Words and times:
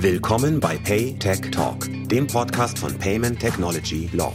Willkommen 0.00 0.60
bei 0.60 0.76
PayTech 0.76 1.50
Talk, 1.50 1.88
dem 2.08 2.26
Podcast 2.26 2.78
von 2.78 2.96
Payment 2.98 3.38
Technology 3.38 4.08
Law. 4.12 4.32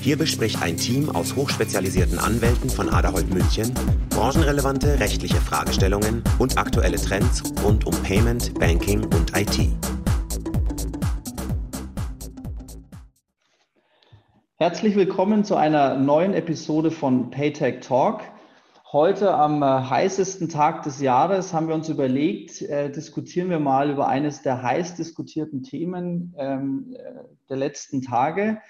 Hier 0.00 0.18
bespricht 0.18 0.62
ein 0.62 0.76
Team 0.76 1.08
aus 1.08 1.34
hochspezialisierten 1.34 2.18
Anwälten 2.18 2.68
von 2.68 2.88
Aderholt 2.88 3.32
München 3.32 3.72
branchenrelevante 4.10 5.00
rechtliche 5.00 5.36
Fragestellungen 5.36 6.22
und 6.38 6.56
aktuelle 6.56 6.96
Trends 6.96 7.42
rund 7.64 7.84
um 7.84 7.92
Payment, 8.02 8.54
Banking 8.58 9.02
und 9.04 9.36
IT. 9.36 9.68
Herzlich 14.56 14.94
willkommen 14.94 15.44
zu 15.44 15.56
einer 15.56 15.96
neuen 15.96 16.32
Episode 16.32 16.90
von 16.92 17.30
PayTech 17.30 17.80
Talk. 17.80 18.20
Heute 18.94 19.34
am 19.34 19.60
äh, 19.60 19.66
heißesten 19.66 20.48
Tag 20.48 20.84
des 20.84 21.00
Jahres 21.00 21.52
haben 21.52 21.66
wir 21.66 21.74
uns 21.74 21.88
überlegt, 21.88 22.62
äh, 22.62 22.92
diskutieren 22.92 23.50
wir 23.50 23.58
mal 23.58 23.90
über 23.90 24.06
eines 24.06 24.42
der 24.42 24.62
heiß 24.62 24.94
diskutierten 24.94 25.64
Themen 25.64 26.32
ähm, 26.38 26.94
äh, 26.96 27.24
der 27.48 27.56
letzten 27.56 28.02
Tage. 28.02 28.60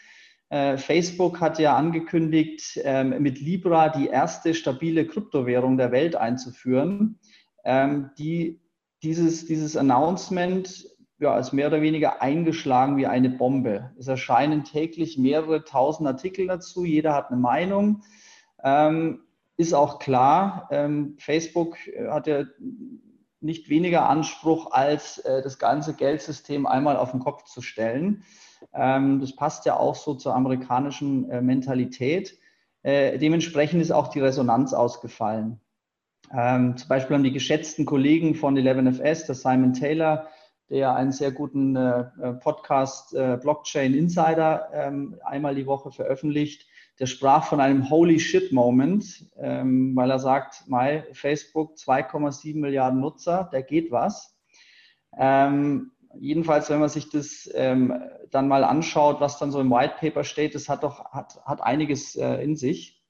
Äh, 0.48 0.78
Facebook 0.78 1.42
hat 1.42 1.58
ja 1.58 1.76
angekündigt, 1.76 2.80
ähm, 2.84 3.22
mit 3.22 3.38
Libra 3.38 3.90
die 3.90 4.06
erste 4.06 4.54
stabile 4.54 5.06
Kryptowährung 5.06 5.76
der 5.76 5.92
Welt 5.92 6.16
einzuführen. 6.16 7.18
Ähm, 7.62 8.08
die, 8.16 8.62
dieses, 9.02 9.44
dieses 9.44 9.76
Announcement 9.76 10.86
ja, 11.18 11.38
ist 11.38 11.52
mehr 11.52 11.66
oder 11.66 11.82
weniger 11.82 12.22
eingeschlagen 12.22 12.96
wie 12.96 13.06
eine 13.06 13.28
Bombe. 13.28 13.90
Es 13.98 14.08
erscheinen 14.08 14.64
täglich 14.64 15.18
mehrere 15.18 15.64
tausend 15.64 16.08
Artikel 16.08 16.46
dazu, 16.46 16.86
jeder 16.86 17.12
hat 17.12 17.30
eine 17.30 17.38
Meinung. 17.38 18.04
Ähm, 18.64 19.23
ist 19.56 19.74
auch 19.74 19.98
klar, 19.98 20.68
ähm, 20.70 21.16
Facebook 21.18 21.76
äh, 21.86 22.08
hat 22.08 22.26
ja 22.26 22.44
nicht 23.44 23.68
weniger 23.68 24.08
Anspruch, 24.08 24.72
als 24.72 25.18
äh, 25.18 25.42
das 25.42 25.58
ganze 25.58 25.94
Geldsystem 25.94 26.66
einmal 26.66 26.96
auf 26.96 27.12
den 27.12 27.20
Kopf 27.20 27.44
zu 27.44 27.60
stellen. 27.60 28.24
Ähm, 28.72 29.20
das 29.20 29.36
passt 29.36 29.66
ja 29.66 29.76
auch 29.76 29.94
so 29.94 30.14
zur 30.14 30.34
amerikanischen 30.34 31.30
äh, 31.30 31.42
Mentalität. 31.42 32.38
Äh, 32.82 33.18
dementsprechend 33.18 33.82
ist 33.82 33.92
auch 33.92 34.08
die 34.08 34.20
Resonanz 34.20 34.72
ausgefallen. 34.72 35.60
Ähm, 36.32 36.76
zum 36.76 36.88
Beispiel 36.88 37.14
haben 37.14 37.22
die 37.22 37.32
geschätzten 37.32 37.84
Kollegen 37.84 38.34
von 38.34 38.56
11FS, 38.56 39.26
der 39.26 39.34
Simon 39.34 39.74
Taylor, 39.74 40.26
der 40.70 40.94
einen 40.94 41.12
sehr 41.12 41.30
guten 41.30 41.76
äh, 41.76 42.04
Podcast 42.40 43.10
Blockchain 43.10 43.92
Insider 43.92 44.70
ähm, 44.72 45.16
einmal 45.22 45.54
die 45.54 45.66
Woche 45.66 45.92
veröffentlicht, 45.92 46.66
der 47.00 47.06
sprach 47.06 47.44
von 47.44 47.60
einem 47.60 47.90
Holy 47.90 48.20
Shit 48.20 48.52
Moment, 48.52 49.26
weil 49.36 50.10
er 50.10 50.18
sagt, 50.20 50.64
my, 50.68 51.02
Facebook 51.12 51.74
2,7 51.76 52.58
Milliarden 52.58 53.00
Nutzer, 53.00 53.48
da 53.50 53.60
geht 53.60 53.90
was. 53.90 54.38
Ähm, 55.18 55.92
jedenfalls, 56.18 56.70
wenn 56.70 56.80
man 56.80 56.88
sich 56.88 57.10
das 57.10 57.50
ähm, 57.54 57.94
dann 58.30 58.48
mal 58.48 58.64
anschaut, 58.64 59.20
was 59.20 59.38
dann 59.38 59.50
so 59.50 59.60
im 59.60 59.70
White 59.70 59.94
Paper 59.98 60.24
steht, 60.24 60.54
das 60.54 60.68
hat 60.68 60.82
doch 60.82 61.12
hat, 61.12 61.40
hat 61.44 61.62
einiges 61.62 62.16
äh, 62.16 62.42
in 62.42 62.56
sich. 62.56 63.02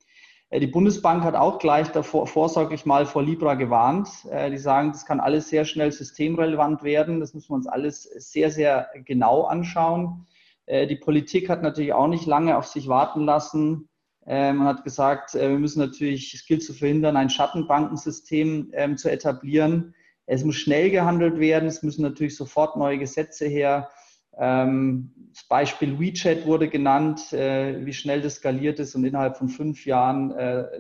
Äh, 0.51 0.61
die 0.61 0.67
Bundesbank 0.67 1.23
hat 1.25 1.35
auch 1.35 1.59
gleich 1.59 1.89
davor 1.89 2.27
vorsorglich 2.27 2.87
mal 2.87 3.07
vor 3.07 3.23
Libra 3.23 3.55
gewarnt. 3.55 4.09
Äh, 4.31 4.51
die 4.51 4.59
sagen, 4.59 4.93
das 4.93 5.07
kann 5.07 5.21
alles 5.21 5.49
sehr 5.49 5.65
schnell 5.65 5.93
systemrelevant 5.93 6.83
werden. 6.83 7.21
Das 7.21 7.35
müssen 7.35 7.51
wir 7.51 7.57
uns 7.57 7.67
alles 7.67 8.03
sehr, 8.03 8.51
sehr 8.51 8.89
genau 9.05 9.43
anschauen. 9.43 10.27
Äh, 10.67 10.87
die 10.87 10.97
Politik 10.97 11.49
hat 11.49 11.63
natürlich 11.63 11.93
auch 11.93 12.09
nicht 12.09 12.27
lange 12.27 12.57
auf 12.57 12.67
sich 12.67 12.89
warten 12.89 13.25
lassen. 13.25 13.89
Äh, 14.27 14.53
man 14.53 14.67
hat 14.67 14.85
gesagt, 14.85 15.35
äh, 15.35 15.51
wir 15.51 15.59
müssen 15.59 15.81
natürlich, 15.81 16.33
es 16.35 16.47
gilt 16.47 16.63
zu 16.63 16.73
verhindern, 16.73 17.17
ein 17.17 17.31
Schattenbankensystem 17.31 18.71
ähm, 18.73 18.97
zu 18.97 19.11
etablieren 19.11 19.95
es 20.27 20.43
muss 20.43 20.57
schnell 20.57 20.89
gehandelt 20.89 21.39
werden, 21.39 21.69
es 21.69 21.83
müssen 21.83 22.01
natürlich 22.01 22.35
sofort 22.35 22.79
neue 22.79 22.97
Gesetze 22.97 23.47
her. 23.47 23.91
Ähm, 24.39 25.13
das 25.35 25.45
Beispiel 25.45 26.01
WeChat 26.01 26.47
wurde 26.47 26.71
genannt, 26.71 27.21
wie 27.31 27.93
schnell 27.93 28.23
das 28.23 28.37
skaliert 28.37 28.79
ist 28.79 28.95
und 28.95 29.05
innerhalb 29.05 29.37
von 29.37 29.51
fünf 29.51 29.85
Jahren 29.85 30.31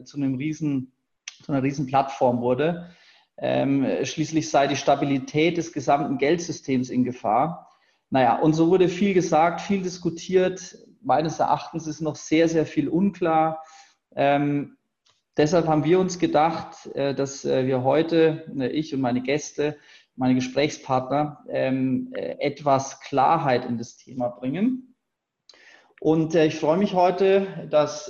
zu, 0.07 0.17
einem 0.17 0.37
riesen, 0.37 0.93
zu 1.43 1.53
einer 1.53 1.63
riesen 1.63 1.87
Plattform 1.87 2.41
wurde. 2.41 2.89
Ähm, 3.37 3.85
schließlich 4.05 4.49
sei 4.49 4.67
die 4.67 4.77
Stabilität 4.77 5.59
des 5.59 5.75
gesamten 5.75 6.17
Geldsystems 6.17 6.89
in 6.89 7.05
Gefahr. 7.05 7.69
Naja, 8.15 8.39
und 8.39 8.53
so 8.53 8.69
wurde 8.69 8.89
viel 8.89 9.13
gesagt, 9.13 9.61
viel 9.61 9.83
diskutiert. 9.83 10.79
Meines 11.01 11.41
Erachtens 11.41 11.89
ist 11.89 12.01
noch 12.01 12.15
sehr, 12.15 12.49
sehr 12.49 12.65
viel 12.65 12.89
unklar. 12.89 13.61
Ähm, 14.15 14.77
Deshalb 15.37 15.67
haben 15.67 15.83
wir 15.83 15.99
uns 15.99 16.21
gedacht, 16.21 16.87
äh, 16.95 17.13
dass 17.13 17.45
äh, 17.45 17.67
wir 17.67 17.83
heute, 17.83 18.45
äh, 18.57 18.69
ich 18.69 18.95
und 18.95 19.01
meine 19.01 19.21
Gäste, 19.21 19.77
meine 20.15 20.37
Gesprächspartner, 20.37 21.45
ähm, 21.49 22.13
etwas 22.15 23.01
Klarheit 23.01 23.65
in 23.65 23.79
das 23.79 23.97
Thema 23.97 24.29
bringen. 24.29 24.95
Und 26.01 26.37
ich 26.37 26.55
freue 26.61 26.77
mich 26.77 26.95
heute, 26.95 27.67
dass 27.71 28.09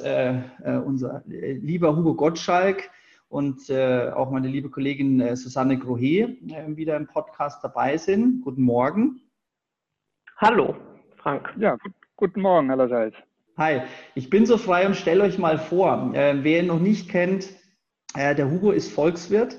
unser 0.84 1.22
lieber 1.26 1.96
Hugo 1.96 2.14
Gottschalk 2.14 2.90
und 3.28 3.70
auch 3.70 4.30
meine 4.32 4.48
liebe 4.48 4.68
Kollegin 4.68 5.36
Susanne 5.36 5.78
Grohe 5.78 6.36
wieder 6.76 6.96
im 6.96 7.06
Podcast 7.06 7.62
dabei 7.62 7.96
sind. 7.96 8.42
Guten 8.42 8.62
Morgen. 8.62 9.23
Hallo, 10.38 10.74
Frank. 11.16 11.54
Ja, 11.56 11.78
guten 12.16 12.40
Morgen 12.40 12.70
allerseits. 12.70 13.16
Hi, 13.56 13.82
ich 14.16 14.30
bin 14.30 14.46
so 14.46 14.58
frei 14.58 14.84
und 14.84 14.96
stelle 14.96 15.22
euch 15.22 15.38
mal 15.38 15.58
vor, 15.58 16.10
äh, 16.12 16.42
wer 16.42 16.60
ihn 16.60 16.66
noch 16.66 16.80
nicht 16.80 17.08
kennt, 17.08 17.48
äh, 18.16 18.34
der 18.34 18.50
Hugo 18.50 18.72
ist 18.72 18.90
Volkswirt 18.90 19.56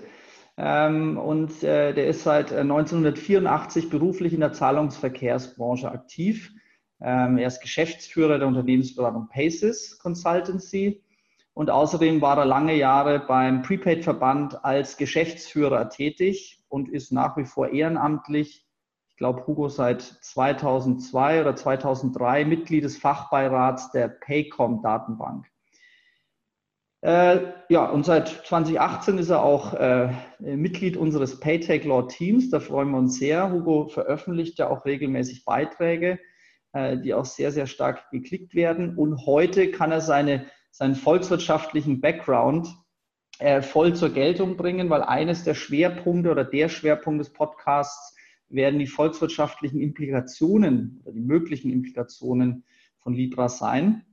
ähm, 0.57 1.17
und 1.17 1.63
äh, 1.63 1.93
der 1.93 2.07
ist 2.07 2.23
seit 2.23 2.51
1984 2.51 3.85
äh, 3.85 3.87
beruflich 3.87 4.33
in 4.33 4.41
der 4.41 4.51
Zahlungsverkehrsbranche 4.51 5.89
aktiv. 5.89 6.51
Ähm, 6.99 7.37
er 7.37 7.47
ist 7.47 7.61
Geschäftsführer 7.61 8.37
der 8.37 8.49
Unternehmensberatung 8.49 9.29
Paces 9.29 9.97
Consultancy 9.99 11.01
und 11.53 11.69
außerdem 11.69 12.19
war 12.19 12.37
er 12.37 12.45
lange 12.45 12.75
Jahre 12.75 13.19
beim 13.25 13.61
Prepaid-Verband 13.61 14.65
als 14.65 14.97
Geschäftsführer 14.97 15.89
tätig 15.89 16.61
und 16.67 16.89
ist 16.89 17.13
nach 17.13 17.37
wie 17.37 17.45
vor 17.45 17.69
ehrenamtlich 17.69 18.64
ich 19.15 19.17
glaube, 19.17 19.47
Hugo 19.47 19.69
seit 19.69 20.01
2002 20.01 21.39
oder 21.39 21.55
2003 21.55 22.43
Mitglied 22.43 22.83
des 22.83 22.97
Fachbeirats 22.97 23.89
der 23.91 24.09
Paycom-Datenbank. 24.09 25.45
Äh, 26.99 27.53
ja, 27.69 27.85
und 27.85 28.05
seit 28.05 28.27
2018 28.27 29.17
ist 29.17 29.29
er 29.29 29.41
auch 29.41 29.73
äh, 29.73 30.09
Mitglied 30.39 30.97
unseres 30.97 31.39
Paytech 31.39 31.85
Law 31.85 32.01
Teams. 32.09 32.49
Da 32.49 32.59
freuen 32.59 32.91
wir 32.91 32.97
uns 32.97 33.17
sehr. 33.17 33.53
Hugo 33.53 33.87
veröffentlicht 33.87 34.59
ja 34.59 34.69
auch 34.69 34.83
regelmäßig 34.83 35.45
Beiträge, 35.45 36.19
äh, 36.73 36.97
die 36.97 37.13
auch 37.13 37.23
sehr, 37.23 37.53
sehr 37.53 37.67
stark 37.67 38.09
geklickt 38.11 38.53
werden. 38.53 38.97
Und 38.97 39.25
heute 39.25 39.71
kann 39.71 39.93
er 39.93 40.01
seine, 40.01 40.47
seinen 40.71 40.95
volkswirtschaftlichen 40.95 42.01
Background 42.01 42.67
äh, 43.39 43.61
voll 43.61 43.95
zur 43.95 44.09
Geltung 44.09 44.57
bringen, 44.57 44.89
weil 44.89 45.03
eines 45.03 45.45
der 45.45 45.53
Schwerpunkte 45.53 46.31
oder 46.31 46.43
der 46.43 46.67
Schwerpunkt 46.67 47.21
des 47.21 47.31
Podcasts 47.31 48.14
werden 48.49 48.79
die 48.79 48.87
volkswirtschaftlichen 48.87 49.81
Implikationen 49.81 51.01
oder 51.03 51.13
die 51.13 51.21
möglichen 51.21 51.71
Implikationen 51.71 52.63
von 52.99 53.13
Libra 53.13 53.49
sein. 53.49 54.05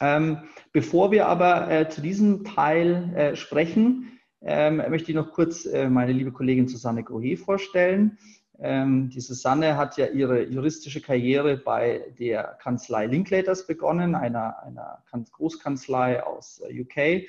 Ähm, 0.00 0.38
bevor 0.72 1.10
wir 1.10 1.26
aber 1.26 1.70
äh, 1.70 1.88
zu 1.88 2.00
diesem 2.00 2.44
Teil 2.44 3.14
äh, 3.14 3.36
sprechen, 3.36 4.18
ähm, 4.42 4.76
möchte 4.76 5.10
ich 5.10 5.16
noch 5.16 5.32
kurz 5.32 5.64
äh, 5.64 5.88
meine 5.88 6.12
liebe 6.12 6.32
Kollegin 6.32 6.68
Susanne 6.68 7.02
Grohe 7.02 7.36
vorstellen. 7.36 8.18
Ähm, 8.58 9.10
die 9.10 9.20
Susanne 9.20 9.76
hat 9.76 9.96
ja 9.96 10.06
ihre 10.06 10.44
juristische 10.44 11.00
Karriere 11.00 11.56
bei 11.56 12.14
der 12.18 12.58
Kanzlei 12.62 13.06
Linklaters 13.06 13.66
begonnen, 13.66 14.14
einer, 14.14 14.62
einer 14.62 15.02
Großkanzlei 15.32 16.22
aus 16.22 16.62
äh, 16.68 16.80
UK. 16.80 17.28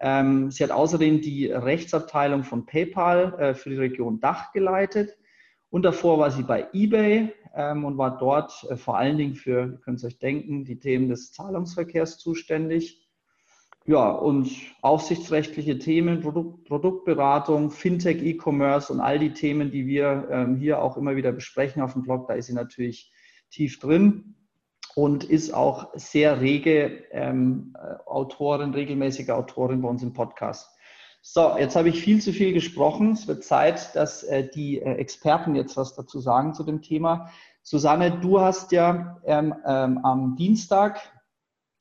Ähm, 0.00 0.50
sie 0.50 0.64
hat 0.64 0.70
außerdem 0.70 1.20
die 1.20 1.46
Rechtsabteilung 1.46 2.44
von 2.44 2.66
PayPal 2.66 3.34
äh, 3.38 3.54
für 3.54 3.70
die 3.70 3.76
Region 3.76 4.20
Dach 4.20 4.52
geleitet 4.52 5.16
und 5.74 5.82
davor 5.82 6.20
war 6.20 6.30
sie 6.30 6.44
bei 6.44 6.68
eBay 6.72 7.34
ähm, 7.52 7.84
und 7.84 7.98
war 7.98 8.16
dort 8.16 8.64
äh, 8.70 8.76
vor 8.76 8.96
allen 8.96 9.18
Dingen 9.18 9.34
für, 9.34 9.72
ihr 9.72 9.80
könnt 9.82 9.98
es 9.98 10.04
euch 10.04 10.20
denken, 10.20 10.64
die 10.64 10.78
Themen 10.78 11.08
des 11.08 11.32
Zahlungsverkehrs 11.32 12.18
zuständig. 12.18 13.04
Ja, 13.84 14.12
und 14.12 14.52
aufsichtsrechtliche 14.82 15.80
Themen, 15.80 16.20
Produkt, 16.20 16.68
Produktberatung, 16.68 17.72
Fintech, 17.72 18.22
E-Commerce 18.22 18.92
und 18.92 19.00
all 19.00 19.18
die 19.18 19.32
Themen, 19.32 19.72
die 19.72 19.88
wir 19.88 20.28
ähm, 20.30 20.54
hier 20.54 20.80
auch 20.80 20.96
immer 20.96 21.16
wieder 21.16 21.32
besprechen 21.32 21.82
auf 21.82 21.94
dem 21.94 22.02
Blog, 22.02 22.28
da 22.28 22.34
ist 22.34 22.46
sie 22.46 22.54
natürlich 22.54 23.12
tief 23.50 23.80
drin 23.80 24.36
und 24.94 25.24
ist 25.24 25.52
auch 25.52 25.90
sehr 25.94 26.40
rege 26.40 27.02
ähm, 27.10 27.74
äh, 27.76 27.96
Autorin, 28.06 28.74
regelmäßige 28.74 29.30
Autorin 29.30 29.82
bei 29.82 29.88
uns 29.88 30.04
im 30.04 30.12
Podcast. 30.12 30.70
So, 31.26 31.56
jetzt 31.58 31.74
habe 31.74 31.88
ich 31.88 32.02
viel 32.02 32.20
zu 32.20 32.34
viel 32.34 32.52
gesprochen. 32.52 33.12
Es 33.12 33.26
wird 33.26 33.44
Zeit, 33.44 33.96
dass 33.96 34.24
äh, 34.24 34.46
die 34.46 34.78
äh, 34.78 34.96
Experten 34.96 35.54
jetzt 35.54 35.74
was 35.78 35.94
dazu 35.94 36.20
sagen 36.20 36.52
zu 36.52 36.64
dem 36.64 36.82
Thema. 36.82 37.30
Susanne, 37.62 38.20
du 38.20 38.40
hast 38.40 38.72
ja 38.72 39.22
ähm, 39.24 39.54
ähm, 39.66 40.04
am 40.04 40.36
Dienstag 40.36 41.00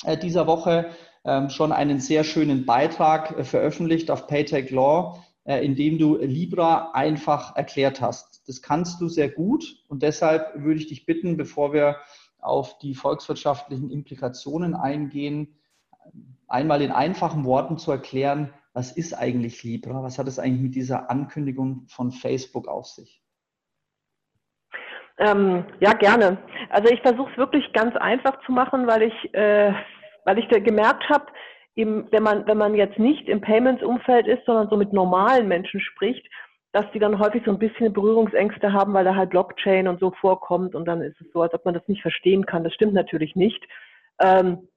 äh, 0.06 0.18
dieser 0.18 0.48
Woche 0.48 0.92
ähm, 1.26 1.50
schon 1.50 1.74
einen 1.74 2.00
sehr 2.00 2.24
schönen 2.24 2.66
Beitrag 2.66 3.38
äh, 3.38 3.44
veröffentlicht 3.44 4.10
auf 4.12 4.28
Paytech 4.28 4.72
Law 4.72 5.22
äh, 5.44 5.66
indem 5.66 5.98
du 5.98 6.16
Libra 6.16 6.92
einfach 6.94 7.58
erklärt 7.58 8.00
hast. 8.00 8.48
Das 8.48 8.62
kannst 8.62 9.02
du 9.02 9.10
sehr 9.10 9.30
gut 9.30 9.84
und 9.90 10.04
deshalb 10.04 10.54
würde 10.56 10.80
ich 10.80 10.88
dich 10.88 11.06
bitten, 11.06 11.36
bevor 11.36 11.74
wir 11.74 11.98
auf 12.40 12.78
die 12.78 12.96
volkswirtschaftlichen 12.96 13.92
Implikationen 13.92 14.74
eingehen, 14.74 15.58
einmal 16.48 16.82
in 16.82 16.92
einfachen 16.92 17.44
Worten 17.44 17.78
zu 17.78 17.92
erklären, 17.92 18.54
was 18.74 18.92
ist 18.92 19.14
eigentlich 19.14 19.64
Libra? 19.64 20.04
Was 20.04 20.18
hat 20.18 20.28
es 20.28 20.40
eigentlich 20.40 20.62
mit 20.62 20.76
dieser 20.76 21.10
Ankündigung 21.10 21.86
von 21.88 22.12
Facebook 22.12 22.68
auf 22.68 22.88
sich? 22.88 23.22
Ähm, 25.20 25.66
ja, 25.80 25.94
gerne. 25.94 26.40
Also 26.70 26.92
ich 26.92 27.02
versuche 27.02 27.32
es 27.32 27.38
wirklich 27.38 27.72
ganz 27.74 27.96
einfach 27.96 28.44
zu 28.46 28.52
machen, 28.52 28.88
weil 28.88 29.04
ich, 29.04 29.34
äh, 29.34 29.74
weil 30.26 30.40
ich 30.40 30.48
gemerkt 30.50 31.08
habe, 31.10 31.28
wenn 31.76 32.24
man, 32.24 32.46
wenn 32.48 32.58
man 32.58 32.76
jetzt 32.76 33.00
nicht 33.00 33.28
im 33.28 33.42
Payments-Umfeld 33.42 34.28
ist, 34.28 34.46
sondern 34.46 34.70
so 34.70 34.78
mit 34.78 34.94
normalen 34.94 35.48
Menschen 35.48 35.80
spricht, 35.80 36.28
dass 36.72 36.86
die 36.92 37.00
dann 37.00 37.20
häufig 37.20 37.44
so 37.46 37.52
ein 37.52 37.60
bisschen 37.60 37.94
Berührungsängste 37.94 38.74
haben, 38.74 38.94
weil 38.94 39.06
da 39.06 39.16
halt 39.16 39.30
Blockchain 39.30 39.88
und 39.88 40.00
so 40.00 40.12
vorkommt 40.20 40.74
und 40.74 40.86
dann 40.86 41.02
ist 41.02 41.20
es 41.22 41.32
so, 41.32 41.42
als 41.42 41.54
ob 41.54 41.66
man 41.66 41.76
das 41.76 41.88
nicht 41.88 42.02
verstehen 42.02 42.46
kann. 42.46 42.64
Das 42.64 42.74
stimmt 42.74 42.94
natürlich 42.94 43.36
nicht. 43.36 43.64
Ähm, 44.20 44.68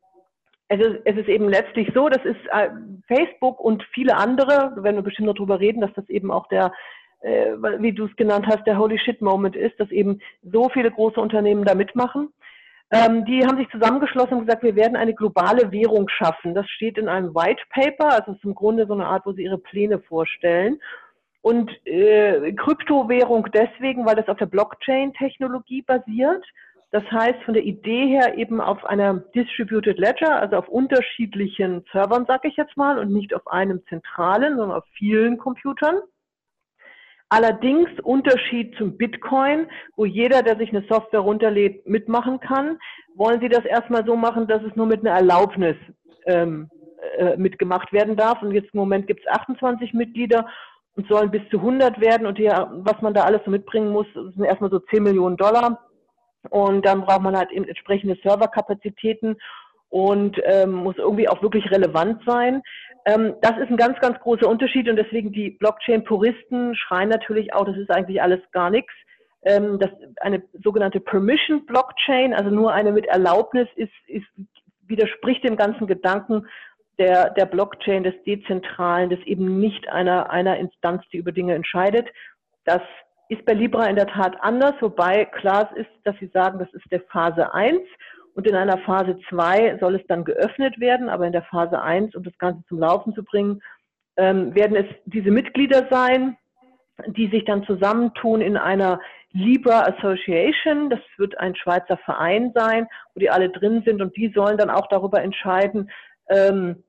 es 0.68 0.80
ist, 0.80 1.00
es 1.04 1.16
ist 1.16 1.28
eben 1.28 1.48
letztlich 1.48 1.88
so, 1.94 2.08
das 2.08 2.24
ist 2.24 2.40
äh, 2.50 2.68
Facebook 3.06 3.60
und 3.60 3.84
viele 3.92 4.16
andere, 4.16 4.72
wenn 4.76 4.96
wir 4.96 5.02
bestimmt 5.02 5.28
noch 5.28 5.36
drüber 5.36 5.60
reden, 5.60 5.80
dass 5.80 5.92
das 5.94 6.08
eben 6.08 6.30
auch 6.30 6.48
der, 6.48 6.72
äh, 7.20 7.52
wie 7.78 7.92
du 7.92 8.06
es 8.06 8.16
genannt 8.16 8.46
hast, 8.48 8.66
der 8.66 8.78
Holy 8.78 8.98
Shit 8.98 9.22
Moment 9.22 9.54
ist, 9.54 9.78
dass 9.78 9.90
eben 9.90 10.20
so 10.42 10.68
viele 10.68 10.90
große 10.90 11.20
Unternehmen 11.20 11.64
da 11.64 11.74
mitmachen. 11.74 12.32
Ähm, 12.90 13.24
die 13.24 13.44
haben 13.44 13.58
sich 13.58 13.68
zusammengeschlossen 13.70 14.34
und 14.34 14.46
gesagt, 14.46 14.62
wir 14.62 14.76
werden 14.76 14.96
eine 14.96 15.14
globale 15.14 15.72
Währung 15.72 16.08
schaffen. 16.08 16.54
Das 16.54 16.69
steht 16.69 16.98
in 16.98 17.08
einem 17.08 17.34
White 17.34 17.62
Paper, 17.70 18.12
also 18.12 18.32
ist 18.32 18.44
im 18.44 18.54
Grunde 18.54 18.86
so 18.86 18.94
eine 18.94 19.06
Art, 19.06 19.26
wo 19.26 19.32
sie 19.32 19.42
ihre 19.42 19.58
Pläne 19.58 19.98
vorstellen. 20.00 20.80
Und 21.42 21.70
äh, 21.86 22.52
Kryptowährung 22.52 23.48
deswegen, 23.52 24.04
weil 24.04 24.16
das 24.16 24.28
auf 24.28 24.38
der 24.38 24.46
Blockchain-Technologie 24.46 25.82
basiert. 25.82 26.44
Das 26.92 27.02
heißt, 27.10 27.42
von 27.44 27.54
der 27.54 27.64
Idee 27.64 28.06
her 28.06 28.38
eben 28.38 28.60
auf 28.60 28.84
einer 28.84 29.14
Distributed 29.34 29.98
Ledger, 29.98 30.40
also 30.40 30.56
auf 30.56 30.68
unterschiedlichen 30.68 31.84
Servern, 31.92 32.26
sage 32.26 32.48
ich 32.48 32.56
jetzt 32.56 32.76
mal, 32.76 32.98
und 32.98 33.12
nicht 33.12 33.34
auf 33.34 33.46
einem 33.48 33.82
zentralen, 33.88 34.56
sondern 34.56 34.78
auf 34.78 34.84
vielen 34.96 35.36
Computern. 35.36 35.96
Allerdings 37.28 37.88
Unterschied 38.04 38.76
zum 38.76 38.96
Bitcoin, 38.96 39.66
wo 39.96 40.04
jeder, 40.04 40.42
der 40.42 40.56
sich 40.56 40.70
eine 40.70 40.86
Software 40.88 41.20
runterlädt, 41.20 41.86
mitmachen 41.88 42.38
kann, 42.38 42.78
wollen 43.16 43.40
Sie 43.40 43.48
das 43.48 43.64
erstmal 43.64 44.06
so 44.06 44.14
machen, 44.14 44.46
dass 44.46 44.62
es 44.62 44.76
nur 44.76 44.86
mit 44.86 45.00
einer 45.00 45.16
Erlaubnis 45.16 45.76
ähm, 46.26 46.70
äh, 47.18 47.36
mitgemacht 47.36 47.92
werden 47.92 48.16
darf. 48.16 48.42
Und 48.42 48.52
jetzt 48.52 48.72
im 48.72 48.78
Moment 48.78 49.08
gibt 49.08 49.20
es 49.20 49.32
28 49.32 49.92
Mitglieder 49.92 50.46
und 50.94 51.08
sollen 51.08 51.32
bis 51.32 51.42
zu 51.50 51.58
100 51.58 52.00
werden. 52.00 52.28
Und 52.28 52.38
hier, 52.38 52.70
was 52.84 53.02
man 53.02 53.12
da 53.12 53.24
alles 53.24 53.42
so 53.44 53.50
mitbringen 53.50 53.90
muss, 53.90 54.06
sind 54.14 54.44
erstmal 54.44 54.70
so 54.70 54.78
10 54.78 55.02
Millionen 55.02 55.36
Dollar. 55.36 55.80
Und 56.46 56.84
dann 56.87 57.02
braucht 57.02 57.22
man 57.22 57.37
halt 57.37 57.50
eben 57.52 57.69
entsprechende 57.69 58.16
Serverkapazitäten 58.22 59.37
und 59.88 60.40
ähm, 60.44 60.72
muss 60.72 60.96
irgendwie 60.98 61.28
auch 61.28 61.43
wirklich 61.43 61.70
relevant 61.70 62.22
sein. 62.26 62.62
Ähm, 63.04 63.34
das 63.40 63.56
ist 63.58 63.70
ein 63.70 63.76
ganz, 63.76 63.98
ganz 64.00 64.19
großer 64.19 64.48
Unterschied 64.48 64.88
und 64.88 64.96
deswegen 64.96 65.32
die 65.32 65.50
Blockchain-Puristen 65.50 66.75
schreien 66.75 67.08
natürlich 67.08 67.54
auch, 67.54 67.64
das 67.64 67.76
ist 67.76 67.90
eigentlich 67.90 68.20
alles 68.20 68.40
gar 68.52 68.70
nichts. 68.70 68.93
Ähm, 69.43 69.78
das 69.78 69.90
eine 70.20 70.43
sogenannte 70.62 71.00
Permission 71.00 71.66
Blockchain, 71.66 72.34
also 72.34 72.50
nur 72.50 72.72
eine 72.72 72.90
mit 72.90 73.06
Erlaubnis, 73.06 73.69
ist, 73.76 73.93
ist 74.08 74.26
widerspricht 74.88 75.44
dem 75.44 75.56
ganzen 75.56 75.87
Gedanken 75.87 76.46
der, 76.98 77.31
der 77.31 77.46
Blockchain, 77.46 78.02
des 78.02 78.14
Dezentralen, 78.25 79.10
des 79.10 79.20
eben 79.20 79.60
nicht 79.60 79.88
einer, 79.88 80.31
einer 80.31 80.56
Instanz, 80.56 81.02
die 81.12 81.19
über 81.19 81.31
Dinge 81.31 81.54
entscheidet. 81.54 82.08
Das 82.64 82.82
ist 83.28 83.44
bei 83.44 83.55
Libra 83.55 83.87
in 83.87 83.96
der 83.96 84.06
Tat 84.06 84.37
anders, 84.40 84.75
wobei 84.81 85.25
klar 85.25 85.70
ist, 85.76 85.90
dass 86.05 86.17
Sie 86.19 86.28
sagen, 86.28 86.58
das 86.58 86.73
ist 86.73 86.84
der 86.90 87.00
Phase 87.02 87.52
1 87.52 87.81
und 88.34 88.46
in 88.46 88.55
einer 88.55 88.78
Phase 88.78 89.19
2 89.28 89.78
soll 89.81 89.96
es 89.96 90.06
dann 90.06 90.25
geöffnet 90.25 90.78
werden, 90.78 91.08
aber 91.08 91.26
in 91.26 91.32
der 91.32 91.43
Phase 91.43 91.81
1, 91.81 92.14
um 92.14 92.23
das 92.23 92.37
Ganze 92.38 92.62
zum 92.69 92.78
Laufen 92.78 93.14
zu 93.14 93.25
bringen, 93.25 93.62
ähm, 94.17 94.55
werden 94.55 94.76
es 94.76 94.87
diese 95.06 95.31
Mitglieder 95.31 95.87
sein, 95.90 96.37
die 97.08 97.28
sich 97.28 97.44
dann 97.44 97.64
zusammentun 97.64 98.40
in 98.40 98.56
einer 98.56 99.00
Libra 99.32 99.82
Association. 99.82 100.88
Das 100.90 101.00
wird 101.19 101.38
ein 101.38 101.55
Schweizer 101.56 101.99
Verein 101.99 102.52
sein, 102.55 102.87
wo 103.14 103.20
die 103.20 103.31
alle 103.31 103.50
drin 103.50 103.82
sind 103.84 104.00
und 104.00 104.17
die 104.17 104.32
sollen 104.34 104.56
dann 104.56 104.70
auch 104.70 104.88
darüber 104.88 105.22
entscheiden, 105.22 105.90
ähm, 106.29 106.82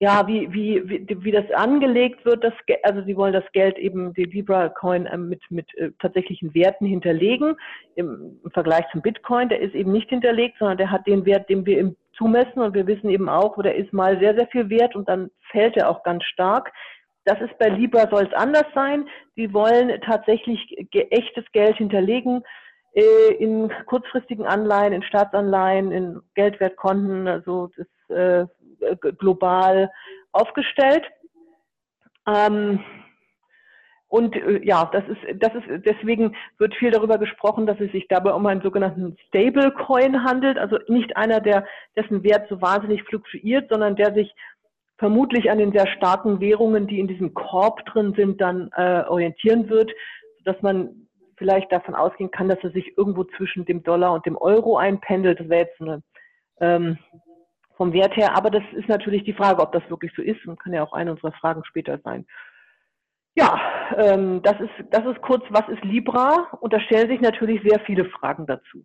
ja, 0.00 0.26
wie, 0.28 0.52
wie, 0.52 0.88
wie, 0.88 1.24
wie 1.24 1.32
das 1.32 1.50
angelegt 1.52 2.24
wird, 2.24 2.44
das, 2.44 2.52
also 2.84 3.02
sie 3.02 3.16
wollen 3.16 3.32
das 3.32 3.50
Geld 3.52 3.78
eben, 3.78 4.14
die 4.14 4.24
Libra 4.24 4.68
Coin 4.68 5.06
äh, 5.06 5.16
mit, 5.16 5.42
mit 5.50 5.66
äh, 5.76 5.90
tatsächlichen 5.98 6.54
Werten 6.54 6.86
hinterlegen. 6.86 7.56
Im, 7.96 8.38
Im, 8.44 8.50
Vergleich 8.52 8.84
zum 8.92 9.02
Bitcoin, 9.02 9.48
der 9.48 9.60
ist 9.60 9.74
eben 9.74 9.90
nicht 9.90 10.08
hinterlegt, 10.08 10.56
sondern 10.58 10.78
der 10.78 10.92
hat 10.92 11.06
den 11.06 11.26
Wert, 11.26 11.48
den 11.48 11.66
wir 11.66 11.80
ihm 11.80 11.96
zumessen 12.16 12.60
und 12.60 12.74
wir 12.74 12.86
wissen 12.86 13.10
eben 13.10 13.28
auch, 13.28 13.58
wo 13.58 13.62
der 13.62 13.74
ist 13.74 13.92
mal 13.92 14.18
sehr, 14.20 14.34
sehr 14.36 14.46
viel 14.48 14.70
wert 14.70 14.94
und 14.94 15.08
dann 15.08 15.30
fällt 15.50 15.76
er 15.76 15.88
auch 15.88 16.04
ganz 16.04 16.22
stark. 16.24 16.72
Das 17.24 17.40
ist 17.40 17.58
bei 17.58 17.68
Libra 17.68 18.08
soll 18.08 18.24
es 18.24 18.32
anders 18.34 18.66
sein. 18.74 19.08
Sie 19.34 19.52
wollen 19.52 20.00
tatsächlich 20.02 20.76
echtes 20.92 21.44
Geld 21.52 21.76
hinterlegen 21.76 22.42
äh, 22.92 23.34
in 23.38 23.70
kurzfristigen 23.86 24.46
Anleihen, 24.46 24.92
in 24.92 25.02
Staatsanleihen, 25.02 25.92
in 25.92 26.20
Geldwertkonten, 26.34 27.28
also 27.28 27.70
das 27.76 28.16
äh, 28.16 28.46
global 29.18 29.90
aufgestellt. 30.32 31.04
Ähm, 32.26 32.84
und 34.08 34.34
äh, 34.36 34.64
ja, 34.64 34.88
das 34.92 35.04
ist, 35.08 35.42
das 35.42 35.54
ist, 35.54 35.84
deswegen 35.84 36.34
wird 36.58 36.74
viel 36.74 36.90
darüber 36.90 37.18
gesprochen, 37.18 37.66
dass 37.66 37.78
es 37.78 37.92
sich 37.92 38.08
dabei 38.08 38.32
um 38.32 38.46
einen 38.46 38.62
sogenannten 38.62 39.16
Stablecoin 39.28 40.24
handelt, 40.24 40.58
also 40.58 40.78
nicht 40.88 41.16
einer, 41.16 41.40
der, 41.40 41.66
dessen 41.96 42.22
Wert 42.24 42.48
so 42.48 42.60
wahnsinnig 42.60 43.02
fluktuiert, 43.04 43.68
sondern 43.70 43.96
der 43.96 44.14
sich 44.14 44.34
vermutlich 44.96 45.50
an 45.50 45.58
den 45.58 45.72
sehr 45.72 45.86
starken 45.86 46.40
Währungen, 46.40 46.86
die 46.86 46.98
in 46.98 47.06
diesem 47.06 47.34
Korb 47.34 47.84
drin 47.86 48.14
sind, 48.16 48.40
dann 48.40 48.70
äh, 48.76 49.04
orientieren 49.06 49.68
wird, 49.68 49.92
dass 50.44 50.60
man 50.62 51.06
vielleicht 51.36 51.70
davon 51.70 51.94
ausgehen 51.94 52.30
kann, 52.30 52.48
dass 52.48 52.58
er 52.62 52.70
sich 52.70 52.96
irgendwo 52.96 53.24
zwischen 53.24 53.64
dem 53.64 53.82
Dollar 53.84 54.12
und 54.12 54.26
dem 54.26 54.36
Euro 54.36 54.76
einpendelt. 54.76 55.38
Das 55.38 55.48
wäre 55.48 55.66
jetzt 55.66 55.80
eine 55.80 56.02
ähm, 56.60 56.98
vom 57.78 57.94
Wert 57.94 58.14
her. 58.16 58.36
Aber 58.36 58.50
das 58.50 58.62
ist 58.72 58.88
natürlich 58.88 59.24
die 59.24 59.32
Frage, 59.32 59.62
ob 59.62 59.72
das 59.72 59.88
wirklich 59.88 60.12
so 60.14 60.20
ist 60.20 60.44
und 60.46 60.60
kann 60.60 60.74
ja 60.74 60.82
auch 60.82 60.92
eine 60.92 61.12
unserer 61.12 61.32
Fragen 61.32 61.64
später 61.64 61.98
sein. 62.04 62.26
Ja, 63.34 63.58
ähm, 63.96 64.42
das, 64.42 64.60
ist, 64.60 64.72
das 64.90 65.06
ist 65.06 65.22
kurz, 65.22 65.44
was 65.48 65.66
ist 65.68 65.82
Libra? 65.84 66.48
Und 66.60 66.72
da 66.72 66.80
stellen 66.80 67.08
sich 67.08 67.20
natürlich 67.20 67.62
sehr 67.62 67.80
viele 67.80 68.04
Fragen 68.04 68.46
dazu. 68.46 68.84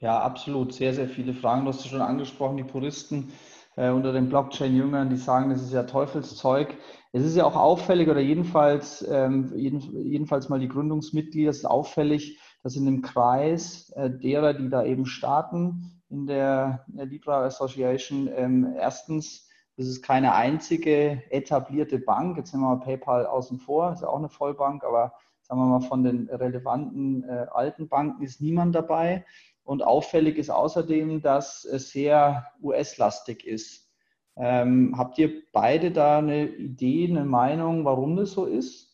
Ja, 0.00 0.20
absolut. 0.20 0.72
Sehr, 0.72 0.94
sehr 0.94 1.08
viele 1.08 1.34
Fragen. 1.34 1.64
Du 1.64 1.68
hast 1.68 1.84
ja 1.84 1.90
schon 1.90 2.00
angesprochen, 2.00 2.56
die 2.56 2.64
Puristen 2.64 3.30
äh, 3.76 3.90
unter 3.90 4.12
den 4.12 4.30
Blockchain-Jüngern, 4.30 5.10
die 5.10 5.16
sagen, 5.16 5.50
das 5.50 5.62
ist 5.62 5.74
ja 5.74 5.82
Teufelszeug. 5.82 6.76
Es 7.12 7.24
ist 7.24 7.36
ja 7.36 7.44
auch 7.44 7.56
auffällig, 7.56 8.08
oder 8.08 8.20
jedenfalls, 8.20 9.06
ähm, 9.10 9.52
jeden, 9.54 9.80
jedenfalls 10.06 10.48
mal 10.48 10.60
die 10.60 10.68
Gründungsmitglieder, 10.68 11.50
es 11.50 11.58
ist 11.58 11.64
auffällig, 11.64 12.40
dass 12.62 12.74
in 12.74 12.86
dem 12.86 13.02
Kreis 13.02 13.90
äh, 13.96 14.08
derer, 14.10 14.54
die 14.54 14.70
da 14.70 14.82
eben 14.84 15.04
starten, 15.04 15.97
in 16.10 16.26
der, 16.26 16.84
Libra 16.88 17.44
Association. 17.44 18.28
Ähm, 18.34 18.74
erstens, 18.78 19.48
das 19.76 19.86
ist 19.86 20.02
keine 20.02 20.34
einzige 20.34 21.22
etablierte 21.30 21.98
Bank. 21.98 22.36
Jetzt 22.36 22.52
nehmen 22.52 22.64
wir 22.64 22.76
mal 22.76 22.84
PayPal 22.84 23.26
außen 23.26 23.58
vor, 23.58 23.92
ist 23.92 24.02
ja 24.02 24.08
auch 24.08 24.18
eine 24.18 24.28
Vollbank, 24.28 24.84
aber 24.84 25.12
sagen 25.42 25.60
wir 25.60 25.66
mal 25.66 25.80
von 25.80 26.02
den 26.02 26.28
relevanten 26.28 27.24
äh, 27.24 27.46
alten 27.50 27.88
Banken 27.88 28.22
ist 28.22 28.40
niemand 28.40 28.74
dabei. 28.74 29.24
Und 29.64 29.82
auffällig 29.82 30.38
ist 30.38 30.50
außerdem, 30.50 31.20
dass 31.20 31.64
es 31.64 31.90
sehr 31.90 32.46
US-lastig 32.62 33.46
ist. 33.46 33.88
Ähm, 34.36 34.94
habt 34.96 35.18
ihr 35.18 35.42
beide 35.52 35.90
da 35.90 36.18
eine 36.18 36.48
Idee, 36.48 37.08
eine 37.10 37.24
Meinung, 37.24 37.84
warum 37.84 38.16
das 38.16 38.32
so 38.32 38.46
ist? 38.46 38.87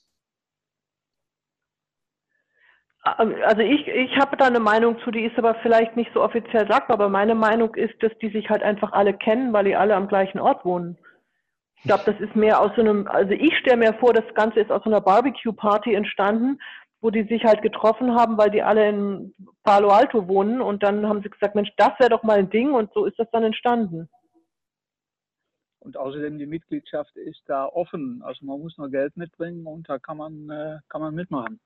Also 3.04 3.60
ich, 3.60 3.86
ich 3.86 4.16
habe 4.16 4.36
da 4.38 4.46
eine 4.46 4.60
Meinung 4.60 4.98
zu, 5.00 5.10
die 5.10 5.24
ist 5.24 5.36
aber 5.36 5.54
vielleicht 5.56 5.94
nicht 5.94 6.10
so 6.14 6.22
offiziell 6.22 6.66
sagbar, 6.66 6.94
aber 6.94 7.10
meine 7.10 7.34
Meinung 7.34 7.74
ist, 7.74 8.02
dass 8.02 8.16
die 8.22 8.30
sich 8.30 8.48
halt 8.48 8.62
einfach 8.62 8.92
alle 8.92 9.12
kennen, 9.12 9.52
weil 9.52 9.66
die 9.66 9.76
alle 9.76 9.94
am 9.94 10.08
gleichen 10.08 10.40
Ort 10.40 10.64
wohnen. 10.64 10.96
Ich 11.76 11.82
glaube, 11.82 12.04
das 12.06 12.18
ist 12.18 12.34
mehr 12.34 12.60
aus 12.60 12.72
so 12.76 12.80
einem, 12.80 13.06
also 13.06 13.32
ich 13.32 13.54
stelle 13.58 13.76
mir 13.76 13.92
vor, 13.94 14.14
das 14.14 14.24
Ganze 14.34 14.60
ist 14.60 14.72
aus 14.72 14.82
so 14.84 14.88
einer 14.88 15.02
Barbecue-Party 15.02 15.92
entstanden, 15.92 16.58
wo 17.02 17.10
die 17.10 17.24
sich 17.24 17.44
halt 17.44 17.60
getroffen 17.60 18.14
haben, 18.14 18.38
weil 18.38 18.50
die 18.50 18.62
alle 18.62 18.88
in 18.88 19.34
Palo 19.64 19.90
Alto 19.90 20.26
wohnen 20.26 20.62
und 20.62 20.82
dann 20.82 21.06
haben 21.06 21.22
sie 21.22 21.28
gesagt, 21.28 21.54
Mensch, 21.54 21.70
das 21.76 21.90
wäre 21.98 22.08
doch 22.08 22.22
mal 22.22 22.38
ein 22.38 22.48
Ding 22.48 22.72
und 22.72 22.90
so 22.94 23.04
ist 23.04 23.18
das 23.18 23.30
dann 23.32 23.44
entstanden. 23.44 24.08
Und 25.80 25.98
außerdem 25.98 26.38
die 26.38 26.46
Mitgliedschaft 26.46 27.14
ist 27.16 27.42
da 27.44 27.66
offen, 27.66 28.22
also 28.24 28.46
man 28.46 28.58
muss 28.58 28.78
nur 28.78 28.88
Geld 28.88 29.14
mitbringen 29.18 29.66
und 29.66 29.86
da 29.86 29.98
kann 29.98 30.16
man, 30.16 30.48
äh, 30.48 30.78
kann 30.88 31.02
man 31.02 31.14
mitmachen. 31.14 31.60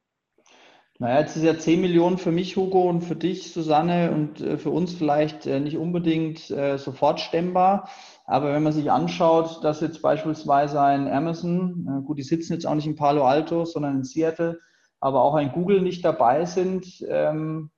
Naja, 1.00 1.20
jetzt 1.20 1.36
ist 1.36 1.44
ja 1.44 1.56
10 1.56 1.80
Millionen 1.80 2.18
für 2.18 2.32
mich, 2.32 2.56
Hugo, 2.56 2.88
und 2.88 3.02
für 3.02 3.14
dich, 3.14 3.52
Susanne, 3.52 4.10
und 4.10 4.40
äh, 4.40 4.58
für 4.58 4.70
uns 4.70 4.92
vielleicht 4.92 5.46
äh, 5.46 5.60
nicht 5.60 5.76
unbedingt 5.76 6.50
äh, 6.50 6.76
sofort 6.76 7.20
stemmbar. 7.20 7.88
Aber 8.24 8.52
wenn 8.52 8.64
man 8.64 8.72
sich 8.72 8.90
anschaut, 8.90 9.62
dass 9.62 9.80
jetzt 9.80 10.02
beispielsweise 10.02 10.82
ein 10.82 11.08
Amazon, 11.08 12.04
gut, 12.04 12.18
die 12.18 12.24
sitzen 12.24 12.52
jetzt 12.52 12.66
auch 12.66 12.74
nicht 12.74 12.86
in 12.86 12.96
Palo 12.96 13.24
Alto, 13.24 13.64
sondern 13.64 13.96
in 13.96 14.04
Seattle, 14.04 14.58
aber 15.00 15.22
auch 15.22 15.34
ein 15.34 15.52
Google 15.52 15.80
nicht 15.80 16.04
dabei 16.04 16.44
sind, 16.44 17.02
ähm, 17.08 17.70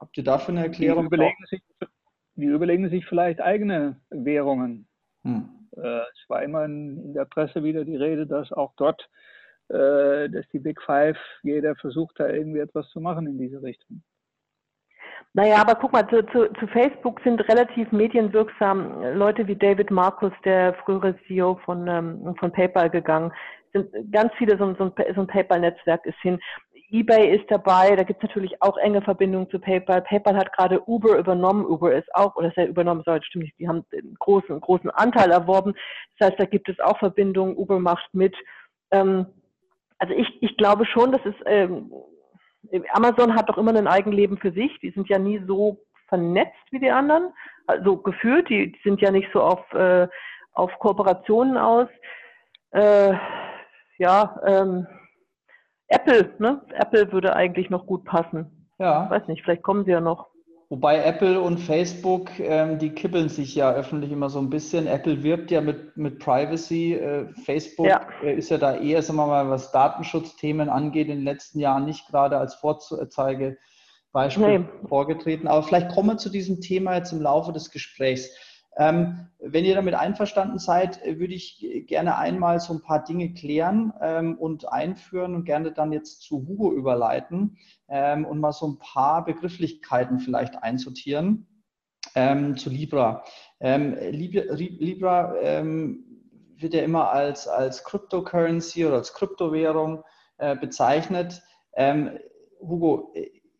habt 0.00 0.16
ihr 0.16 0.24
dafür 0.24 0.54
eine 0.54 0.64
Erklärung? 0.64 1.02
Die 1.02 1.06
überlegen, 1.16 1.44
sich, 1.50 1.62
die 2.36 2.44
überlegen 2.46 2.88
sich 2.88 3.04
vielleicht 3.04 3.42
eigene 3.42 4.00
Währungen. 4.08 4.88
Hm. 5.24 5.50
es 5.72 6.28
war 6.28 6.42
immer 6.42 6.64
in, 6.64 7.12
der 7.12 7.26
Presse 7.26 7.62
wieder 7.62 7.84
die 7.84 7.96
Rede, 7.96 8.26
dass 8.26 8.52
auch 8.52 8.72
dort 8.76 9.10
äh, 9.68 10.28
dass 10.28 10.48
die 10.52 10.58
Big 10.58 10.80
Five, 10.82 11.18
jeder 11.42 11.76
versucht 11.76 12.18
da 12.18 12.28
irgendwie 12.28 12.60
etwas 12.60 12.88
zu 12.90 13.00
machen 13.00 13.26
in 13.26 13.38
diese 13.38 13.62
Richtung. 13.62 14.02
Naja, 15.34 15.56
aber 15.60 15.74
guck 15.74 15.92
mal, 15.92 16.08
zu, 16.08 16.24
zu, 16.26 16.52
zu 16.54 16.66
Facebook 16.68 17.20
sind 17.22 17.46
relativ 17.48 17.92
medienwirksam 17.92 19.14
Leute 19.14 19.46
wie 19.46 19.56
David 19.56 19.90
Marcus, 19.90 20.32
der 20.44 20.74
frühere 20.84 21.16
CEO 21.26 21.60
von, 21.64 21.86
ähm, 21.86 22.34
von 22.38 22.50
PayPal 22.50 22.88
gegangen. 22.88 23.32
Sind 23.72 23.90
ganz 24.10 24.32
viele, 24.38 24.56
so, 24.56 24.74
so 24.74 24.84
ein, 24.84 24.92
so 25.14 25.20
ein 25.20 25.26
PayPal-Netzwerk 25.26 26.06
ist 26.06 26.18
hin. 26.22 26.40
eBay 26.90 27.36
ist 27.36 27.44
dabei, 27.50 27.94
da 27.94 28.02
gibt 28.02 28.22
es 28.22 28.28
natürlich 28.28 28.62
auch 28.62 28.78
enge 28.78 29.02
Verbindungen 29.02 29.50
zu 29.50 29.58
PayPal. 29.58 30.00
PayPal 30.00 30.36
hat 30.36 30.52
gerade 30.54 30.82
Uber 30.88 31.18
übernommen, 31.18 31.66
Uber 31.66 31.94
ist 31.94 32.08
auch, 32.14 32.34
oder 32.36 32.48
ist 32.48 32.56
ja 32.56 32.64
übernommen, 32.64 33.02
soll 33.04 33.22
stimmt 33.22 33.44
nicht, 33.44 33.58
die 33.58 33.68
haben 33.68 33.84
einen 33.92 34.14
großen, 34.18 34.58
großen 34.60 34.88
Anteil 34.90 35.30
erworben. 35.30 35.74
Das 36.18 36.30
heißt, 36.30 36.40
da 36.40 36.46
gibt 36.46 36.70
es 36.70 36.80
auch 36.80 36.98
Verbindungen, 36.98 37.56
Uber 37.56 37.78
macht 37.78 38.08
mit. 38.14 38.34
Ähm, 38.90 39.26
also 39.98 40.14
ich, 40.14 40.42
ich 40.42 40.56
glaube 40.56 40.86
schon, 40.86 41.12
dass 41.12 41.20
es, 41.24 41.34
ähm, 41.46 41.92
Amazon 42.92 43.34
hat 43.34 43.48
doch 43.48 43.58
immer 43.58 43.74
ein 43.74 43.86
Eigenleben 43.86 44.38
für 44.38 44.52
sich. 44.52 44.78
Die 44.80 44.90
sind 44.90 45.08
ja 45.08 45.18
nie 45.18 45.42
so 45.46 45.78
vernetzt 46.08 46.56
wie 46.70 46.78
die 46.78 46.90
anderen. 46.90 47.32
Also 47.66 47.98
gefühlt, 47.98 48.48
die, 48.48 48.72
die 48.72 48.80
sind 48.82 49.00
ja 49.00 49.10
nicht 49.10 49.28
so 49.32 49.42
auf, 49.42 49.72
äh, 49.72 50.08
auf 50.52 50.70
Kooperationen 50.78 51.56
aus. 51.56 51.88
Äh, 52.70 53.14
ja, 53.98 54.40
ähm, 54.44 54.86
Apple, 55.88 56.34
ne? 56.38 56.62
Apple 56.74 57.12
würde 57.12 57.34
eigentlich 57.34 57.70
noch 57.70 57.86
gut 57.86 58.04
passen. 58.04 58.68
Ja. 58.78 59.10
Weiß 59.10 59.26
nicht, 59.26 59.42
vielleicht 59.42 59.62
kommen 59.62 59.84
sie 59.84 59.90
ja 59.90 60.00
noch. 60.00 60.28
Wobei 60.70 61.02
Apple 61.02 61.40
und 61.40 61.58
Facebook, 61.58 62.38
ähm, 62.40 62.78
die 62.78 62.90
kippeln 62.90 63.30
sich 63.30 63.54
ja 63.54 63.72
öffentlich 63.72 64.12
immer 64.12 64.28
so 64.28 64.38
ein 64.38 64.50
bisschen. 64.50 64.86
Apple 64.86 65.22
wirbt 65.22 65.50
ja 65.50 65.62
mit, 65.62 65.96
mit 65.96 66.18
Privacy. 66.18 66.92
Äh, 66.92 67.32
Facebook 67.46 67.86
ja. 67.86 68.06
Äh, 68.22 68.34
ist 68.34 68.50
ja 68.50 68.58
da 68.58 68.76
eher, 68.76 69.00
sagen 69.00 69.16
wir 69.16 69.26
mal, 69.26 69.48
was 69.48 69.72
Datenschutzthemen 69.72 70.68
angeht, 70.68 71.08
in 71.08 71.16
den 71.16 71.24
letzten 71.24 71.58
Jahren 71.58 71.86
nicht 71.86 72.06
gerade 72.08 72.36
als 72.36 72.54
Vorzeigebeispiel 72.56 74.58
nee. 74.58 74.64
vorgetreten. 74.86 75.48
Aber 75.48 75.62
vielleicht 75.62 75.88
kommen 75.88 76.10
wir 76.10 76.18
zu 76.18 76.28
diesem 76.28 76.60
Thema 76.60 76.96
jetzt 76.96 77.12
im 77.12 77.22
Laufe 77.22 77.54
des 77.54 77.70
Gesprächs. 77.70 78.28
Ähm, 78.78 79.28
wenn 79.40 79.64
ihr 79.64 79.74
damit 79.74 79.94
einverstanden 79.94 80.58
seid, 80.58 81.00
würde 81.04 81.34
ich 81.34 81.84
gerne 81.86 82.16
einmal 82.16 82.60
so 82.60 82.72
ein 82.72 82.80
paar 82.80 83.04
Dinge 83.04 83.34
klären 83.34 83.92
ähm, 84.00 84.38
und 84.38 84.72
einführen 84.72 85.34
und 85.34 85.44
gerne 85.44 85.72
dann 85.72 85.92
jetzt 85.92 86.22
zu 86.22 86.46
Hugo 86.46 86.72
überleiten 86.72 87.58
ähm, 87.88 88.24
und 88.24 88.38
mal 88.38 88.52
so 88.52 88.68
ein 88.68 88.78
paar 88.78 89.24
Begrifflichkeiten 89.24 90.20
vielleicht 90.20 90.62
einsortieren 90.62 91.46
ähm, 92.14 92.56
zu 92.56 92.70
Libra. 92.70 93.24
Ähm, 93.60 93.96
Libra 94.10 95.34
ähm, 95.40 96.04
wird 96.56 96.74
ja 96.74 96.82
immer 96.82 97.10
als, 97.10 97.46
als 97.46 97.84
Cryptocurrency 97.84 98.86
oder 98.86 98.96
als 98.96 99.12
Kryptowährung 99.12 100.04
äh, 100.38 100.56
bezeichnet. 100.56 101.42
Hugo, 102.60 103.12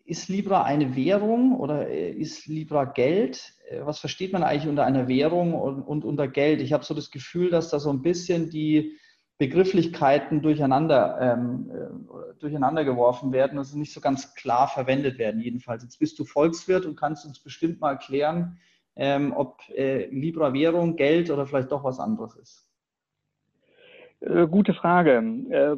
ist 0.08 0.28
Libra 0.28 0.62
eine 0.62 0.96
Währung 0.96 1.60
oder 1.60 1.88
äh, 1.88 2.10
ist 2.10 2.46
Libra 2.46 2.86
Geld? 2.86 3.54
Äh, 3.68 3.84
was 3.84 3.98
versteht 3.98 4.32
man 4.32 4.42
eigentlich 4.42 4.68
unter 4.68 4.84
einer 4.84 5.08
Währung 5.08 5.54
und, 5.54 5.82
und 5.82 6.04
unter 6.04 6.28
Geld? 6.28 6.60
Ich 6.60 6.72
habe 6.72 6.84
so 6.84 6.94
das 6.94 7.10
Gefühl, 7.10 7.50
dass 7.50 7.70
da 7.70 7.78
so 7.78 7.90
ein 7.90 8.02
bisschen 8.02 8.50
die 8.50 8.96
Begrifflichkeiten 9.38 10.42
durcheinander, 10.42 11.18
ähm, 11.20 11.70
äh, 11.70 12.34
durcheinander 12.40 12.84
geworfen 12.84 13.32
werden 13.32 13.52
und 13.52 13.58
also 13.58 13.78
nicht 13.78 13.92
so 13.92 14.00
ganz 14.00 14.34
klar 14.34 14.66
verwendet 14.66 15.18
werden, 15.18 15.40
jedenfalls. 15.40 15.84
Jetzt 15.84 15.98
bist 15.98 16.18
du 16.18 16.24
Volkswirt 16.24 16.86
und 16.86 16.96
kannst 16.96 17.24
uns 17.24 17.38
bestimmt 17.38 17.80
mal 17.80 17.92
erklären, 17.92 18.58
ähm, 18.96 19.32
ob 19.36 19.60
äh, 19.70 20.06
Libra 20.06 20.52
Währung, 20.52 20.96
Geld 20.96 21.30
oder 21.30 21.46
vielleicht 21.46 21.70
doch 21.70 21.84
was 21.84 22.00
anderes 22.00 22.34
ist. 22.34 22.64
Äh, 24.20 24.48
gute 24.48 24.74
Frage, 24.74 25.22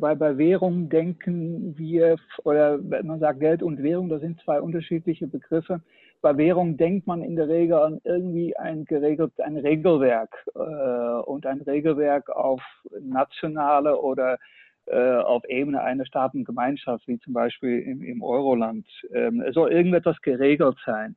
weil 0.00 0.16
bei 0.16 0.38
Währung 0.38 0.88
denken 0.88 1.76
wir, 1.76 2.16
oder 2.44 2.78
wenn 2.82 3.06
man 3.06 3.20
sagt 3.20 3.40
Geld 3.40 3.62
und 3.62 3.82
Währung, 3.82 4.08
das 4.08 4.22
sind 4.22 4.40
zwei 4.40 4.62
unterschiedliche 4.62 5.26
Begriffe. 5.26 5.82
Bei 6.22 6.36
Währung 6.36 6.76
denkt 6.76 7.06
man 7.06 7.22
in 7.22 7.36
der 7.36 7.48
Regel 7.48 7.78
an 7.78 8.00
irgendwie 8.04 8.56
ein 8.56 8.84
geregelt, 8.84 9.40
ein 9.40 9.56
Regelwerk 9.56 10.34
äh, 10.54 10.58
und 10.58 11.46
ein 11.46 11.60
Regelwerk 11.62 12.30
auf 12.30 12.62
nationale 13.00 13.98
oder 14.00 14.38
auf 14.92 15.44
Ebene 15.44 15.82
einer 15.82 16.04
Staatengemeinschaft, 16.04 17.06
wie 17.06 17.20
zum 17.20 17.32
Beispiel 17.32 17.78
im, 17.80 18.02
im 18.02 18.24
Euroland. 18.24 18.88
Ähm, 19.14 19.40
es 19.40 19.54
soll 19.54 19.70
irgendetwas 19.70 20.20
geregelt 20.20 20.78
sein 20.84 21.14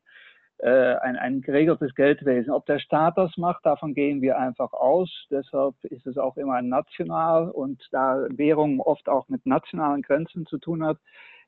äh, 0.64 0.96
ein, 0.96 1.18
ein 1.18 1.42
geregeltes 1.42 1.94
Geldwesen. 1.94 2.54
Ob 2.54 2.66
der 2.66 2.80
Staat 2.80 3.18
das 3.18 3.36
macht, 3.38 3.66
davon 3.66 3.94
gehen 3.94 4.22
wir 4.22 4.38
einfach 4.40 4.72
aus. 4.72 5.10
Deshalb 5.30 5.76
ist 5.84 6.08
es 6.08 6.18
auch 6.18 6.38
immer 6.38 6.62
national 6.62 7.50
und 7.50 7.86
da 7.92 8.26
Währung 8.30 8.80
oft 8.80 9.10
auch 9.10 9.28
mit 9.28 9.46
nationalen 9.46 10.02
Grenzen 10.02 10.46
zu 10.46 10.58
tun 10.58 10.86
hat, 10.86 10.98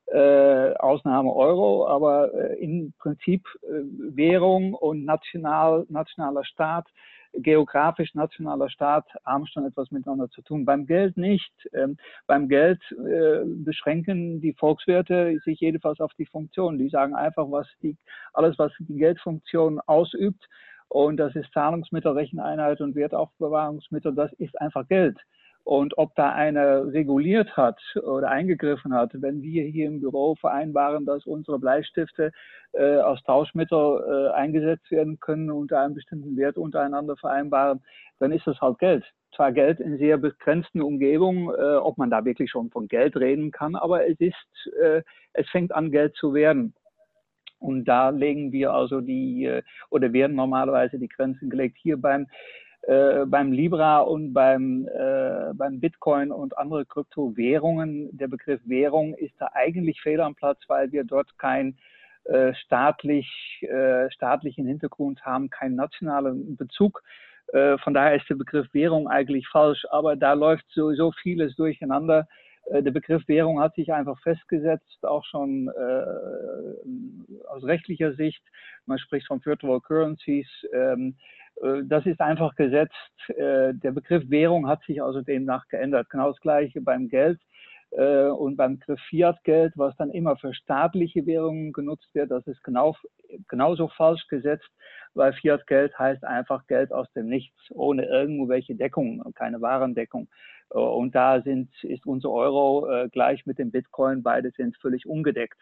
äh, 0.07 0.73
Ausnahme 0.75 1.33
Euro, 1.33 1.87
aber 1.87 2.33
äh, 2.33 2.63
im 2.63 2.93
Prinzip 2.99 3.47
äh, 3.63 3.81
Währung 4.15 4.73
und 4.73 5.05
national, 5.05 5.85
nationaler 5.89 6.45
Staat 6.45 6.87
geografisch 7.39 8.13
nationaler 8.13 8.69
Staat 8.69 9.05
haben 9.25 9.45
schon 9.47 9.65
etwas 9.65 9.91
miteinander 9.91 10.29
zu 10.29 10.41
tun. 10.41 10.65
Beim 10.65 10.85
Geld 10.85 11.17
nicht. 11.17 11.51
Ähm, 11.73 11.97
beim 12.27 12.47
Geld 12.47 12.81
äh, 12.91 13.43
beschränken 13.45 14.41
die 14.41 14.53
Volkswirte 14.53 15.37
sich 15.43 15.59
jedenfalls 15.59 15.99
auf 15.99 16.13
die 16.17 16.25
Funktion. 16.25 16.77
Die 16.77 16.89
sagen 16.89 17.15
einfach, 17.15 17.45
was 17.49 17.67
die, 17.81 17.97
alles, 18.33 18.57
was 18.57 18.71
die 18.79 18.95
Geldfunktion 18.95 19.79
ausübt, 19.81 20.47
und 20.87 21.17
das 21.17 21.35
ist 21.35 21.51
Zahlungsmittel, 21.51 22.11
Recheneinheit 22.11 22.79
und 22.79 22.95
Wertaufbewahrungsmittel, 22.95 24.13
das 24.13 24.31
ist 24.33 24.59
einfach 24.61 24.87
Geld. 24.87 25.17
Und 25.65 25.97
ob 25.97 26.13
da 26.13 26.31
einer 26.31 26.93
reguliert 26.93 27.57
hat 27.57 27.81
oder 27.95 28.29
eingegriffen 28.29 28.93
hat, 28.93 29.19
wenn 29.19 29.41
wir 29.41 29.63
hier 29.63 29.87
im 29.87 29.99
Büro 29.99 30.35
vereinbaren, 30.35 31.07
dass 31.07 31.25
unsere 31.25 31.57
Bleistifte 31.57 32.31
äh, 32.73 32.97
aus 32.97 33.23
Tauschmittel 33.23 34.29
äh, 34.29 34.33
eingesetzt 34.35 34.91
werden 34.91 35.19
können 35.19 35.49
unter 35.49 35.81
einem 35.81 35.95
bestimmten 35.95 36.37
Wert 36.37 36.57
untereinander 36.57 37.17
vereinbaren, 37.17 37.81
dann 38.19 38.31
ist 38.31 38.45
das 38.45 38.61
halt 38.61 38.77
Geld. 38.77 39.11
Zwar 39.35 39.51
Geld 39.53 39.79
in 39.79 39.97
sehr 39.97 40.17
begrenzten 40.17 40.83
Umgebungen, 40.83 41.49
äh, 41.49 41.77
ob 41.77 41.97
man 41.97 42.11
da 42.11 42.23
wirklich 42.23 42.51
schon 42.51 42.69
von 42.69 42.87
Geld 42.87 43.17
reden 43.17 43.49
kann, 43.49 43.75
aber 43.75 44.07
es 44.07 44.19
ist, 44.19 44.71
äh, 44.79 45.01
es 45.33 45.49
fängt 45.49 45.73
an 45.73 45.89
Geld 45.89 46.15
zu 46.15 46.35
werden. 46.35 46.75
Und 47.57 47.85
da 47.85 48.09
legen 48.09 48.51
wir 48.51 48.71
also 48.71 49.01
die, 49.01 49.45
äh, 49.45 49.63
oder 49.89 50.13
werden 50.13 50.35
normalerweise 50.35 50.99
die 50.99 51.07
Grenzen 51.07 51.49
gelegt. 51.49 51.77
Hier 51.81 51.97
beim 51.97 52.27
äh, 52.87 53.25
beim 53.25 53.51
Libra 53.51 53.99
und 53.99 54.33
beim, 54.33 54.87
äh, 54.87 55.53
beim 55.53 55.79
Bitcoin 55.79 56.31
und 56.31 56.57
andere 56.57 56.85
Kryptowährungen, 56.85 58.15
der 58.15 58.27
Begriff 58.27 58.61
Währung 58.65 59.15
ist 59.15 59.33
da 59.39 59.49
eigentlich 59.53 60.01
fehl 60.01 60.21
am 60.21 60.35
Platz, 60.35 60.59
weil 60.67 60.91
wir 60.91 61.03
dort 61.03 61.37
kein 61.39 61.77
äh, 62.25 62.53
staatlich, 62.53 63.27
äh, 63.61 64.09
staatlichen 64.11 64.67
Hintergrund 64.67 65.25
haben, 65.25 65.49
keinen 65.49 65.75
nationalen 65.75 66.55
Bezug. 66.57 67.01
Äh, 67.53 67.77
von 67.79 67.93
daher 67.93 68.15
ist 68.15 68.29
der 68.29 68.35
Begriff 68.35 68.67
Währung 68.73 69.07
eigentlich 69.07 69.47
falsch, 69.47 69.85
aber 69.89 70.15
da 70.15 70.33
läuft 70.33 70.65
sowieso 70.69 71.11
vieles 71.11 71.55
durcheinander. 71.55 72.27
Äh, 72.65 72.83
der 72.83 72.91
Begriff 72.91 73.27
Währung 73.27 73.59
hat 73.59 73.75
sich 73.75 73.91
einfach 73.93 74.19
festgesetzt, 74.21 75.05
auch 75.05 75.23
schon 75.25 75.69
äh, 75.69 77.47
aus 77.47 77.63
rechtlicher 77.63 78.13
Sicht. 78.13 78.43
Man 78.85 78.99
spricht 78.99 79.27
von 79.27 79.43
Virtual 79.43 79.81
Currencies. 79.81 80.47
Ähm, 80.73 81.15
äh, 81.61 81.81
das 81.83 82.05
ist 82.05 82.21
einfach 82.21 82.55
gesetzt. 82.55 82.93
Äh, 83.29 83.73
der 83.73 83.91
Begriff 83.91 84.29
Währung 84.29 84.67
hat 84.67 84.83
sich 84.83 85.01
also 85.01 85.21
demnach 85.21 85.67
geändert. 85.67 86.09
Genau 86.09 86.29
das 86.29 86.39
Gleiche 86.39 86.81
beim 86.81 87.07
Geld 87.07 87.39
und 87.97 88.57
beim 88.57 88.79
Fiat-Geld, 89.09 89.73
was 89.75 89.95
dann 89.97 90.09
immer 90.11 90.35
für 90.35 90.53
staatliche 90.53 91.25
Währungen 91.25 91.71
genutzt 91.71 92.13
wird. 92.13 92.29
Das 92.29 92.45
ist 92.45 92.63
genau, 92.63 92.95
genauso 93.47 93.87
falsch 93.87 94.27
gesetzt, 94.27 94.69
weil 95.13 95.33
Fiat-Geld 95.33 95.97
heißt 95.97 96.25
einfach 96.25 96.67
Geld 96.67 96.91
aus 96.91 97.11
dem 97.13 97.27
Nichts, 97.27 97.57
ohne 97.69 98.05
irgendwelche 98.05 98.75
Deckung, 98.75 99.23
keine 99.35 99.61
Warendeckung. 99.61 100.27
Und 100.69 101.15
da 101.15 101.41
sind, 101.41 101.69
ist 101.83 102.05
unser 102.05 102.31
Euro 102.31 103.07
gleich 103.11 103.45
mit 103.45 103.59
dem 103.59 103.71
Bitcoin, 103.71 104.23
beide 104.23 104.51
sind 104.51 104.75
völlig 104.77 105.05
ungedeckt. 105.05 105.61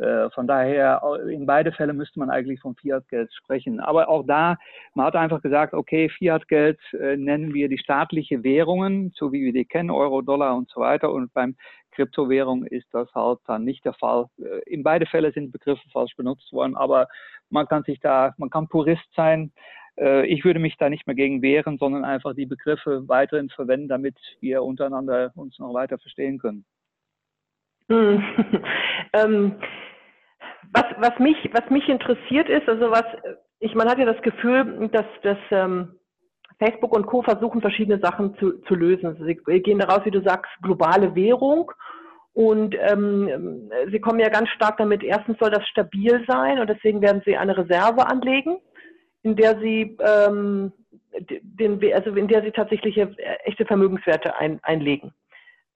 Äh, 0.00 0.30
von 0.30 0.46
daher, 0.46 1.02
in 1.28 1.44
beide 1.44 1.72
Fälle 1.72 1.92
müsste 1.92 2.18
man 2.18 2.30
eigentlich 2.30 2.60
von 2.60 2.74
Fiat-Geld 2.74 3.30
sprechen. 3.34 3.80
Aber 3.80 4.08
auch 4.08 4.24
da, 4.26 4.56
man 4.94 5.06
hat 5.06 5.14
einfach 5.14 5.42
gesagt, 5.42 5.74
okay, 5.74 6.08
Fiat-Geld 6.08 6.78
äh, 6.94 7.16
nennen 7.16 7.52
wir 7.52 7.68
die 7.68 7.78
staatliche 7.78 8.42
Währungen, 8.42 9.12
so 9.14 9.30
wie 9.32 9.44
wir 9.44 9.52
die 9.52 9.66
kennen, 9.66 9.90
Euro, 9.90 10.22
Dollar 10.22 10.56
und 10.56 10.70
so 10.70 10.80
weiter. 10.80 11.12
Und 11.12 11.32
beim 11.34 11.54
Kryptowährung 11.90 12.64
ist 12.64 12.86
das 12.92 13.12
halt 13.14 13.40
dann 13.46 13.64
nicht 13.64 13.84
der 13.84 13.92
Fall. 13.92 14.26
Äh, 14.38 14.60
in 14.66 14.82
beide 14.82 15.04
Fälle 15.04 15.32
sind 15.32 15.52
Begriffe 15.52 15.86
falsch 15.92 16.16
benutzt 16.16 16.50
worden, 16.52 16.76
aber 16.76 17.06
man 17.50 17.66
kann 17.66 17.82
sich 17.82 18.00
da, 18.00 18.32
man 18.38 18.48
kann 18.48 18.68
Purist 18.68 19.06
sein. 19.14 19.52
Ich 20.24 20.44
würde 20.44 20.60
mich 20.60 20.76
da 20.78 20.88
nicht 20.88 21.06
mehr 21.06 21.16
gegen 21.16 21.42
wehren, 21.42 21.76
sondern 21.76 22.04
einfach 22.04 22.32
die 22.34 22.46
Begriffe 22.46 23.06
weiterhin 23.08 23.50
verwenden, 23.50 23.88
damit 23.88 24.14
wir 24.40 24.62
untereinander 24.62 25.32
uns 25.34 25.58
noch 25.58 25.74
weiter 25.74 25.98
verstehen 25.98 26.38
können. 26.38 26.64
Hm. 27.90 28.22
ähm, 29.12 29.56
was, 30.72 30.84
was, 30.98 31.18
mich, 31.18 31.36
was 31.52 31.68
mich 31.70 31.88
interessiert 31.88 32.48
ist, 32.48 32.68
also 32.68 32.90
was, 32.90 33.04
ich, 33.58 33.74
man 33.74 33.88
hat 33.88 33.98
ja 33.98 34.06
das 34.06 34.22
Gefühl, 34.22 34.88
dass, 34.92 35.06
dass 35.22 35.38
ähm, 35.50 35.96
Facebook 36.58 36.94
und 36.94 37.06
Co. 37.06 37.22
versuchen, 37.22 37.60
verschiedene 37.60 37.98
Sachen 38.00 38.36
zu, 38.36 38.58
zu 38.62 38.74
lösen. 38.74 39.06
Also 39.06 39.24
sie 39.24 39.34
gehen 39.60 39.78
daraus, 39.78 40.04
wie 40.04 40.10
du 40.10 40.22
sagst, 40.22 40.50
globale 40.62 41.14
Währung. 41.14 41.72
Und 42.32 42.76
ähm, 42.78 43.70
sie 43.90 43.98
kommen 43.98 44.20
ja 44.20 44.28
ganz 44.28 44.48
stark 44.50 44.76
damit, 44.76 45.02
erstens 45.02 45.36
soll 45.40 45.50
das 45.50 45.66
stabil 45.66 46.24
sein 46.28 46.60
und 46.60 46.70
deswegen 46.70 47.02
werden 47.02 47.22
sie 47.26 47.36
eine 47.36 47.56
Reserve 47.56 48.06
anlegen, 48.06 48.58
in 49.22 49.34
der 49.34 49.58
sie 49.58 49.96
ähm, 49.98 50.72
den, 51.18 51.80
also 51.92 52.14
in 52.14 52.28
der 52.28 52.42
sie 52.42 52.52
tatsächlich 52.52 52.96
echte 53.44 53.66
Vermögenswerte 53.66 54.36
ein, 54.36 54.60
einlegen. 54.62 55.12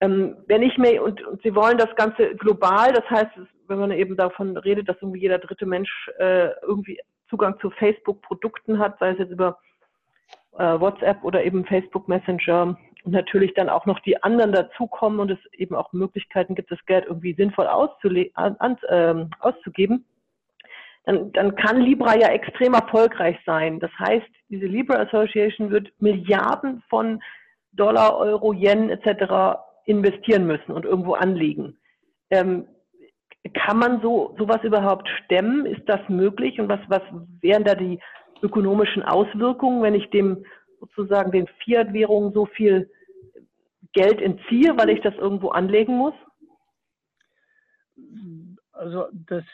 Ähm, 0.01 0.37
wenn 0.47 0.63
ich 0.63 0.77
mir, 0.77 1.03
und, 1.03 1.23
und, 1.25 1.43
sie 1.43 1.55
wollen 1.55 1.79
das 1.79 1.95
Ganze 1.97 2.35
global, 2.37 2.93
das 2.93 3.09
heißt, 3.09 3.31
wenn 3.69 3.79
man 3.79 3.91
eben 3.93 4.17
davon 4.17 4.57
redet, 4.57 4.89
dass 4.89 4.97
irgendwie 5.01 5.21
jeder 5.21 5.39
dritte 5.39 5.67
Mensch 5.67 6.11
äh, 6.19 6.49
irgendwie 6.63 6.99
Zugang 7.29 7.59
zu 7.61 7.71
Facebook-Produkten 7.71 8.79
hat, 8.79 8.99
sei 8.99 9.11
es 9.11 9.19
jetzt 9.19 9.31
über 9.31 9.59
äh, 10.59 10.79
WhatsApp 10.79 11.23
oder 11.25 11.45
eben 11.45 11.65
Facebook 11.65 12.09
Messenger 12.09 12.77
und 13.05 13.13
natürlich 13.13 13.55
dann 13.55 13.69
auch 13.69 13.87
noch 13.87 14.01
die 14.01 14.23
anderen 14.23 14.53
dazukommen 14.53 15.21
und 15.21 15.31
es 15.31 15.39
eben 15.53 15.75
auch 15.75 15.93
Möglichkeiten 15.93 16.55
gibt, 16.55 16.71
das 16.71 16.85
Geld 16.87 17.07
irgendwie 17.07 17.35
sinnvoll 17.35 17.67
an, 17.67 18.79
äh, 18.89 19.27
auszugeben, 19.41 20.05
dann, 21.05 21.33
dann 21.33 21.55
kann 21.55 21.81
Libra 21.81 22.17
ja 22.17 22.29
extrem 22.29 22.75
erfolgreich 22.75 23.39
sein. 23.45 23.79
Das 23.79 23.91
heißt, 23.99 24.27
diese 24.49 24.67
Libra 24.67 24.97
Association 25.03 25.71
wird 25.71 25.93
Milliarden 25.99 26.83
von 26.89 27.23
Dollar, 27.73 28.17
Euro, 28.17 28.53
Yen 28.53 28.89
etc. 28.89 29.59
investieren 29.85 30.47
müssen 30.47 30.73
und 30.73 30.85
irgendwo 30.85 31.14
anlegen. 31.14 31.79
Ähm, 32.31 32.67
kann 33.53 33.79
man 33.79 34.00
so 34.00 34.35
sowas 34.38 34.62
überhaupt 34.62 35.09
stemmen? 35.25 35.67
Ist 35.67 35.87
das 35.87 36.00
möglich? 36.09 36.59
Und 36.59 36.69
was, 36.69 36.81
was 36.88 37.03
wären 37.41 37.64
da 37.64 37.75
die 37.75 38.00
ökonomischen 38.43 39.03
Auswirkungen, 39.03 39.83
wenn 39.83 39.95
ich 39.95 40.09
dem 40.11 40.45
sozusagen 40.81 41.31
den 41.31 41.47
Fiat-Währungen 41.62 42.33
so 42.33 42.47
viel 42.47 42.91
Geld 43.93 44.21
entziehe, 44.21 44.76
weil 44.76 44.91
ich 44.91 45.00
das 45.03 45.14
irgendwo 45.17 45.49
anlegen 45.49 45.97
muss? 45.97 46.14
Also 48.73 49.07
das, 49.12 49.45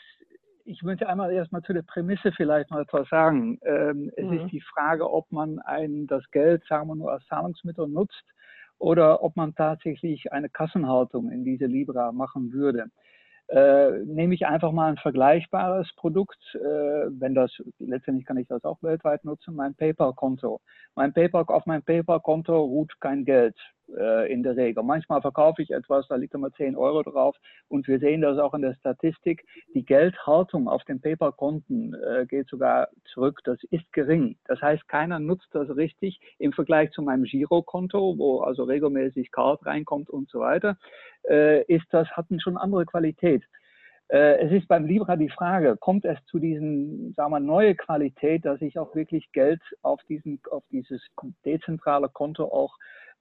ich 0.65 0.81
möchte 0.83 1.07
einmal 1.07 1.31
erstmal 1.31 1.61
zu 1.61 1.73
der 1.73 1.83
Prämisse 1.83 2.31
vielleicht 2.31 2.71
noch 2.71 2.79
etwas 2.79 3.07
sagen. 3.09 3.59
Ähm, 3.63 4.11
es 4.15 4.25
mhm. 4.25 4.39
ist 4.39 4.51
die 4.51 4.61
Frage, 4.61 5.11
ob 5.11 5.31
man 5.31 5.59
ein, 5.59 6.07
das 6.07 6.23
Geld, 6.31 6.63
sagen 6.67 6.87
wir 6.87 6.95
nur, 6.95 7.11
als 7.11 7.25
Zahlungsmittel 7.27 7.87
nutzt 7.87 8.23
oder 8.81 9.23
ob 9.23 9.35
man 9.35 9.55
tatsächlich 9.55 10.31
eine 10.33 10.49
Kassenhaltung 10.49 11.31
in 11.31 11.43
diese 11.43 11.65
Libra 11.65 12.11
machen 12.11 12.51
würde 12.51 12.87
äh, 13.51 13.99
nehme 14.05 14.33
ich 14.33 14.45
einfach 14.47 14.71
mal 14.71 14.89
ein 14.89 14.97
vergleichbares 14.97 15.93
Produkt, 15.97 16.39
äh, 16.55 16.59
wenn 16.59 17.35
das, 17.35 17.51
letztendlich 17.79 18.25
kann 18.25 18.37
ich 18.37 18.47
das 18.47 18.63
auch 18.63 18.81
weltweit 18.81 19.25
nutzen, 19.25 19.55
mein 19.55 19.75
PayPal-Konto. 19.75 20.61
Mein 20.95 21.13
PayPal, 21.13 21.43
auf 21.47 21.65
meinem 21.65 21.83
PayPal-Konto 21.83 22.57
ruht 22.57 22.93
kein 23.01 23.25
Geld 23.25 23.57
äh, 23.97 24.31
in 24.31 24.43
der 24.43 24.55
Regel. 24.55 24.83
Manchmal 24.83 25.21
verkaufe 25.21 25.61
ich 25.61 25.71
etwas, 25.71 26.07
da 26.07 26.15
liegt 26.15 26.33
immer 26.33 26.51
10 26.51 26.75
Euro 26.75 27.03
drauf 27.03 27.35
und 27.67 27.87
wir 27.87 27.99
sehen 27.99 28.21
das 28.21 28.37
auch 28.37 28.53
in 28.53 28.61
der 28.61 28.75
Statistik. 28.75 29.45
Die 29.73 29.85
Geldhaltung 29.85 30.67
auf 30.67 30.83
den 30.85 31.01
PayPal-Konten 31.01 31.93
äh, 31.93 32.25
geht 32.25 32.47
sogar 32.47 32.89
zurück. 33.05 33.39
Das 33.43 33.57
ist 33.69 33.91
gering. 33.93 34.37
Das 34.45 34.61
heißt, 34.61 34.87
keiner 34.87 35.19
nutzt 35.19 35.49
das 35.51 35.75
richtig 35.75 36.19
im 36.37 36.53
Vergleich 36.53 36.91
zu 36.91 37.01
meinem 37.01 37.23
Girokonto, 37.23 38.17
wo 38.17 38.41
also 38.41 38.63
regelmäßig 38.63 39.31
Card 39.31 39.65
reinkommt 39.65 40.09
und 40.09 40.29
so 40.29 40.39
weiter. 40.39 40.77
Äh, 41.27 41.63
ist 41.63 41.85
das, 41.91 42.09
hatten 42.11 42.39
schon 42.39 42.57
andere 42.57 42.85
Qualität. 42.85 43.43
Äh, 44.11 44.45
es 44.45 44.51
ist 44.51 44.67
beim 44.67 44.85
Libra 44.85 45.15
die 45.15 45.29
Frage, 45.29 45.77
kommt 45.77 46.03
es 46.03 46.17
zu 46.25 46.37
diesen, 46.37 47.13
sagen 47.13 47.31
wir, 47.31 47.39
neue 47.39 47.75
Qualität, 47.75 48.43
dass 48.43 48.61
ich 48.61 48.77
auch 48.77 48.93
wirklich 48.93 49.31
Geld 49.31 49.61
auf 49.83 50.01
diesen, 50.09 50.41
auf 50.51 50.63
dieses 50.69 51.01
dezentrale 51.45 52.09
Konto 52.09 52.43
auch 52.43 52.75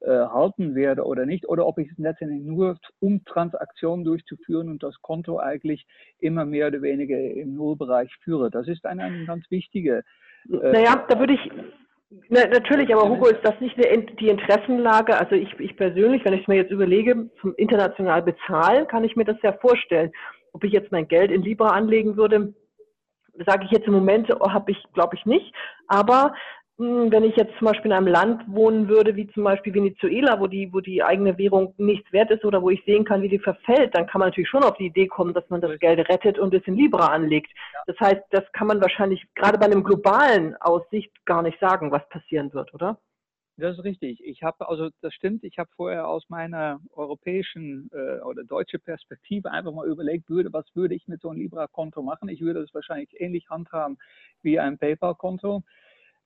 halten 0.09 0.75
werde 0.75 1.05
oder 1.05 1.27
nicht, 1.27 1.49
oder 1.49 1.67
ob 1.67 1.79
ich 1.79 1.91
es 1.91 1.99
letztendlich 1.99 2.43
nur 2.43 2.79
um 3.01 3.25
Transaktionen 3.25 4.05
durchzuführen 4.05 4.69
und 4.69 4.83
das 4.83 5.01
Konto 5.03 5.39
eigentlich 5.39 5.87
immer 6.19 6.45
mehr 6.45 6.69
oder 6.69 6.83
weniger 6.83 7.19
im 7.19 7.55
Nullbereich 7.55 8.11
führe. 8.23 8.51
Das 8.51 8.69
ist 8.69 8.87
eine, 8.87 9.05
eine 9.05 9.27
ganz 9.27 9.51
wichtige. 9.51 10.03
Äh, 10.51 10.73
naja, 10.73 11.05
da 11.09 11.19
würde 11.19 11.35
ich, 11.35 11.51
na, 12.29 12.47
natürlich, 12.47 12.95
aber 12.95 13.09
Hugo, 13.09 13.29
ist 13.29 13.45
das 13.45 13.61
nicht 13.61 13.77
die 13.77 14.29
Interessenlage? 14.29 15.19
Also 15.19 15.37
ich, 15.37 15.53
ich 15.61 15.77
persönlich, 15.77 16.25
wenn 16.25 16.35
ich 16.35 16.43
es 16.43 16.49
mir 16.49 16.57
jetzt 16.57 16.73
überlege, 16.73 17.31
zum 17.41 17.55
international 17.57 18.23
bezahlen, 18.23 18.87
kann 18.89 19.05
ich 19.05 19.17
mir 19.17 19.25
das 19.25 19.37
ja 19.43 19.53
vorstellen 19.53 20.11
ob 20.53 20.65
ich 20.65 20.73
jetzt 20.73 20.93
mein 20.93 21.09
Geld 21.09 21.31
in 21.31 21.43
Libra 21.43 21.71
anlegen 21.71 22.17
würde, 22.17 22.55
sage 23.47 23.65
ich 23.65 23.71
jetzt 23.71 23.87
im 23.87 23.95
Moment, 23.95 24.29
oh, 24.41 24.51
habe 24.51 24.73
ich, 24.73 24.83
glaube 24.93 25.17
ich, 25.17 25.25
nicht. 25.25 25.55
Aber 25.87 26.35
wenn 26.81 27.25
ich 27.25 27.37
jetzt 27.37 27.53
zum 27.59 27.67
Beispiel 27.67 27.91
in 27.91 27.97
einem 27.97 28.07
Land 28.07 28.43
wohnen 28.47 28.89
würde, 28.89 29.15
wie 29.15 29.29
zum 29.29 29.45
Beispiel 29.45 29.75
Venezuela, 29.75 30.41
wo 30.41 30.47
die, 30.47 30.73
wo 30.73 30.81
die 30.81 31.03
eigene 31.03 31.37
Währung 31.37 31.75
nichts 31.77 32.11
wert 32.11 32.31
ist 32.31 32.43
oder 32.43 32.63
wo 32.63 32.71
ich 32.71 32.83
sehen 32.87 33.05
kann, 33.05 33.21
wie 33.21 33.29
die 33.29 33.39
verfällt, 33.39 33.95
dann 33.95 34.07
kann 34.07 34.21
man 34.21 34.29
natürlich 34.29 34.49
schon 34.49 34.65
auf 34.65 34.79
die 34.79 34.87
Idee 34.87 35.07
kommen, 35.07 35.35
dass 35.35 35.49
man 35.51 35.61
das 35.61 35.79
Geld 35.79 35.99
rettet 36.09 36.39
und 36.39 36.55
es 36.55 36.67
in 36.67 36.77
Libra 36.77 37.09
anlegt. 37.09 37.51
Das 37.87 38.01
heißt, 38.01 38.23
das 38.31 38.51
kann 38.53 38.67
man 38.67 38.81
wahrscheinlich 38.81 39.23
gerade 39.35 39.59
bei 39.59 39.67
einem 39.67 39.85
globalen 39.85 40.57
Aussicht 40.57 41.13
gar 41.27 41.43
nicht 41.43 41.61
sagen, 41.61 41.91
was 41.91 42.09
passieren 42.09 42.51
wird, 42.55 42.73
oder? 42.73 42.99
Das 43.59 43.77
ist 43.77 43.85
richtig. 43.85 44.25
Ich 44.25 44.43
habe, 44.43 44.67
also 44.67 44.89
das 45.03 45.13
stimmt, 45.13 45.45
ich 45.45 45.59
habe 45.59 45.69
vorher 45.77 46.09
aus 46.09 46.25
meiner 46.31 46.81
europäischen 46.95 47.91
äh, 47.93 48.21
oder 48.23 48.43
deutsche 48.43 48.79
Perspektive 48.79 49.51
einfach 49.51 49.73
mal 49.73 49.87
überlegt, 49.87 50.31
würde, 50.31 50.51
was 50.51 50.65
würde 50.75 50.95
ich 50.95 51.07
mit 51.09 51.21
so 51.21 51.29
einem 51.29 51.41
Libra-Konto 51.41 52.01
machen? 52.01 52.31
Ich 52.31 52.41
würde 52.41 52.61
es 52.61 52.73
wahrscheinlich 52.73 53.21
ähnlich 53.21 53.51
handhaben 53.51 53.99
wie 54.41 54.59
ein 54.59 54.79
PayPal-Konto. 54.79 55.63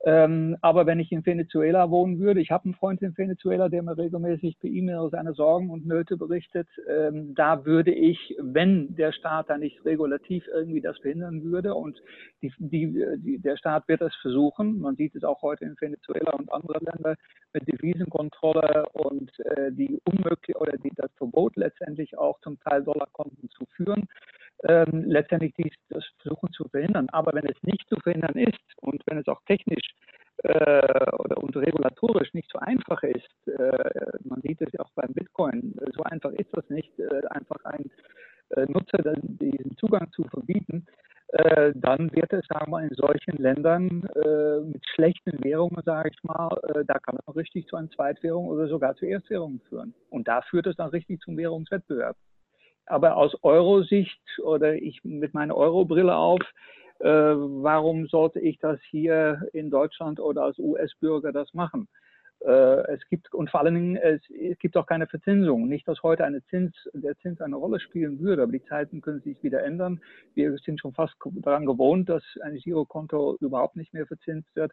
Ähm, 0.06 0.58
aber 0.60 0.84
wenn 0.84 1.00
ich 1.00 1.10
in 1.12 1.24
Venezuela 1.24 1.90
wohnen 1.90 2.18
würde, 2.18 2.40
ich 2.40 2.50
habe 2.50 2.64
einen 2.64 2.74
Freund 2.74 3.00
in 3.00 3.16
Venezuela, 3.16 3.70
der 3.70 3.82
mir 3.82 3.96
regelmäßig 3.96 4.58
per 4.58 4.68
E-Mail 4.68 5.08
seine 5.10 5.32
Sorgen 5.32 5.70
und 5.70 5.86
Nöte 5.86 6.18
berichtet, 6.18 6.68
ähm, 6.86 7.34
da 7.34 7.64
würde 7.64 7.90
ich, 7.90 8.36
wenn 8.38 8.94
der 8.96 9.12
Staat 9.12 9.48
da 9.48 9.56
nicht 9.56 9.82
regulativ 9.86 10.46
irgendwie 10.52 10.82
das 10.82 10.98
verhindern 10.98 11.42
würde 11.44 11.74
und 11.74 12.02
die, 12.42 12.52
die, 12.58 13.02
die, 13.16 13.38
der 13.38 13.56
Staat 13.56 13.88
wird 13.88 14.02
es 14.02 14.14
versuchen, 14.16 14.78
man 14.78 14.96
sieht 14.96 15.14
es 15.14 15.24
auch 15.24 15.40
heute 15.40 15.64
in 15.64 15.76
Venezuela 15.80 16.32
und 16.32 16.52
anderen 16.52 16.84
Ländern 16.84 17.16
mit 17.54 17.66
Devisenkontrolle 17.66 18.86
und 18.92 19.30
äh, 19.40 19.72
die 19.72 19.98
unmöglich 20.04 20.56
oder 20.56 20.76
die, 20.76 20.92
das 20.96 21.10
Verbot 21.16 21.56
letztendlich 21.56 22.18
auch 22.18 22.38
zum 22.40 22.60
Teil 22.60 22.84
Dollarkonten 22.84 23.48
zu 23.48 23.64
führen, 23.74 24.06
ähm, 24.68 25.04
letztendlich 25.06 25.52
dies, 25.56 25.74
das 25.90 26.04
versuchen 26.20 26.52
zu 26.52 26.64
verhindern. 26.68 27.08
Aber 27.10 27.32
wenn 27.34 27.46
es 27.46 27.62
nicht 27.62 27.86
zu 27.88 27.96
verhindern 27.96 28.36
ist 28.36 28.58
und 28.80 29.02
wenn 29.06 29.18
es 29.18 29.28
auch 29.28 29.40
technisch 29.46 29.86
äh, 30.42 31.12
oder 31.18 31.42
und 31.42 31.56
regulatorisch 31.56 32.32
nicht 32.34 32.50
so 32.50 32.58
einfach 32.58 33.02
ist, 33.02 33.48
äh, 33.48 34.18
man 34.24 34.40
sieht 34.42 34.60
es 34.60 34.72
ja 34.72 34.80
auch 34.80 34.90
beim 34.94 35.12
Bitcoin, 35.12 35.74
so 35.94 36.02
einfach 36.04 36.32
ist 36.32 36.50
das 36.52 36.68
nicht, 36.70 36.98
äh, 36.98 37.26
einfach 37.30 37.64
ein 37.64 37.90
äh, 38.50 38.66
Nutzer 38.68 38.98
diesen 39.22 39.76
Zugang 39.76 40.10
zu 40.12 40.24
verbieten, 40.24 40.86
äh, 41.28 41.72
dann 41.74 42.12
wird 42.12 42.32
es, 42.32 42.46
sagen 42.46 42.70
wir, 42.70 42.82
in 42.82 42.94
solchen 42.94 43.36
Ländern 43.38 44.08
äh, 44.24 44.60
mit 44.60 44.84
schlechten 44.94 45.42
Währungen, 45.42 45.82
sage 45.84 46.10
ich 46.12 46.22
mal, 46.22 46.48
da 46.86 46.98
kann 46.98 47.18
man 47.26 47.34
richtig 47.34 47.66
zu 47.66 47.76
einer 47.76 47.90
Zweitwährung 47.90 48.46
oder 48.46 48.68
sogar 48.68 48.94
zu 48.96 49.06
Erstwährungen 49.06 49.60
führen. 49.68 49.94
Und 50.10 50.28
da 50.28 50.42
führt 50.42 50.66
es 50.66 50.76
dann 50.76 50.90
richtig 50.90 51.20
zum 51.20 51.36
Währungswettbewerb. 51.36 52.16
Aber 52.86 53.16
aus 53.16 53.34
Euro-Sicht 53.42 54.20
oder 54.42 54.74
ich 54.74 55.02
mit 55.04 55.34
meiner 55.34 55.56
Euro-Brille 55.56 56.14
auf, 56.14 56.40
äh, 57.00 57.08
warum 57.08 58.06
sollte 58.06 58.40
ich 58.40 58.58
das 58.58 58.78
hier 58.90 59.48
in 59.52 59.70
Deutschland 59.70 60.20
oder 60.20 60.42
als 60.42 60.58
US-Bürger 60.58 61.32
das 61.32 61.52
machen? 61.54 61.88
Äh, 62.44 62.92
es 62.92 63.06
gibt 63.08 63.32
und 63.32 63.50
vor 63.50 63.60
allen 63.60 63.74
Dingen 63.74 63.96
es, 63.96 64.20
es, 64.30 64.58
gibt 64.58 64.76
auch 64.76 64.86
keine 64.86 65.06
Verzinsung. 65.06 65.66
Nicht, 65.66 65.88
dass 65.88 66.02
heute 66.02 66.24
eine 66.24 66.44
Zins, 66.46 66.74
der 66.92 67.16
Zins 67.18 67.40
eine 67.40 67.56
Rolle 67.56 67.80
spielen 67.80 68.20
würde, 68.20 68.42
aber 68.42 68.52
die 68.52 68.64
Zeiten 68.64 69.00
können 69.00 69.22
sich 69.22 69.42
wieder 69.42 69.62
ändern. 69.62 70.00
Wir 70.34 70.54
sind 70.58 70.80
schon 70.80 70.92
fast 70.92 71.14
daran 71.36 71.64
gewohnt, 71.64 72.08
dass 72.08 72.22
ein 72.42 72.56
Girokonto 72.56 73.36
überhaupt 73.40 73.76
nicht 73.76 73.94
mehr 73.94 74.06
verzinst 74.06 74.54
wird. 74.54 74.72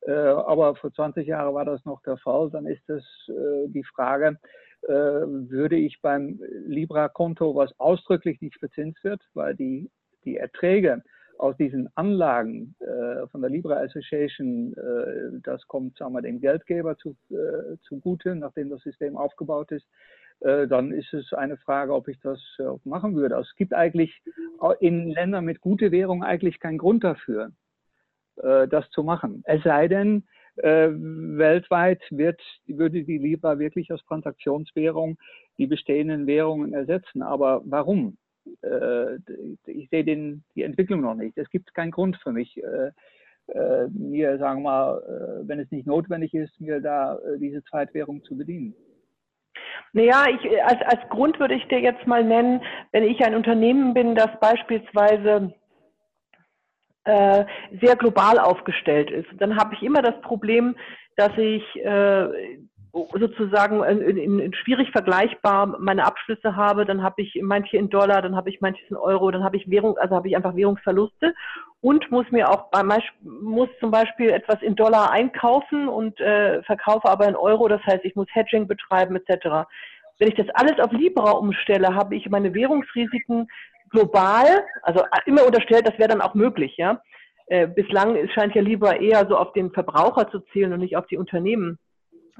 Äh, 0.00 0.12
aber 0.12 0.74
vor 0.74 0.92
20 0.92 1.26
Jahren 1.26 1.54
war 1.54 1.64
das 1.64 1.84
noch 1.84 2.02
der 2.02 2.16
Fall. 2.16 2.50
Dann 2.50 2.66
ist 2.66 2.88
es 2.90 3.04
äh, 3.28 3.68
die 3.68 3.84
Frage, 3.84 4.38
würde 4.88 5.76
ich 5.76 6.00
beim 6.02 6.40
Libra-Konto, 6.66 7.54
was 7.54 7.78
ausdrücklich 7.78 8.40
nicht 8.40 8.58
verzinst 8.58 9.02
wird, 9.04 9.22
weil 9.34 9.54
die, 9.54 9.90
die 10.24 10.36
Erträge 10.36 11.02
aus 11.38 11.56
diesen 11.56 11.88
Anlagen 11.96 12.74
äh, 12.80 13.26
von 13.28 13.40
der 13.40 13.50
Libra 13.50 13.76
Association, 13.80 14.74
äh, 14.74 15.40
das 15.42 15.66
kommt 15.66 15.98
sagen 15.98 16.12
wir, 16.14 16.22
dem 16.22 16.40
Geldgeber 16.40 16.96
zu, 16.98 17.16
äh, 17.30 17.76
zugute, 17.82 18.34
nachdem 18.36 18.70
das 18.70 18.82
System 18.82 19.16
aufgebaut 19.16 19.72
ist. 19.72 19.86
äh, 20.42 20.66
dann 20.66 20.92
ist 20.92 21.12
es 21.12 21.32
eine 21.32 21.56
Frage, 21.56 21.94
ob 21.94 22.08
ich 22.08 22.18
das 22.20 22.40
äh, 22.58 22.64
machen 22.84 23.14
würde. 23.14 23.36
Also 23.36 23.48
es 23.48 23.56
gibt 23.56 23.74
eigentlich 23.74 24.22
in 24.80 25.10
Ländern 25.10 25.44
mit 25.44 25.60
gute 25.60 25.90
Währung 25.90 26.22
eigentlich 26.22 26.60
keinen 26.60 26.78
Grund 26.78 27.04
dafür, 27.04 27.52
äh, 28.36 28.68
das 28.68 28.88
zu 28.90 29.02
machen. 29.02 29.42
Es 29.46 29.62
sei 29.62 29.88
denn, 29.88 30.24
weltweit 30.56 32.02
wird, 32.10 32.40
würde 32.66 33.04
die 33.04 33.18
Libra 33.18 33.58
wirklich 33.58 33.90
als 33.90 34.04
Transaktionswährung 34.04 35.18
die 35.58 35.66
bestehenden 35.66 36.26
Währungen 36.26 36.74
ersetzen. 36.74 37.22
Aber 37.22 37.62
warum? 37.64 38.16
ich 39.66 39.88
sehe 39.90 40.04
den, 40.04 40.42
die 40.56 40.64
Entwicklung 40.64 41.00
noch 41.00 41.14
nicht. 41.14 41.38
Es 41.38 41.48
gibt 41.50 41.72
keinen 41.74 41.92
Grund 41.92 42.16
für 42.16 42.32
mich, 42.32 42.60
mir, 43.90 44.38
sagen 44.38 44.62
wir 44.62 44.70
mal, 44.70 45.42
wenn 45.44 45.60
es 45.60 45.70
nicht 45.70 45.86
notwendig 45.86 46.34
ist, 46.34 46.60
mir 46.60 46.80
da 46.80 47.18
diese 47.38 47.62
Zweitwährung 47.64 48.24
zu 48.24 48.36
bedienen. 48.36 48.74
Naja, 49.92 50.24
ich, 50.28 50.64
als, 50.64 50.80
als 50.86 51.08
Grund 51.10 51.38
würde 51.38 51.54
ich 51.54 51.66
dir 51.68 51.80
jetzt 51.80 52.06
mal 52.06 52.24
nennen, 52.24 52.62
wenn 52.92 53.04
ich 53.04 53.24
ein 53.24 53.34
Unternehmen 53.34 53.92
bin, 53.92 54.14
das 54.14 54.30
beispielsweise 54.40 55.54
äh, 57.04 57.44
sehr 57.80 57.96
global 57.96 58.38
aufgestellt 58.38 59.10
ist, 59.10 59.28
dann 59.38 59.56
habe 59.56 59.74
ich 59.74 59.82
immer 59.82 60.02
das 60.02 60.20
Problem, 60.22 60.76
dass 61.16 61.36
ich 61.36 61.62
äh, 61.84 62.28
sozusagen 62.92 63.82
in, 63.84 64.18
in, 64.18 64.38
in 64.38 64.54
schwierig 64.54 64.90
vergleichbar 64.90 65.78
meine 65.78 66.04
Abschlüsse 66.04 66.56
habe, 66.56 66.84
dann 66.84 67.02
habe 67.02 67.22
ich 67.22 67.38
manche 67.42 67.78
in 67.78 67.88
Dollar, 67.88 68.20
dann 68.20 68.36
habe 68.36 68.50
ich 68.50 68.60
manches 68.60 68.84
in 68.90 68.96
Euro, 68.96 69.30
dann 69.30 69.42
habe 69.42 69.56
ich 69.56 69.70
Währung, 69.70 69.96
also 69.96 70.14
habe 70.14 70.28
ich 70.28 70.36
einfach 70.36 70.54
Währungsverluste 70.54 71.34
und 71.80 72.10
muss 72.10 72.30
mir 72.30 72.50
auch 72.50 72.70
muss 73.22 73.68
zum 73.80 73.90
Beispiel 73.90 74.30
etwas 74.30 74.60
in 74.60 74.76
Dollar 74.76 75.10
einkaufen 75.10 75.88
und 75.88 76.20
äh, 76.20 76.62
verkaufe 76.64 77.08
aber 77.08 77.26
in 77.26 77.34
Euro, 77.34 77.66
das 77.68 77.82
heißt, 77.86 78.04
ich 78.04 78.14
muss 78.14 78.28
Hedging 78.32 78.66
betreiben 78.66 79.16
etc. 79.16 79.66
Wenn 80.18 80.28
ich 80.28 80.34
das 80.34 80.48
alles 80.54 80.78
auf 80.78 80.92
Libra 80.92 81.32
umstelle, 81.32 81.94
habe 81.94 82.14
ich 82.14 82.28
meine 82.28 82.52
Währungsrisiken 82.52 83.48
global, 83.92 84.46
also 84.82 85.04
immer 85.26 85.46
unterstellt, 85.46 85.86
das 85.86 85.98
wäre 85.98 86.08
dann 86.08 86.20
auch 86.20 86.34
möglich, 86.34 86.76
ja. 86.76 87.00
Äh, 87.46 87.66
bislang 87.66 88.28
scheint 88.30 88.54
ja 88.54 88.62
Libra 88.62 88.94
eher 88.96 89.26
so 89.28 89.36
auf 89.36 89.52
den 89.52 89.70
Verbraucher 89.72 90.30
zu 90.30 90.40
zählen 90.52 90.72
und 90.72 90.80
nicht 90.80 90.96
auf 90.96 91.06
die 91.06 91.18
Unternehmen. 91.18 91.78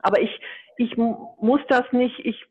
Aber 0.03 0.21
ich, 0.21 0.41
ich 0.79 0.97
muss 0.97 1.61
das 1.69 1.85
nicht, 1.93 2.19
ich, 2.25 2.47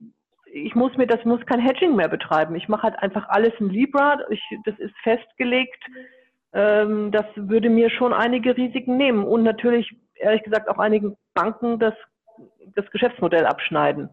ich 0.46 0.76
muss 0.76 0.96
mir, 0.98 1.08
das 1.08 1.24
muss 1.26 1.46
kein 1.46 1.60
Hedging 1.60 1.96
mehr 1.96 2.10
betreiben. 2.10 2.56
Ich 2.56 2.68
mache 2.68 2.84
halt 2.84 3.00
einfach 3.00 3.28
alles 3.30 3.54
in 3.60 3.70
Libra. 3.70 4.20
Ich, 4.30 4.42
das 4.66 4.78
ist 4.80 4.94
festgelegt. 5.04 5.84
Ähm, 6.54 7.12
das 7.12 7.26
würde 7.36 7.70
mir 7.70 7.90
schon 7.90 8.14
einige 8.14 8.56
Risiken 8.56 8.98
nehmen 8.98 9.24
und 9.24 9.44
natürlich, 9.44 9.90
ehrlich 10.16 10.44
gesagt, 10.44 10.70
auch 10.70 10.78
einigen 10.78 11.18
Banken 11.34 11.80
das, 11.80 11.94
das 12.76 12.90
Geschäftsmodell 12.92 13.46
abschneiden. 13.46 14.10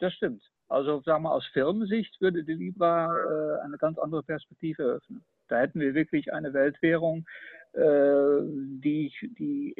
Das 0.00 0.12
stimmt. 0.14 0.42
Also 0.72 1.02
sagen 1.02 1.24
wir 1.24 1.32
aus 1.32 1.46
Firmensicht 1.48 2.18
würde 2.20 2.44
die 2.44 2.54
Libra 2.54 3.14
äh, 3.14 3.60
eine 3.62 3.76
ganz 3.76 3.98
andere 3.98 4.22
Perspektive 4.22 4.82
eröffnen. 4.82 5.22
Da 5.48 5.58
hätten 5.58 5.80
wir 5.80 5.94
wirklich 5.94 6.32
eine 6.32 6.54
Weltwährung, 6.54 7.26
äh, 7.74 8.40
die, 8.82 9.12
die 9.38 9.74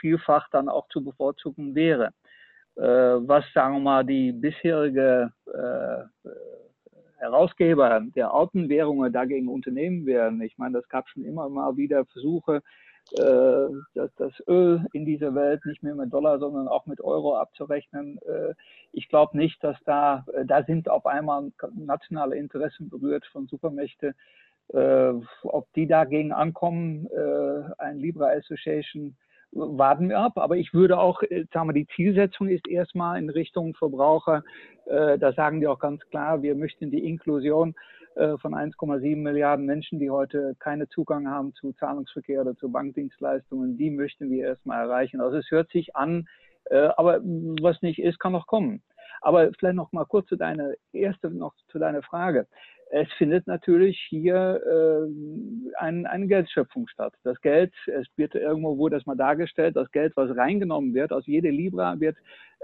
vielfach 0.00 0.48
dann 0.50 0.68
auch 0.68 0.88
zu 0.88 1.04
bevorzugen 1.04 1.76
wäre. 1.76 2.12
Äh, 2.74 2.82
was, 2.82 3.44
sagen 3.54 3.76
wir 3.76 3.80
mal, 3.80 4.04
die 4.04 4.32
bisherige 4.32 5.32
äh, 5.46 6.28
Herausgeber 7.18 8.00
der 8.16 8.34
alten 8.34 8.68
Währungen 8.68 9.12
dagegen 9.12 9.46
unternehmen 9.46 10.06
werden. 10.06 10.40
Ich 10.42 10.58
meine, 10.58 10.80
das 10.80 10.88
gab 10.88 11.08
schon 11.08 11.24
immer 11.24 11.48
mal 11.48 11.76
wieder 11.76 12.04
Versuche, 12.06 12.62
dass 13.10 14.14
das 14.16 14.32
Öl 14.48 14.86
in 14.92 15.04
dieser 15.04 15.34
Welt 15.34 15.66
nicht 15.66 15.82
mehr 15.82 15.94
mit 15.94 16.12
Dollar, 16.12 16.38
sondern 16.38 16.66
auch 16.66 16.86
mit 16.86 17.02
Euro 17.02 17.36
abzurechnen. 17.36 18.18
Ich 18.92 19.08
glaube 19.08 19.36
nicht, 19.36 19.62
dass 19.62 19.76
da, 19.84 20.24
da 20.46 20.62
sind 20.64 20.88
auf 20.88 21.04
einmal 21.04 21.52
nationale 21.74 22.36
Interessen 22.36 22.88
berührt 22.88 23.26
von 23.32 23.46
Supermächte, 23.48 24.14
äh, 24.72 25.12
ob 25.42 25.72
die 25.74 25.86
dagegen 25.86 26.32
ankommen, 26.32 27.06
äh, 27.08 27.62
ein 27.78 27.98
Libra 27.98 28.30
Association, 28.30 29.16
warten 29.52 30.08
wir 30.08 30.18
ab. 30.18 30.32
Aber 30.36 30.56
ich 30.56 30.72
würde 30.72 30.98
auch, 30.98 31.22
äh, 31.22 31.44
sagen 31.52 31.68
wir, 31.68 31.74
die 31.74 31.86
Zielsetzung 31.94 32.48
ist 32.48 32.66
erstmal 32.66 33.18
in 33.18 33.28
Richtung 33.28 33.74
Verbraucher. 33.74 34.42
Äh, 34.86 35.18
da 35.18 35.32
sagen 35.32 35.60
die 35.60 35.66
auch 35.66 35.78
ganz 35.78 36.02
klar, 36.08 36.42
wir 36.42 36.54
möchten 36.54 36.90
die 36.90 37.06
Inklusion 37.06 37.70
äh, 37.70 38.01
von 38.14 38.54
1,7 38.54 39.16
Milliarden 39.16 39.66
Menschen, 39.66 39.98
die 39.98 40.10
heute 40.10 40.54
keinen 40.58 40.88
Zugang 40.90 41.28
haben 41.28 41.54
zu 41.54 41.72
Zahlungsverkehr 41.72 42.42
oder 42.42 42.56
zu 42.56 42.70
Bankdienstleistungen, 42.70 43.76
die 43.76 43.90
möchten 43.90 44.30
wir 44.30 44.46
erstmal 44.46 44.84
erreichen. 44.84 45.20
Also 45.20 45.38
es 45.38 45.50
hört 45.50 45.70
sich 45.70 45.96
an, 45.96 46.28
äh, 46.66 46.88
aber 46.96 47.20
was 47.22 47.80
nicht 47.82 47.98
ist, 47.98 48.18
kann 48.20 48.32
noch 48.32 48.46
kommen. 48.46 48.82
Aber 49.20 49.50
vielleicht 49.58 49.76
noch 49.76 49.92
mal 49.92 50.04
kurz 50.04 50.28
zu 50.28 50.36
deiner 50.36 50.72
erste 50.92 51.30
noch 51.30 51.54
zu 51.68 51.78
deiner 51.78 52.02
Frage 52.02 52.46
es 52.92 53.10
findet 53.16 53.46
natürlich 53.46 53.98
hier 54.10 54.60
äh, 54.66 55.76
ein, 55.78 56.06
eine 56.06 56.26
Geldschöpfung 56.26 56.88
statt. 56.88 57.14
Das 57.24 57.40
Geld, 57.40 57.72
es 57.86 58.06
wird 58.16 58.34
irgendwo 58.34 58.76
wurde 58.76 58.96
das 58.96 59.06
mal 59.06 59.16
dargestellt, 59.16 59.76
das 59.76 59.90
Geld, 59.92 60.12
was 60.14 60.36
reingenommen 60.36 60.92
wird, 60.92 61.10
aus 61.10 61.26
jeder 61.26 61.50
Libra 61.50 61.98
wird 62.00 62.18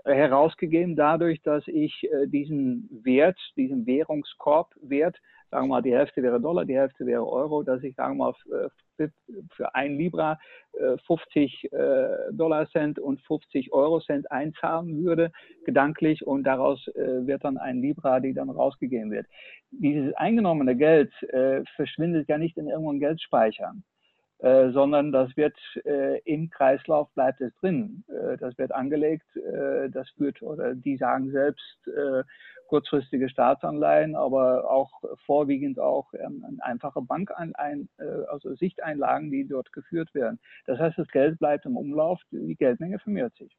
äh, 0.04 0.12
herausgegeben 0.12 0.96
dadurch, 0.96 1.40
dass 1.40 1.66
ich 1.66 2.04
äh, 2.12 2.26
diesen 2.26 2.90
Wert, 3.04 3.38
diesen 3.56 3.86
Währungskorbwert 3.86 5.16
sagen 5.50 5.66
wir 5.68 5.76
mal, 5.76 5.82
die 5.82 5.94
Hälfte 5.94 6.22
wäre 6.22 6.40
Dollar, 6.40 6.64
die 6.64 6.76
Hälfte 6.76 7.06
wäre 7.06 7.26
Euro, 7.26 7.62
dass 7.62 7.82
ich, 7.82 7.94
sagen 7.96 8.18
wir 8.18 8.32
mal, 8.32 8.70
für 9.52 9.74
ein 9.74 9.96
Libra 9.96 10.38
50 11.06 11.68
äh, 11.72 11.76
äh, 11.76 12.32
Dollar 12.32 12.68
Cent 12.70 12.98
und 12.98 13.20
50 13.22 13.72
Euro 13.72 14.00
Cent 14.00 14.30
einzahlen 14.30 15.04
würde, 15.04 15.30
gedanklich, 15.64 16.26
und 16.26 16.44
daraus 16.44 16.86
äh, 16.88 17.26
wird 17.26 17.44
dann 17.44 17.58
ein 17.58 17.80
Libra, 17.80 18.20
die 18.20 18.34
dann 18.34 18.50
rausgegeben 18.50 19.10
wird. 19.10 19.26
Dieses 19.70 20.14
eingenommene 20.14 20.74
Geld 20.76 21.12
verschwindet 21.76 22.26
ja 22.28 22.38
nicht 22.38 22.56
in 22.56 22.68
irgendeinem 22.68 23.00
Geldspeicher. 23.00 23.74
Äh, 24.40 24.70
sondern 24.70 25.10
das 25.10 25.36
wird 25.36 25.56
äh, 25.84 26.20
im 26.20 26.48
Kreislauf 26.48 27.10
bleibt 27.14 27.40
es 27.40 27.52
drin. 27.56 28.04
Äh, 28.08 28.36
das 28.36 28.56
wird 28.56 28.70
angelegt, 28.70 29.26
das 29.90 30.08
führt 30.10 30.42
oder 30.42 30.74
die 30.74 30.96
sagen 30.96 31.30
selbst 31.30 31.90
kurzfristige 32.68 33.28
Staatsanleihen, 33.28 34.14
aber 34.14 34.70
auch 34.70 34.90
vorwiegend 35.24 35.80
auch 35.80 36.12
ähm, 36.12 36.60
einfache 36.60 37.00
Bankanleihen, 37.00 37.88
also 38.28 38.54
Sichteinlagen, 38.54 39.30
die 39.30 39.46
dort 39.48 39.72
geführt 39.72 40.14
werden. 40.14 40.38
Das 40.66 40.78
heißt, 40.78 40.98
das 40.98 41.08
Geld 41.08 41.38
bleibt 41.38 41.64
im 41.64 41.76
Umlauf, 41.76 42.20
die 42.30 42.56
Geldmenge 42.56 42.98
vermehrt 42.98 43.34
sich. 43.36 43.56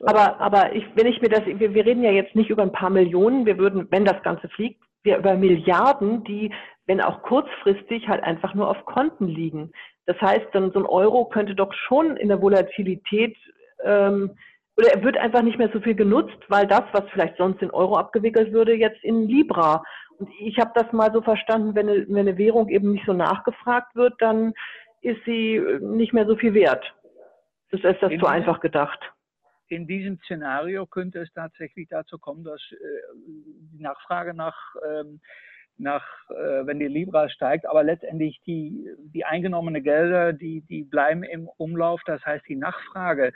Aber, 0.00 0.40
aber 0.40 0.74
ich, 0.74 0.84
wenn 0.94 1.06
ich 1.06 1.20
mir 1.20 1.28
das, 1.28 1.44
wir, 1.44 1.74
wir 1.74 1.84
reden 1.84 2.02
ja 2.02 2.10
jetzt 2.10 2.34
nicht 2.34 2.50
über 2.50 2.62
ein 2.62 2.72
paar 2.72 2.90
Millionen, 2.90 3.44
wir 3.44 3.58
würden, 3.58 3.86
wenn 3.90 4.04
das 4.04 4.22
Ganze 4.22 4.48
fliegt, 4.48 4.82
wir 5.02 5.18
über 5.18 5.34
Milliarden, 5.34 6.24
die, 6.24 6.52
wenn 6.86 7.00
auch 7.00 7.22
kurzfristig, 7.22 8.08
halt 8.08 8.22
einfach 8.22 8.54
nur 8.54 8.68
auf 8.68 8.84
Konten 8.84 9.26
liegen. 9.26 9.72
Das 10.06 10.20
heißt, 10.20 10.46
dann 10.52 10.72
so 10.72 10.80
ein 10.80 10.86
Euro 10.86 11.26
könnte 11.26 11.54
doch 11.54 11.72
schon 11.72 12.16
in 12.16 12.28
der 12.28 12.42
Volatilität 12.42 13.36
ähm, 13.84 14.36
oder 14.76 14.94
er 14.94 15.04
wird 15.04 15.18
einfach 15.18 15.42
nicht 15.42 15.58
mehr 15.58 15.70
so 15.72 15.80
viel 15.80 15.94
genutzt, 15.94 16.38
weil 16.48 16.66
das, 16.66 16.82
was 16.92 17.04
vielleicht 17.12 17.36
sonst 17.36 17.62
in 17.62 17.70
Euro 17.70 17.96
abgewickelt 17.96 18.52
würde, 18.52 18.74
jetzt 18.74 19.02
in 19.04 19.28
Libra. 19.28 19.82
Und 20.18 20.30
ich 20.40 20.58
habe 20.58 20.72
das 20.74 20.90
mal 20.92 21.12
so 21.12 21.20
verstanden, 21.20 21.74
wenn 21.74 21.88
eine, 21.88 22.06
wenn 22.08 22.28
eine 22.28 22.38
Währung 22.38 22.68
eben 22.68 22.92
nicht 22.92 23.04
so 23.04 23.12
nachgefragt 23.12 23.94
wird, 23.94 24.14
dann 24.20 24.54
ist 25.02 25.22
sie 25.24 25.60
nicht 25.80 26.12
mehr 26.12 26.26
so 26.26 26.36
viel 26.36 26.54
wert. 26.54 26.84
Das 27.70 27.82
ist 27.82 28.02
das 28.02 28.12
in 28.12 28.20
zu 28.20 28.26
einfach 28.26 28.60
gedacht. 28.60 29.00
In 29.68 29.86
diesem 29.86 30.18
Szenario 30.24 30.86
könnte 30.86 31.20
es 31.20 31.32
tatsächlich 31.32 31.88
dazu 31.88 32.18
kommen, 32.18 32.44
dass 32.44 32.60
äh, 32.72 32.76
die 33.72 33.82
Nachfrage 33.82 34.34
nach 34.34 34.56
ähm, 34.86 35.20
nach, 35.78 36.04
äh, 36.30 36.66
wenn 36.66 36.78
die 36.78 36.88
Libra 36.88 37.28
steigt, 37.28 37.66
aber 37.66 37.82
letztendlich 37.82 38.40
die, 38.46 38.88
die 38.98 39.24
eingenommene 39.24 39.82
Gelder, 39.82 40.32
die, 40.32 40.62
die 40.62 40.84
bleiben 40.84 41.22
im 41.22 41.48
Umlauf. 41.56 42.00
Das 42.06 42.24
heißt, 42.24 42.44
die 42.48 42.56
Nachfrage 42.56 43.32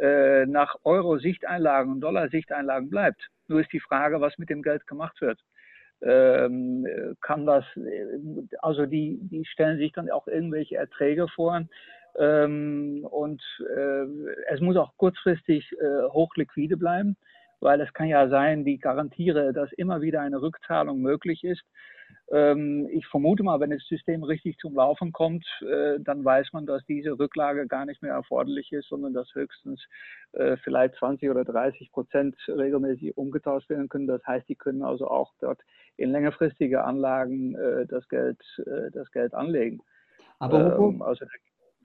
äh, 0.00 0.46
nach 0.46 0.76
Euro-Sichteinlagen 0.84 1.92
und 1.92 2.00
Dollar-Sichteinlagen 2.00 2.90
bleibt. 2.90 3.28
Nur 3.48 3.60
ist 3.60 3.72
die 3.72 3.80
Frage, 3.80 4.20
was 4.20 4.38
mit 4.38 4.50
dem 4.50 4.62
Geld 4.62 4.86
gemacht 4.86 5.20
wird. 5.20 5.40
Ähm, 6.00 6.86
kann 7.20 7.44
das, 7.44 7.64
also 8.60 8.86
die, 8.86 9.18
die 9.22 9.44
stellen 9.46 9.78
sich 9.78 9.92
dann 9.92 10.10
auch 10.10 10.28
irgendwelche 10.28 10.76
Erträge 10.76 11.26
vor. 11.28 11.62
Ähm, 12.16 13.06
und 13.10 13.42
äh, 13.76 14.04
es 14.48 14.60
muss 14.60 14.76
auch 14.76 14.96
kurzfristig 14.96 15.72
äh, 15.72 16.08
hochliquide 16.08 16.76
bleiben 16.76 17.16
weil 17.60 17.80
es 17.80 17.92
kann 17.92 18.08
ja 18.08 18.28
sein, 18.28 18.64
die 18.64 18.78
garantiere, 18.78 19.52
dass 19.52 19.72
immer 19.72 20.00
wieder 20.00 20.20
eine 20.20 20.40
Rückzahlung 20.40 21.00
möglich 21.00 21.44
ist. 21.44 21.62
Ähm, 22.30 22.88
ich 22.90 23.06
vermute 23.06 23.42
mal, 23.42 23.60
wenn 23.60 23.70
das 23.70 23.82
System 23.88 24.22
richtig 24.22 24.58
zum 24.58 24.74
Laufen 24.74 25.12
kommt, 25.12 25.46
äh, 25.62 25.98
dann 25.98 26.24
weiß 26.24 26.52
man, 26.52 26.66
dass 26.66 26.84
diese 26.86 27.18
Rücklage 27.18 27.66
gar 27.66 27.86
nicht 27.86 28.02
mehr 28.02 28.12
erforderlich 28.12 28.70
ist, 28.72 28.88
sondern 28.88 29.14
dass 29.14 29.34
höchstens 29.34 29.82
äh, 30.32 30.56
vielleicht 30.58 30.96
20 30.96 31.30
oder 31.30 31.44
30 31.44 31.90
Prozent 31.90 32.36
regelmäßig 32.46 33.16
umgetauscht 33.16 33.70
werden 33.70 33.88
können. 33.88 34.06
Das 34.06 34.24
heißt, 34.26 34.48
die 34.48 34.56
können 34.56 34.82
also 34.82 35.08
auch 35.08 35.32
dort 35.40 35.60
in 35.96 36.10
längerfristige 36.10 36.84
Anlagen 36.84 37.54
äh, 37.54 37.86
das 37.86 38.08
Geld, 38.08 38.38
das 38.92 39.10
Geld 39.10 39.34
anlegen. 39.34 39.80
Aber 40.38 40.76
ähm, 40.76 41.02
also, 41.02 41.24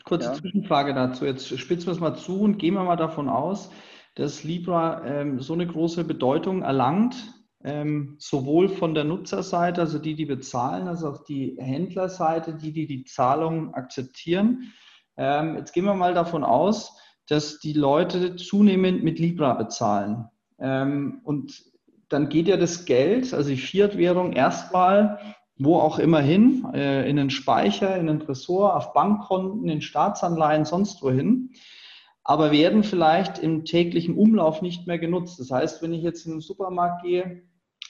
kurze 0.03 0.29
ja. 0.29 0.33
Zwischenfrage 0.33 0.93
dazu. 0.93 1.25
Jetzt 1.25 1.57
spitzen 1.57 1.87
wir 1.87 1.93
es 1.93 1.99
mal 1.99 2.15
zu 2.15 2.41
und 2.41 2.57
gehen 2.57 2.73
wir 2.73 2.83
mal 2.83 2.95
davon 2.95 3.29
aus, 3.29 3.71
dass 4.15 4.43
Libra 4.43 5.03
ähm, 5.05 5.39
so 5.39 5.53
eine 5.53 5.67
große 5.67 6.03
Bedeutung 6.03 6.61
erlangt, 6.61 7.15
ähm, 7.63 8.15
sowohl 8.19 8.69
von 8.69 8.93
der 8.93 9.05
Nutzerseite, 9.05 9.81
also 9.81 9.97
die, 9.97 10.15
die 10.15 10.25
bezahlen, 10.25 10.87
als 10.87 11.03
auch 11.03 11.23
die 11.23 11.55
Händlerseite, 11.59 12.55
die, 12.55 12.73
die 12.73 12.87
die 12.87 13.05
Zahlung 13.05 13.73
akzeptieren. 13.73 14.73
Ähm, 15.17 15.55
jetzt 15.57 15.73
gehen 15.73 15.85
wir 15.85 15.93
mal 15.93 16.13
davon 16.13 16.43
aus, 16.43 16.97
dass 17.27 17.59
die 17.59 17.73
Leute 17.73 18.35
zunehmend 18.35 19.03
mit 19.03 19.17
Libra 19.17 19.53
bezahlen. 19.53 20.25
Ähm, 20.59 21.21
und 21.23 21.63
dann 22.09 22.29
geht 22.29 22.47
ja 22.47 22.57
das 22.57 22.85
Geld, 22.85 23.33
also 23.33 23.49
die 23.49 23.57
Fiat-Währung, 23.57 24.33
erstmal 24.33 25.19
wo 25.57 25.77
auch 25.77 25.99
immer 25.99 26.19
hin, 26.19 26.65
äh, 26.73 27.09
in 27.09 27.15
den 27.15 27.29
Speicher, 27.29 27.95
in 27.95 28.07
den 28.07 28.19
Tresor, 28.19 28.75
auf 28.75 28.93
Bankkonten, 28.93 29.69
in 29.69 29.81
Staatsanleihen, 29.81 30.65
sonst 30.65 31.01
wohin, 31.01 31.51
aber 32.23 32.51
werden 32.51 32.83
vielleicht 32.83 33.39
im 33.39 33.65
täglichen 33.65 34.15
Umlauf 34.15 34.61
nicht 34.61 34.87
mehr 34.87 34.99
genutzt. 34.99 35.39
Das 35.39 35.51
heißt, 35.51 35.81
wenn 35.81 35.93
ich 35.93 36.03
jetzt 36.03 36.25
in 36.25 36.33
den 36.33 36.41
Supermarkt 36.41 37.03
gehe, 37.03 37.43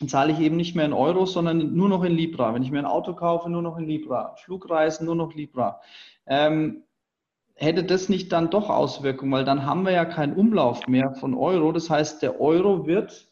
zahle 0.08 0.34
ich 0.34 0.39
eben 0.39 0.58
nicht 0.58 0.76
mehr 0.76 0.86
in 0.86 0.93
Euro, 0.93 1.26
sondern 1.26 1.76
nur 1.76 1.88
noch 1.88 2.04
in 2.04 2.13
Libra. 2.13 2.54
Wenn 2.54 2.63
ich 2.63 2.72
mir 2.72 2.80
ein 2.80 2.86
Auto 2.86 3.13
kaufe, 3.13 3.50
nur 3.50 3.62
noch 3.62 3.78
in 3.78 3.86
Libra. 3.86 4.36
Flugreisen, 4.38 5.06
nur 5.06 5.15
noch 5.15 5.36
Libra. 5.36 5.82
Ähm, 6.26 6.84
hätte 7.56 7.84
das 7.84 8.10
nicht 8.10 8.32
dann 8.32 8.50
doch 8.50 8.69
Auswirkungen, 8.69 9.32
weil 9.32 9.46
dann 9.46 9.65
haben 9.65 9.86
wir 9.86 9.91
ja 9.91 10.06
keinen 10.06 10.34
Umlauf 10.34 10.88
mehr 10.88 11.13
von 11.13 11.36
Euro. 11.36 11.72
Das 11.72 11.89
heißt, 11.89 12.22
der 12.22 12.41
Euro 12.41 12.88
wird 12.88 13.32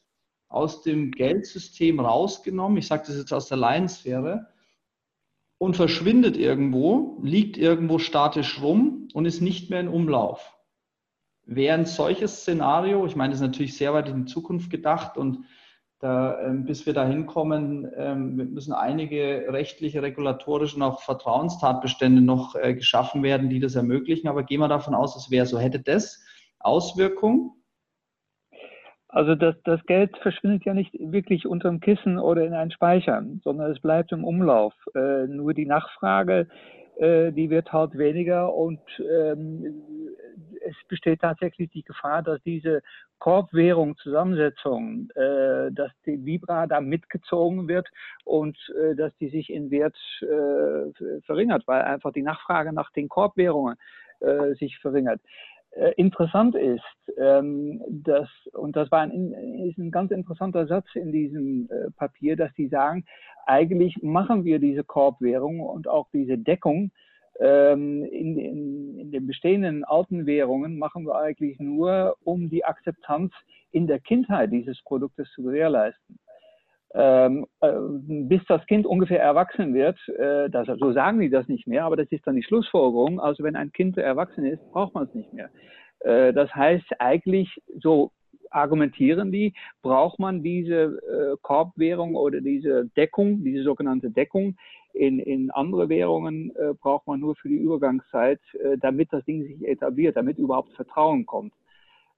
aus 0.50 0.84
dem 0.84 1.12
Geldsystem 1.12 2.00
rausgenommen, 2.00 2.78
ich 2.78 2.88
sage 2.88 3.04
das 3.08 3.18
jetzt 3.18 3.34
aus 3.34 3.48
der 3.48 3.58
Laiensphäre, 3.58 4.48
und 5.58 5.76
verschwindet 5.76 6.38
irgendwo, 6.38 7.20
liegt 7.22 7.58
irgendwo 7.58 8.00
statisch 8.00 8.62
rum 8.62 9.08
und 9.14 9.26
ist 9.26 9.42
nicht 9.42 9.70
mehr 9.70 9.80
in 9.80 9.88
Umlauf. 9.88 10.58
Wäre 11.54 11.78
ein 11.78 11.86
solches 11.86 12.42
Szenario, 12.42 13.06
ich 13.06 13.18
meine, 13.18 13.32
das 13.32 13.42
ist 13.42 13.48
natürlich 13.48 13.76
sehr 13.76 13.94
weit 13.94 14.08
in 14.08 14.26
die 14.26 14.32
Zukunft 14.32 14.70
gedacht 14.70 15.18
und 15.18 15.46
da, 16.00 16.40
ähm, 16.42 16.64
bis 16.66 16.86
wir 16.86 16.94
da 16.94 17.06
hinkommen, 17.06 17.92
ähm, 17.96 18.36
müssen 18.54 18.72
einige 18.72 19.46
rechtliche, 19.50 20.02
regulatorische 20.02 20.78
und 20.78 20.82
auch 20.82 21.02
Vertrauenstatbestände 21.02 22.22
noch 22.22 22.56
äh, 22.56 22.74
geschaffen 22.74 23.22
werden, 23.22 23.50
die 23.50 23.60
das 23.60 23.76
ermöglichen. 23.76 24.30
Aber 24.30 24.44
gehen 24.44 24.62
wir 24.62 24.70
davon 24.70 24.96
aus, 24.96 25.16
es 25.18 25.30
wäre 25.30 25.46
so. 25.46 25.60
Hätte 25.60 25.80
das 25.80 26.24
Auswirkungen? 26.60 27.52
Also 29.10 29.36
das, 29.36 29.56
das 29.66 29.86
Geld 29.88 30.18
verschwindet 30.20 30.64
ja 30.64 30.74
nicht 30.74 30.94
wirklich 30.98 31.46
unterm 31.46 31.82
Kissen 31.82 32.18
oder 32.18 32.46
in 32.46 32.54
einen 32.54 32.72
Speicher, 32.72 33.22
sondern 33.44 33.72
es 33.72 33.80
bleibt 33.82 34.14
im 34.14 34.24
Umlauf. 34.24 34.74
Äh, 34.96 35.28
nur 35.28 35.54
die 35.54 35.66
Nachfrage, 35.66 36.48
äh, 36.96 37.32
die 37.32 37.50
wird 37.50 37.74
halt 37.74 37.98
weniger 37.98 38.54
und 38.54 38.80
ähm, 39.00 40.01
es 40.62 40.76
besteht 40.88 41.22
tatsächlich 41.22 41.70
die 41.72 41.84
Gefahr, 41.84 42.22
dass 42.24 42.42
diese 42.44 42.82
Korbwährung 43.20 43.98
Zusammensetzung, 43.98 45.10
äh, 45.16 45.72
dass 45.72 45.92
die 46.06 46.16
Libra 46.16 46.68
da 46.68 46.82
mitgezogen 46.82 47.68
wird 47.68 47.88
und 48.26 48.58
äh, 48.82 48.96
dass 48.96 49.16
die 49.18 49.30
sich 49.30 49.50
in 49.50 49.72
Wert 49.72 49.98
äh, 50.22 51.22
verringert, 51.22 51.64
weil 51.68 51.82
einfach 51.84 52.14
die 52.14 52.24
Nachfrage 52.24 52.74
nach 52.74 52.92
den 52.92 53.10
Korbwährungen 53.10 53.76
äh, 54.20 54.54
sich 54.56 54.78
verringert. 54.80 55.22
Äh, 55.72 55.94
interessant 55.96 56.56
ist, 56.56 56.84
ähm, 57.18 57.82
dass, 57.88 58.28
und 58.52 58.76
das 58.76 58.92
war 58.92 59.02
ein, 59.02 59.34
ist 59.70 59.78
ein 59.78 59.92
ganz 59.92 60.12
interessanter 60.12 60.68
Satz 60.68 60.86
in 60.96 61.14
diesem 61.14 61.70
äh, 61.72 61.90
Papier, 61.92 62.36
dass 62.36 62.54
die 62.56 62.68
sagen, 62.68 63.06
eigentlich 63.46 63.98
machen 64.02 64.44
wir 64.44 64.60
diese 64.60 64.84
Korbwährung 64.84 65.62
und 65.62 65.88
auch 65.88 66.08
diese 66.12 66.38
Deckung 66.38 66.92
ähm, 67.42 68.04
in, 68.04 68.38
in, 68.38 69.00
in 69.00 69.12
den 69.12 69.26
bestehenden 69.26 69.84
alten 69.84 70.26
Währungen 70.28 70.78
machen 70.78 71.06
wir 71.06 71.16
eigentlich 71.16 71.60
nur, 71.60 72.16
um 72.24 72.50
die 72.50 72.64
Akzeptanz 72.64 73.34
in 73.72 73.88
der 73.88 74.00
Kindheit 74.00 74.52
dieses 74.52 74.82
Produktes 74.84 75.30
zu 75.32 75.44
gewährleisten. 75.44 76.20
Ähm, 76.94 77.48
äh, 77.62 77.72
bis 78.28 78.42
das 78.48 78.66
Kind 78.68 78.86
ungefähr 78.86 79.22
erwachsen 79.22 79.74
wird, 79.74 79.98
äh, 80.10 80.50
das, 80.50 80.68
so 80.78 80.92
sagen 80.92 81.20
die 81.20 81.30
das 81.30 81.48
nicht 81.48 81.66
mehr, 81.66 81.86
aber 81.86 81.96
das 81.96 82.12
ist 82.12 82.28
dann 82.28 82.36
die 82.36 82.44
Schlussfolgerung. 82.44 83.20
Also 83.20 83.44
wenn 83.44 83.56
ein 83.56 83.72
Kind 83.72 83.98
erwachsen 83.98 84.46
ist, 84.46 84.62
braucht 84.72 84.94
man 84.94 85.06
es 85.06 85.16
nicht 85.16 85.34
mehr. 85.34 85.50
Äh, 86.02 86.34
das 86.34 86.54
heißt 86.54 86.86
eigentlich, 87.00 87.62
so 87.80 88.12
argumentieren 88.52 89.32
die, 89.32 89.54
braucht 89.82 90.20
man 90.20 90.44
diese 90.44 90.74
äh, 90.74 91.38
Korbwährung 91.42 92.16
oder 92.16 92.42
diese 92.42 92.88
Deckung, 92.98 93.44
diese 93.44 93.64
sogenannte 93.64 94.12
Deckung 94.12 94.58
in, 94.94 95.20
in 95.20 95.52
andere 95.52 95.90
Währungen, 95.90 96.56
äh, 96.56 96.74
braucht 96.74 97.08
man 97.08 97.20
nur 97.20 97.36
für 97.36 97.50
die 97.50 97.58
Übergangszeit, 97.58 98.40
äh, 98.54 98.78
damit 98.78 99.12
das 99.12 99.24
Ding 99.26 99.44
sich 99.44 99.68
etabliert, 99.68 100.16
damit 100.16 100.38
überhaupt 100.38 100.74
Vertrauen 100.74 101.26
kommt 101.26 101.54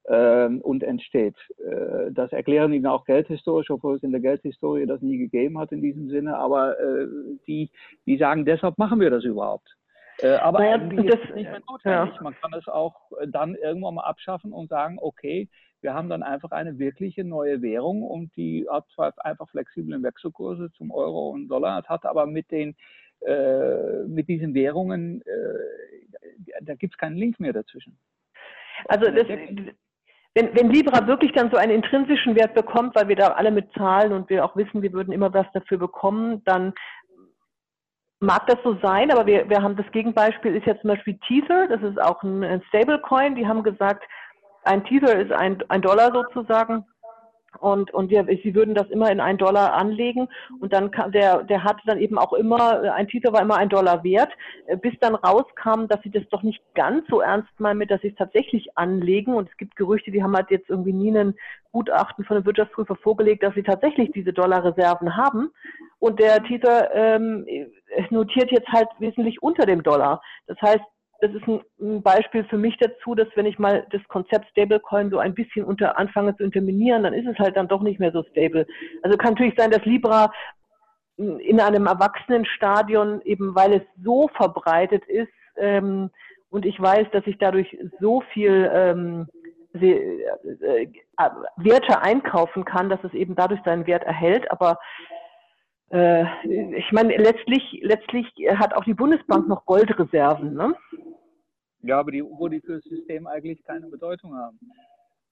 ähm, 0.08 0.62
und 0.62 0.84
entsteht. 0.84 1.36
Äh, 1.60 2.12
das 2.12 2.32
erklären 2.32 2.74
Ihnen 2.74 2.88
auch 2.88 3.06
geldhistorisch, 3.06 3.70
obwohl 3.70 3.96
es 3.96 4.04
in 4.04 4.12
der 4.12 4.22
Geldhistorie 4.22 4.86
das 4.86 5.02
nie 5.02 5.18
gegeben 5.18 5.58
hat 5.60 5.72
in 5.72 5.82
diesem 5.82 6.10
Sinne. 6.10 6.38
Aber 6.38 6.80
äh, 6.80 7.08
die, 7.48 7.70
die 8.06 8.18
sagen, 8.18 8.46
deshalb 8.46 8.78
machen 8.78 9.00
wir 9.00 9.10
das 9.10 9.24
überhaupt. 9.24 9.70
Äh, 10.20 10.36
aber 10.36 10.60
naja, 10.60 10.78
das, 10.78 11.20
ist 11.22 11.36
nicht 11.36 11.50
mehr 11.50 11.62
notwendig. 11.68 12.16
Ja. 12.16 12.22
Man 12.22 12.36
kann 12.36 12.54
es 12.54 12.68
auch 12.68 12.96
äh, 13.20 13.28
dann 13.28 13.56
irgendwann 13.56 13.96
mal 13.96 14.04
abschaffen 14.04 14.52
und 14.52 14.70
sagen, 14.70 14.98
okay, 15.00 15.48
wir 15.84 15.94
haben 15.94 16.10
dann 16.10 16.24
einfach 16.24 16.52
eine 16.52 16.80
wirkliche 16.80 17.24
neue 17.24 17.62
Währung 17.62 18.04
und 18.04 18.36
die 18.36 18.66
hat 18.70 18.86
zwar 18.96 19.14
einfach 19.18 19.50
flexible 19.50 20.02
Wechselkurse 20.02 20.72
zum 20.72 20.92
Euro 20.92 21.30
und 21.30 21.50
Dollar, 21.50 21.84
hat 21.84 22.06
aber 22.06 22.26
mit 22.26 22.50
den 22.52 22.76
äh, 23.26 24.04
mit 24.08 24.28
diesen 24.28 24.54
Währungen, 24.54 25.22
äh, 25.22 26.62
da 26.62 26.76
gibt 26.76 26.94
es 26.94 26.98
keinen 26.98 27.16
Link 27.16 27.40
mehr 27.40 27.54
dazwischen. 27.54 27.98
Also 28.88 29.10
das, 29.10 29.28
wenn, 30.36 30.56
wenn 30.56 30.70
Libra 30.72 31.08
wirklich 31.08 31.32
dann 31.32 31.50
so 31.50 31.58
einen 31.58 31.72
intrinsischen 31.72 32.36
Wert 32.36 32.54
bekommt, 32.54 32.96
weil 32.96 33.08
wir 33.08 33.16
da 33.16 33.28
alle 33.28 33.52
mit 33.52 33.72
zahlen 33.74 34.12
und 34.12 34.30
wir 34.30 34.44
auch 34.44 34.58
wissen, 34.58 34.82
wir 34.82 34.92
würden 34.92 35.14
immer 35.14 35.34
was 35.34 35.46
dafür 35.54 35.78
bekommen, 35.78 36.44
dann 36.44 36.74
mag 38.20 38.48
das 38.48 38.58
so 38.64 38.78
sein, 38.82 39.12
aber 39.12 39.26
wir, 39.26 39.50
wir 39.50 39.62
haben 39.62 39.76
das 39.76 39.90
Gegenbeispiel 39.92 40.56
ist 40.56 40.66
ja 40.66 40.80
zum 40.80 40.90
Beispiel 40.90 41.18
Tether, 41.28 41.68
das 41.68 41.82
ist 41.82 42.02
auch 42.02 42.24
ein 42.24 42.62
Stablecoin, 42.70 43.36
die 43.36 43.48
haben 43.48 43.64
gesagt, 43.64 44.04
ein 44.64 44.84
Tether 44.86 45.20
ist 45.20 45.32
ein, 45.32 45.64
ein 45.70 45.82
Dollar 45.82 46.12
sozusagen. 46.12 46.86
Und, 47.60 47.94
und 47.94 48.10
wir, 48.10 48.26
sie 48.26 48.56
würden 48.56 48.74
das 48.74 48.90
immer 48.90 49.12
in 49.12 49.20
einen 49.20 49.38
Dollar 49.38 49.74
anlegen. 49.74 50.28
Und 50.60 50.74
dann 50.74 50.92
kam 50.92 51.12
der, 51.12 51.44
der 51.44 51.64
hatte 51.64 51.82
dann 51.86 52.00
eben 52.00 52.18
auch 52.18 52.34
immer, 52.34 52.94
ein 52.94 53.08
Titel 53.08 53.32
war 53.32 53.42
immer 53.42 53.58
ein 53.58 53.70
Dollar 53.70 54.04
wert, 54.04 54.32
äh, 54.66 54.76
bis 54.76 54.94
dann 55.00 55.16
rauskam, 55.16 55.88
dass 55.88 56.02
sie 56.02 56.10
das 56.10 56.28
doch 56.30 56.44
nicht 56.44 56.62
ganz 56.74 57.08
so 57.10 57.22
ernst 57.22 57.48
meinen 57.60 57.78
mit, 57.78 57.92
dass 57.92 58.02
sie 58.02 58.10
es 58.10 58.16
tatsächlich 58.16 58.76
anlegen. 58.76 59.36
Und 59.36 59.50
es 59.50 59.58
gibt 59.58 59.76
Gerüchte, 59.76 60.12
die 60.12 60.24
haben 60.24 60.36
halt 60.36 60.50
jetzt 60.50 60.70
irgendwie 60.70 60.94
nie 60.94 61.10
einen 61.10 61.36
Gutachten 61.72 62.26
von 62.26 62.38
einem 62.38 62.46
Wirtschaftsprüfer 62.46 62.96
vorgelegt, 62.96 63.44
dass 63.44 63.54
sie 63.54 63.64
tatsächlich 63.64 64.12
diese 64.12 64.34
Dollarreserven 64.34 65.16
haben. 65.16 65.52
Und 66.00 66.20
der 66.20 66.44
Titel 66.44 66.88
ähm, 66.94 67.46
notiert 68.10 68.52
jetzt 68.52 68.68
halt 68.70 68.90
wesentlich 69.00 69.42
unter 69.42 69.66
dem 69.66 69.84
Dollar. 69.84 70.22
Das 70.48 70.60
heißt, 70.62 70.84
das 71.24 71.34
ist 71.34 71.48
ein, 71.48 72.02
Beispiel 72.02 72.44
für 72.46 72.58
mich 72.58 72.78
dazu, 72.78 73.16
dass 73.16 73.28
wenn 73.36 73.46
ich 73.46 73.58
mal 73.58 73.86
das 73.92 74.02
Konzept 74.10 74.50
Stablecoin 74.50 75.10
so 75.10 75.20
ein 75.20 75.34
bisschen 75.34 75.64
unter 75.64 75.98
anfange 75.98 76.36
zu 76.36 76.44
interminieren, 76.44 77.04
dann 77.04 77.14
ist 77.14 77.28
es 77.28 77.40
halt 77.40 77.56
dann 77.56 77.68
doch 77.68 77.82
nicht 77.82 78.00
mehr 78.00 78.12
so 78.12 78.24
stable. 78.32 78.68
Also 79.02 79.18
kann 79.18 79.34
natürlich 79.34 79.56
sein, 79.58 79.72
dass 79.72 79.86
Libra 79.86 80.32
in 81.18 81.62
einem 81.62 81.86
Erwachsenenstadion, 81.86 83.22
eben 83.22 83.56
weil 83.56 83.74
es 83.74 83.84
so 84.04 84.30
verbreitet 84.36 85.06
ist, 85.06 85.32
ähm, 85.58 86.10
und 86.50 86.66
ich 86.66 86.80
weiß, 86.80 87.08
dass 87.12 87.26
ich 87.26 87.38
dadurch 87.40 87.76
so 88.00 88.22
viel 88.34 88.70
ähm, 88.72 89.28
äh, 89.74 90.22
äh, 90.62 90.88
Werte 91.58 92.02
einkaufen 92.02 92.64
kann, 92.64 92.90
dass 92.90 93.04
es 93.04 93.14
eben 93.14 93.36
dadurch 93.36 93.62
seinen 93.66 93.88
Wert 93.88 94.04
erhält. 94.04 94.52
Aber 94.52 94.78
äh, 95.92 96.26
ich 96.78 96.92
meine, 96.92 97.16
letztlich, 97.18 97.80
letztlich 97.82 98.28
hat 98.56 98.74
auch 98.74 98.84
die 98.84 98.94
Bundesbank 98.94 99.48
noch 99.48 99.66
Goldreserven. 99.66 100.54
Ne? 100.54 100.76
Ja, 101.82 102.00
aber 102.00 102.12
die, 102.12 102.24
wo 102.24 102.48
die 102.48 102.62
für 102.62 102.76
das 102.76 102.84
System 102.84 103.28
eigentlich 103.28 103.62
keine 103.64 103.88
Bedeutung 103.88 104.36
haben. 104.36 104.60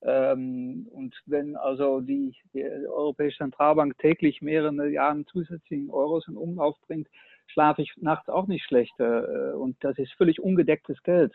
Ähm, 0.03 0.87
und 0.91 1.15
wenn 1.25 1.55
also 1.55 2.01
die, 2.01 2.35
die, 2.53 2.63
Europäische 2.63 3.37
Zentralbank 3.37 3.97
täglich 3.99 4.41
mehrere 4.41 4.71
Milliarden 4.71 5.27
zusätzlichen 5.27 5.89
Euros 5.91 6.27
in 6.27 6.37
Umlauf 6.37 6.75
bringt, 6.87 7.07
schlafe 7.47 7.83
ich 7.83 7.93
nachts 7.97 8.27
auch 8.27 8.47
nicht 8.47 8.65
schlechter. 8.65 9.51
Äh, 9.51 9.55
und 9.55 9.77
das 9.81 9.97
ist 9.97 10.11
völlig 10.13 10.41
ungedecktes 10.41 11.01
Geld. 11.03 11.33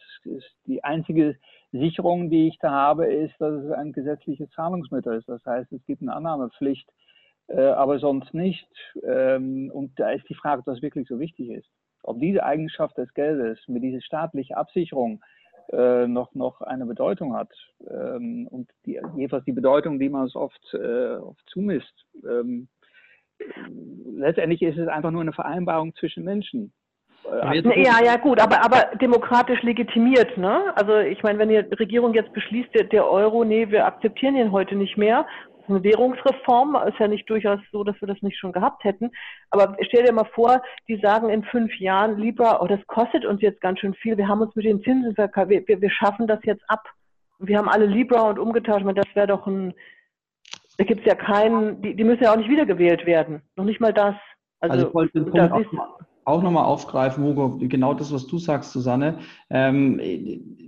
die 0.66 0.82
einzige 0.82 1.36
Sicherung, 1.72 2.28
die 2.30 2.48
ich 2.48 2.58
da 2.58 2.70
habe, 2.70 3.06
ist, 3.06 3.34
dass 3.38 3.64
es 3.64 3.70
ein 3.70 3.92
gesetzliches 3.92 4.50
Zahlungsmittel 4.50 5.16
ist. 5.16 5.28
Das 5.28 5.44
heißt, 5.46 5.72
es 5.72 5.84
gibt 5.86 6.02
eine 6.02 6.14
Annahmepflicht, 6.14 6.88
äh, 7.48 7.60
aber 7.60 7.98
sonst 7.98 8.32
nicht. 8.34 8.68
Ähm, 9.02 9.70
und 9.72 9.98
da 9.98 10.10
ist 10.10 10.28
die 10.28 10.34
Frage, 10.34 10.60
ob 10.60 10.66
das 10.66 10.82
wirklich 10.82 11.08
so 11.08 11.18
wichtig 11.18 11.50
ist 11.50 11.68
ob 12.06 12.20
diese 12.20 12.44
Eigenschaft 12.44 12.96
des 12.96 13.12
Geldes 13.14 13.58
mit 13.66 13.82
dieser 13.82 14.00
staatlichen 14.00 14.56
Absicherung 14.56 15.22
äh, 15.72 16.06
noch, 16.06 16.34
noch 16.34 16.60
eine 16.60 16.86
Bedeutung 16.86 17.34
hat. 17.34 17.50
Ähm, 17.90 18.46
und 18.50 18.70
die, 18.86 19.00
jedenfalls 19.16 19.44
die 19.44 19.52
Bedeutung, 19.52 19.98
die 19.98 20.08
man 20.08 20.26
es 20.26 20.36
oft, 20.36 20.62
äh, 20.74 21.16
oft 21.16 21.42
zumisst. 21.48 22.06
Ähm, 22.24 22.68
letztendlich 24.16 24.62
ist 24.62 24.78
es 24.78 24.88
einfach 24.88 25.10
nur 25.10 25.20
eine 25.20 25.32
Vereinbarung 25.32 25.94
zwischen 25.96 26.24
Menschen. 26.24 26.72
ja, 27.24 28.04
ja, 28.04 28.16
gut, 28.16 28.40
aber, 28.40 28.64
aber 28.64 28.96
demokratisch 28.96 29.62
legitimiert, 29.62 30.38
ne? 30.38 30.72
Also 30.76 30.98
ich 30.98 31.22
meine, 31.24 31.40
wenn 31.40 31.48
die 31.48 31.56
Regierung 31.56 32.14
jetzt 32.14 32.32
beschließt, 32.32 32.72
der, 32.72 32.84
der 32.84 33.10
Euro, 33.10 33.44
nee, 33.44 33.68
wir 33.68 33.84
akzeptieren 33.84 34.36
ihn 34.36 34.52
heute 34.52 34.76
nicht 34.76 34.96
mehr, 34.96 35.26
eine 35.68 35.82
Währungsreform 35.82 36.76
ist 36.88 36.98
ja 36.98 37.08
nicht 37.08 37.28
durchaus 37.28 37.60
so, 37.72 37.84
dass 37.84 38.00
wir 38.00 38.08
das 38.08 38.20
nicht 38.22 38.38
schon 38.38 38.52
gehabt 38.52 38.84
hätten. 38.84 39.10
Aber 39.50 39.76
stell 39.82 40.04
dir 40.04 40.12
mal 40.12 40.28
vor, 40.34 40.62
die 40.88 40.98
sagen 41.00 41.28
in 41.30 41.44
fünf 41.44 41.74
Jahren, 41.78 42.18
Libra, 42.18 42.60
oh, 42.60 42.66
das 42.66 42.84
kostet 42.86 43.24
uns 43.24 43.42
jetzt 43.42 43.60
ganz 43.60 43.80
schön 43.80 43.94
viel. 43.94 44.16
Wir 44.16 44.28
haben 44.28 44.40
uns 44.40 44.54
mit 44.54 44.64
den 44.64 44.82
Zinsen 44.82 45.14
verkauft. 45.14 45.48
Wir, 45.48 45.66
wir, 45.66 45.80
wir 45.80 45.90
schaffen 45.90 46.26
das 46.26 46.40
jetzt 46.44 46.64
ab. 46.68 46.84
Wir 47.38 47.58
haben 47.58 47.68
alle 47.68 47.86
Libra 47.86 48.22
und 48.28 48.38
umgetauscht. 48.38 48.84
meine, 48.84 49.00
das 49.00 49.14
wäre 49.14 49.26
doch 49.26 49.46
ein, 49.46 49.74
da 50.78 50.84
gibt 50.84 51.00
es 51.00 51.06
ja 51.06 51.14
keinen, 51.14 51.82
die, 51.82 51.94
die 51.94 52.04
müssen 52.04 52.22
ja 52.22 52.32
auch 52.32 52.36
nicht 52.36 52.50
wiedergewählt 52.50 53.06
werden. 53.06 53.42
Noch 53.56 53.64
nicht 53.64 53.80
mal 53.80 53.92
das. 53.92 54.14
Also, 54.60 54.72
also 54.74 54.88
ich 54.88 54.94
wollte 54.94 55.12
den 55.20 55.30
Punkt 55.30 55.52
auch, 55.52 56.00
auch 56.26 56.42
nochmal 56.42 56.64
aufgreifen, 56.64 57.24
Hugo, 57.24 57.56
genau 57.60 57.94
das, 57.94 58.12
was 58.12 58.26
du 58.26 58.38
sagst, 58.38 58.72
Susanne. 58.72 59.20
Ähm, 59.48 60.00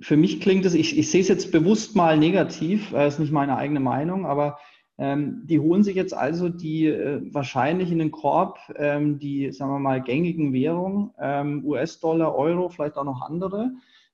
für 0.01 0.17
mich 0.17 0.41
klingt 0.41 0.65
es, 0.65 0.75
ich, 0.75 0.97
ich 0.97 1.11
sehe 1.11 1.21
es 1.21 1.29
jetzt 1.29 1.51
bewusst 1.51 1.97
mal 1.97 2.17
negativ, 2.17 2.93
äh, 2.93 3.09
ist 3.09 3.19
nicht 3.19 3.33
meine 3.33 3.57
eigene 3.57 3.81
Meinung, 3.81 4.25
aber 4.25 4.59
ähm, 4.99 5.43
die 5.47 5.61
holen 5.61 5.85
sich 5.85 5.95
jetzt 5.95 6.13
also 6.13 6.49
die 6.49 6.87
äh, 6.87 7.23
wahrscheinlich 7.33 7.93
in 7.93 8.01
den 8.01 8.11
Korb 8.11 8.59
ähm, 8.75 9.19
die, 9.19 9.53
sagen 9.53 9.71
wir 9.71 9.79
mal, 9.79 10.03
gängigen 10.03 10.53
Währungen, 10.53 11.13
ähm, 11.21 11.65
US-Dollar, 11.65 12.35
Euro, 12.35 12.69
vielleicht 12.69 12.97
auch 12.97 13.05
noch 13.05 13.23
andere, 13.23 13.71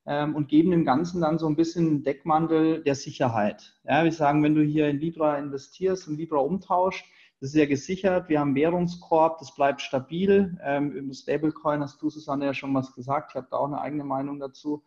ähm, 0.06 0.36
und 0.36 0.48
geben 0.48 0.70
dem 0.70 0.84
Ganzen 0.84 1.22
dann 1.22 1.38
so 1.38 1.46
ein 1.46 1.56
bisschen 1.56 2.02
Deckmantel 2.02 2.82
der 2.82 2.94
Sicherheit. 2.94 3.74
Ja, 3.84 4.04
wir 4.04 4.12
sagen, 4.12 4.42
wenn 4.42 4.54
du 4.54 4.62
hier 4.62 4.88
in 4.88 5.00
Libra 5.00 5.38
investierst 5.38 6.06
und 6.06 6.18
Libra 6.18 6.38
umtauscht, 6.38 7.06
das 7.40 7.50
ist 7.50 7.56
ja 7.56 7.66
gesichert, 7.66 8.28
wir 8.28 8.40
haben 8.40 8.54
Währungskorb, 8.54 9.38
das 9.38 9.54
bleibt 9.54 9.80
stabil. 9.80 10.56
Ähm, 10.62 10.96
Im 10.96 11.12
Stablecoin 11.12 11.80
hast 11.80 12.00
du, 12.00 12.10
Susanne, 12.10 12.46
ja 12.46 12.54
schon 12.54 12.74
was 12.74 12.94
gesagt, 12.94 13.32
ich 13.32 13.36
habe 13.36 13.48
da 13.50 13.56
auch 13.56 13.66
eine 13.66 13.80
eigene 13.80 14.04
Meinung 14.04 14.38
dazu. 14.38 14.82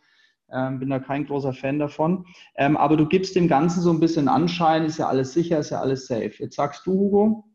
Ähm, 0.52 0.80
bin 0.80 0.90
da 0.90 1.00
kein 1.00 1.26
großer 1.26 1.54
Fan 1.54 1.80
davon. 1.80 2.26
Ähm, 2.56 2.78
aber 2.78 2.96
du 2.96 3.06
gibst 3.06 3.36
dem 3.36 3.48
Ganzen 3.48 3.82
so 3.82 3.92
ein 3.92 4.00
bisschen 4.00 4.28
Anschein, 4.28 4.86
ist 4.86 4.98
ja 4.98 5.08
alles 5.08 5.34
sicher, 5.34 5.60
ist 5.60 5.72
ja 5.72 5.82
alles 5.82 6.08
safe. 6.08 6.34
Jetzt 6.38 6.56
sagst 6.56 6.86
du, 6.86 6.94
Hugo, 6.94 7.46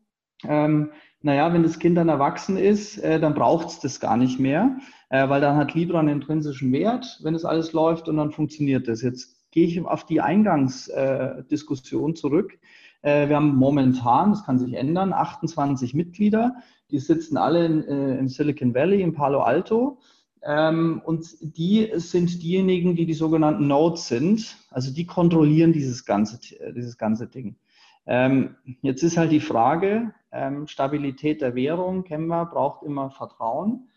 ähm, 0.43 0.91
naja, 1.21 1.53
wenn 1.53 1.63
das 1.63 1.79
Kind 1.79 1.97
dann 1.97 2.09
erwachsen 2.09 2.57
ist, 2.57 2.97
äh, 2.97 3.19
dann 3.19 3.33
braucht 3.33 3.69
es 3.69 3.79
das 3.79 3.99
gar 3.99 4.17
nicht 4.17 4.39
mehr, 4.39 4.77
äh, 5.09 5.27
weil 5.29 5.41
dann 5.41 5.55
hat 5.55 5.73
Libra 5.73 5.99
einen 5.99 6.09
intrinsischen 6.09 6.71
Wert, 6.73 7.19
wenn 7.23 7.33
es 7.33 7.45
alles 7.45 7.71
läuft 7.71 8.09
und 8.09 8.17
dann 8.17 8.31
funktioniert 8.31 8.87
das. 8.87 9.01
Jetzt 9.01 9.43
gehe 9.51 9.65
ich 9.65 9.81
auf 9.81 10.05
die 10.05 10.19
Eingangsdiskussion 10.19 12.11
äh, 12.11 12.13
zurück. 12.15 12.59
Äh, 13.03 13.29
wir 13.29 13.37
haben 13.37 13.55
momentan, 13.55 14.31
das 14.31 14.45
kann 14.45 14.59
sich 14.59 14.73
ändern, 14.73 15.13
28 15.13 15.93
Mitglieder, 15.93 16.55
die 16.91 16.99
sitzen 16.99 17.37
alle 17.37 17.65
in, 17.65 17.83
äh, 17.83 18.17
im 18.17 18.27
Silicon 18.27 18.75
Valley, 18.75 19.01
in 19.01 19.13
Palo 19.13 19.41
Alto. 19.41 19.99
Ähm, 20.45 21.01
und 21.05 21.25
die 21.41 21.91
sind 21.95 22.43
diejenigen, 22.43 22.95
die 22.95 23.05
die 23.05 23.13
sogenannten 23.13 23.67
Nodes 23.67 24.07
sind. 24.07 24.57
Also 24.69 24.93
die 24.93 25.05
kontrollieren 25.05 25.73
dieses 25.73 26.05
ganze, 26.05 26.39
dieses 26.73 26.97
ganze 26.97 27.27
Ding. 27.27 27.55
Ähm, 28.05 28.55
jetzt 28.81 29.03
ist 29.03 29.17
halt 29.17 29.31
die 29.31 29.39
Frage, 29.39 30.13
ähm, 30.31 30.67
Stabilität 30.67 31.41
der 31.41 31.55
Währung, 31.55 32.03
kennen 32.03 32.27
wir, 32.27 32.45
braucht 32.45 32.83
immer 32.83 33.09
Vertrauen. 33.11 33.89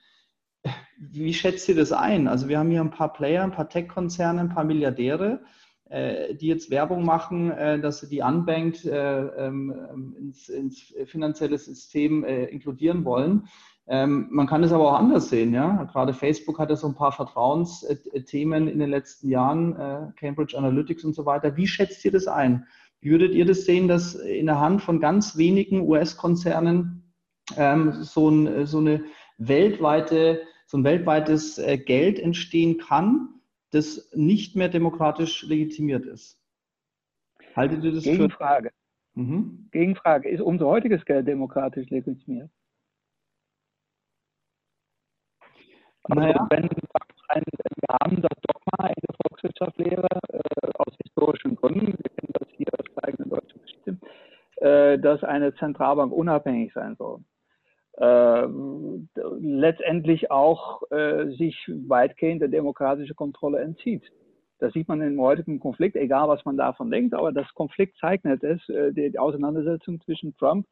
Wie 0.99 1.35
schätzt 1.35 1.69
ihr 1.69 1.75
das 1.75 1.93
ein? 1.93 2.29
Also 2.29 2.49
wir 2.49 2.59
haben 2.59 2.71
hier 2.71 2.81
ein 2.81 2.91
paar 2.91 3.13
Player, 3.13 3.43
ein 3.43 3.53
paar 3.53 3.69
Tech-Konzerne, 3.69 4.41
ein 4.41 4.49
paar 4.49 4.65
Milliardäre, 4.65 5.43
äh, 5.89 6.35
die 6.35 6.47
jetzt 6.47 6.71
Werbung 6.71 7.05
machen, 7.05 7.51
äh, 7.51 7.81
dass 7.81 8.01
sie 8.01 8.09
die 8.09 8.21
Unbanked 8.21 8.85
äh, 8.85 9.47
ins, 9.47 10.49
ins 10.49 10.95
finanzielle 11.07 11.59
System 11.59 12.25
inkludieren 12.25 13.05
wollen. 13.05 13.49
Ähm, 13.89 14.27
man 14.31 14.47
kann 14.47 14.65
es 14.65 14.73
aber 14.73 14.91
auch 14.91 14.99
anders 14.99 15.29
sehen. 15.29 15.55
Ja? 15.55 15.85
Gerade 15.85 16.13
Facebook 16.13 16.59
hatte 16.59 16.77
so 16.77 16.89
ein 16.89 16.95
paar 16.95 17.13
Vertrauensthemen 17.13 18.67
in 18.69 18.79
den 18.79 18.91
letzten 18.91 19.29
Jahren, 19.29 19.77
äh, 19.77 20.13
Cambridge 20.17 20.59
Analytics 20.59 21.05
und 21.05 21.15
so 21.15 21.25
weiter. 21.25 21.57
Wie 21.57 21.69
schätzt 21.69 22.05
ihr 22.05 22.11
das 22.11 22.27
ein? 22.27 22.67
Würdet 23.01 23.33
ihr 23.33 23.45
das 23.45 23.65
sehen, 23.65 23.87
dass 23.87 24.15
in 24.17 24.47
der 24.47 24.59
Hand 24.59 24.83
von 24.83 25.01
ganz 25.01 25.37
wenigen 25.37 25.83
US-Konzernen 25.83 27.13
ähm, 27.57 27.93
so, 28.03 28.29
ein, 28.29 28.67
so, 28.67 28.79
eine 28.79 29.05
weltweite, 29.39 30.43
so 30.67 30.79
ein 30.79 30.85
weltweites 30.85 31.59
äh, 31.59 31.79
Geld 31.79 32.19
entstehen 32.19 32.79
kann, 32.79 33.29
das 33.71 34.11
nicht 34.15 34.57
mehr 34.57 34.69
demokratisch 34.69 35.45
legitimiert 35.45 36.07
ist? 36.07 36.41
Haltet 37.55 37.85
ihr 37.85 37.93
das 37.93 38.03
Gegenfrage. 38.03 38.73
für... 39.15 39.21
Mhm. 39.21 39.69
Gegenfrage. 39.71 40.29
Ist 40.29 40.41
unser 40.41 40.67
heutiges 40.67 41.05
Geld 41.05 41.29
demokratisch 41.29 41.89
legitimiert? 41.89 42.51
Also 46.09 46.21
naja. 46.21 46.47
wenn 46.51 46.63
wir 46.63 47.97
haben 48.01 48.23
das 48.23 48.39
Dogma 48.43 48.89
in 48.89 49.03
der 49.09 49.15
Volkswirtschaftslehre 49.23 50.09
äh, 50.29 50.69
aus 50.79 50.95
historischen 51.03 51.57
Gründen, 51.57 51.87
wir 51.87 52.11
kennen 52.17 52.33
das 52.33 52.49
hier 52.57 52.67
aus 52.79 52.85
der 52.95 53.05
eigenen 53.05 53.31
deutschen 53.31 53.61
Geschichte, 53.63 53.99
äh, 54.57 54.99
dass 54.99 55.25
eine 55.25 55.55
Zentralbank 55.57 56.13
unabhängig 56.13 56.73
sein 56.73 56.97
soll. 56.97 57.21
Äh, 57.99 58.47
letztendlich 59.41 60.31
auch 60.31 60.83
äh, 60.91 61.31
sich 61.37 61.57
weitgehend 61.89 62.43
der 62.43 62.49
demokratischen 62.49 63.17
Kontrolle 63.17 63.61
entzieht. 63.61 64.03
Das 64.59 64.73
sieht 64.73 64.89
man 64.89 65.03
im 65.03 65.21
heutigen 65.21 65.61
Konflikt, 65.61 65.97
egal 65.97 66.29
was 66.29 66.45
man 66.45 66.57
davon 66.57 66.91
denkt, 66.91 67.15
aber 67.15 67.33
das 67.33 67.53
Konflikt 67.55 67.97
zeichnet 67.99 68.43
es, 68.43 68.67
äh, 68.69 68.93
die 68.93 69.19
Auseinandersetzung 69.19 70.01
zwischen 70.03 70.37
Trump 70.37 70.67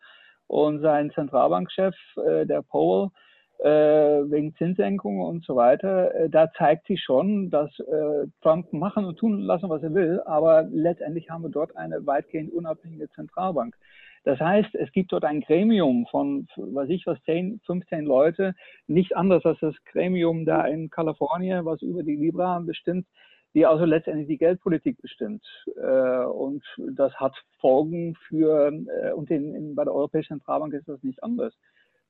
und 0.47 0.81
seinem 0.81 1.13
Zentralbankchef, 1.13 1.95
äh, 2.17 2.47
der 2.47 2.63
Powell, 2.63 3.11
wegen 3.59 4.55
Zinssenkungen 4.57 5.25
und 5.25 5.45
so 5.45 5.57
weiter, 5.57 6.15
äh, 6.15 6.29
da 6.29 6.51
zeigt 6.53 6.87
sich 6.87 7.03
schon, 7.03 7.51
dass 7.51 7.71
äh, 7.79 8.27
Trump 8.43 8.73
machen 8.73 9.05
und 9.05 9.17
tun 9.17 9.41
lassen, 9.41 9.69
was 9.69 9.83
er 9.83 9.95
will, 9.95 10.21
aber 10.27 10.69
letztendlich 10.71 11.31
haben 11.31 11.43
wir 11.43 11.51
dort 11.51 11.77
eine 11.77 12.05
weitgehend 12.07 12.53
unabhängige 12.53 13.09
Zentralbank. 13.11 13.77
Das 14.25 14.41
heißt, 14.41 14.75
es 14.75 14.91
gibt 14.93 15.13
dort 15.13 15.25
ein 15.25 15.43
Gremium 15.43 16.07
von, 16.11 16.49
was 16.57 16.89
ich 16.89 17.07
was, 17.07 17.23
10, 17.25 17.61
15 17.67 18.05
Leute, 18.05 18.55
nicht 18.87 19.17
anders 19.17 19.45
als 19.45 19.61
das 19.61 19.75
Gremium 19.85 20.47
da 20.47 20.67
in 20.67 20.89
Kalifornien, 20.89 21.65
was 21.65 21.83
über 21.83 22.03
die 22.03 22.17
Libra 22.17 22.59
bestimmt, 22.61 23.07
die 23.55 23.67
also 23.67 23.85
letztendlich 23.85 24.27
die 24.27 24.39
Geldpolitik 24.39 25.01
bestimmt. 25.03 25.45
Und 25.77 26.65
das 26.97 27.13
hat 27.17 27.35
Folgen 27.61 28.15
für, 28.27 28.73
und 29.15 29.31
in, 29.31 29.55
in, 29.55 29.75
bei 29.75 29.85
der 29.85 29.95
Europäischen 29.95 30.39
Zentralbank 30.39 30.73
ist 30.73 30.89
das 30.89 31.03
nicht 31.03 31.23
anders. 31.23 31.55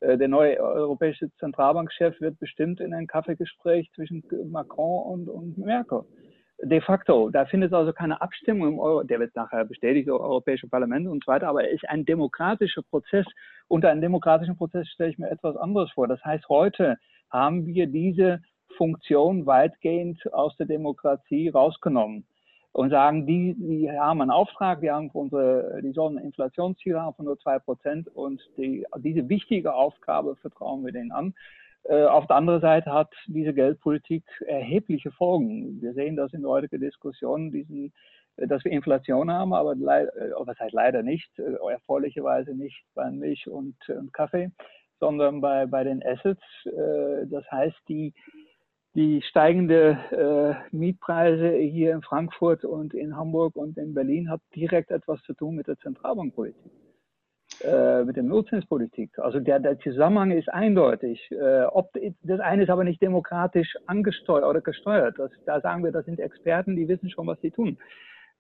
Äh, 0.05 0.19
der 0.19 0.29
neue 0.29 0.59
europäische 0.59 1.31
Zentralbankchef 1.39 2.21
wird 2.21 2.39
bestimmt 2.39 2.81
in 2.81 2.93
ein 2.93 3.07
Kaffeegespräch 3.07 3.91
zwischen 3.95 4.23
Macron 4.51 5.03
und, 5.13 5.29
und 5.29 5.59
Merkel. 5.59 6.03
De 6.63 6.81
facto, 6.81 7.31
da 7.31 7.47
findet 7.47 7.73
also 7.73 7.93
keine 7.93 8.21
Abstimmung 8.21 8.69
im 8.69 8.79
Euro, 8.79 9.03
der 9.03 9.19
wird 9.19 9.35
nachher 9.35 9.65
bestätigt, 9.65 10.07
im 10.07 10.15
Europäischen 10.15 10.71
Parlament 10.71 11.09
und 11.09 11.25
so 11.25 11.33
weiter, 11.33 11.49
aber 11.49 11.67
es 11.67 11.75
ist 11.75 11.89
ein 11.89 12.05
demokratischer 12.05 12.83
Prozess. 12.83 13.27
Unter 13.67 13.91
einem 13.91 14.01
demokratischen 14.01 14.57
Prozess 14.57 14.89
stelle 14.89 15.11
ich 15.11 15.19
mir 15.19 15.31
etwas 15.31 15.57
anderes 15.57 15.91
vor. 15.93 16.07
Das 16.07 16.25
heißt, 16.25 16.49
heute 16.49 16.97
haben 17.31 17.67
wir 17.67 17.87
diese 17.89 18.41
Funktion 18.77 19.47
weitgehend 19.47 20.21
aus 20.33 20.57
der 20.57 20.67
Demokratie 20.67 21.49
rausgenommen 21.49 22.25
und 22.75 22.91
sagen, 22.91 23.25
die, 23.25 23.55
die 23.57 23.89
haben 23.89 24.21
einen 24.21 24.33
Auftrag, 24.33 24.81
die 24.81 24.91
haben 24.91 25.09
unsere, 25.11 25.81
die 25.81 25.93
sollen 25.93 26.19
ein 26.19 26.25
Inflationsziel 26.25 26.99
haben 26.99 27.15
von 27.15 27.25
nur 27.25 27.39
zwei 27.39 27.61
Prozent 27.61 28.09
und 28.09 28.43
die, 28.57 28.85
diese 28.99 29.29
wichtige 29.29 29.73
Aufgabe 29.73 30.35
vertrauen 30.37 30.85
wir 30.85 30.93
denen 30.93 31.13
an. 31.13 31.35
Äh, 31.85 32.03
auf 32.03 32.27
der 32.27 32.35
anderen 32.35 32.61
Seite 32.61 32.93
hat 32.93 33.15
diese 33.27 33.55
Geldpolitik 33.55 34.25
erhebliche 34.45 35.13
Folgen. 35.13 35.81
Wir 35.81 35.95
sehen 35.95 36.17
das 36.17 36.33
in 36.33 36.41
der 36.41 36.51
heutigen 36.51 36.81
Diskussion, 36.81 37.53
diesen, 37.53 37.93
äh, 38.39 38.49
dass 38.49 38.65
wir 38.65 38.73
Inflation 38.73 39.31
haben, 39.31 39.55
aber 39.55 39.77
leid, 39.77 40.09
äh, 40.17 40.31
was 40.37 40.59
heißt 40.59 40.75
leider 40.75 41.05
nicht, 41.05 41.31
erfreulicherweise 41.39 42.57
nicht 42.57 42.83
bei 42.97 43.09
Milch 43.09 43.47
und, 43.47 43.77
und 43.89 44.13
Kaffee, 44.13 44.51
sondern 44.99 45.41
bei, 45.41 45.67
bei 45.67 45.85
den 45.85 46.03
Assets. 46.05 46.43
Das 46.65 47.45
heißt, 47.53 47.77
die, 47.89 48.15
die 48.95 49.23
steigende 49.23 49.99
äh, 50.73 50.77
Mietpreise 50.77 51.51
hier 51.57 51.93
in 51.93 52.03
Frankfurt 52.03 52.65
und 52.65 52.95
in 52.95 53.17
Hamburg 53.17 53.57
und 53.57 53.77
in 53.77 53.93
Berlin 53.93 54.31
hat 54.31 54.41
direkt 54.55 54.91
etwas 54.91 55.21
zu 55.23 55.35
tun 55.35 55.57
mit 55.57 55.67
der 55.67 55.77
Zentralbankpolitik, 55.79 56.71
äh, 57.65 58.05
mit 58.05 58.15
der 58.15 58.23
Nutzungspolitik. 58.23 59.19
Also 59.19 59.41
der, 59.41 59.59
der 59.59 59.79
Zusammenhang 59.81 60.31
ist 60.31 60.49
eindeutig. 60.49 61.29
Äh, 61.33 61.65
ob, 61.65 61.91
das 62.23 62.39
eine 62.41 62.63
ist 62.63 62.71
aber 62.71 62.85
nicht 62.85 63.03
demokratisch 63.03 63.77
angesteuert 63.87 64.45
oder 64.45 64.61
gesteuert. 64.61 65.19
Das, 65.19 65.33
da 65.45 65.61
sagen 65.61 65.83
wir, 65.83 65.91
das 65.91 66.05
sind 66.05 66.21
Experten, 66.21 66.77
die 66.77 66.87
wissen 66.87 67.11
schon, 67.11 67.27
was 67.27 67.41
sie 67.41 67.51
tun. 67.51 67.79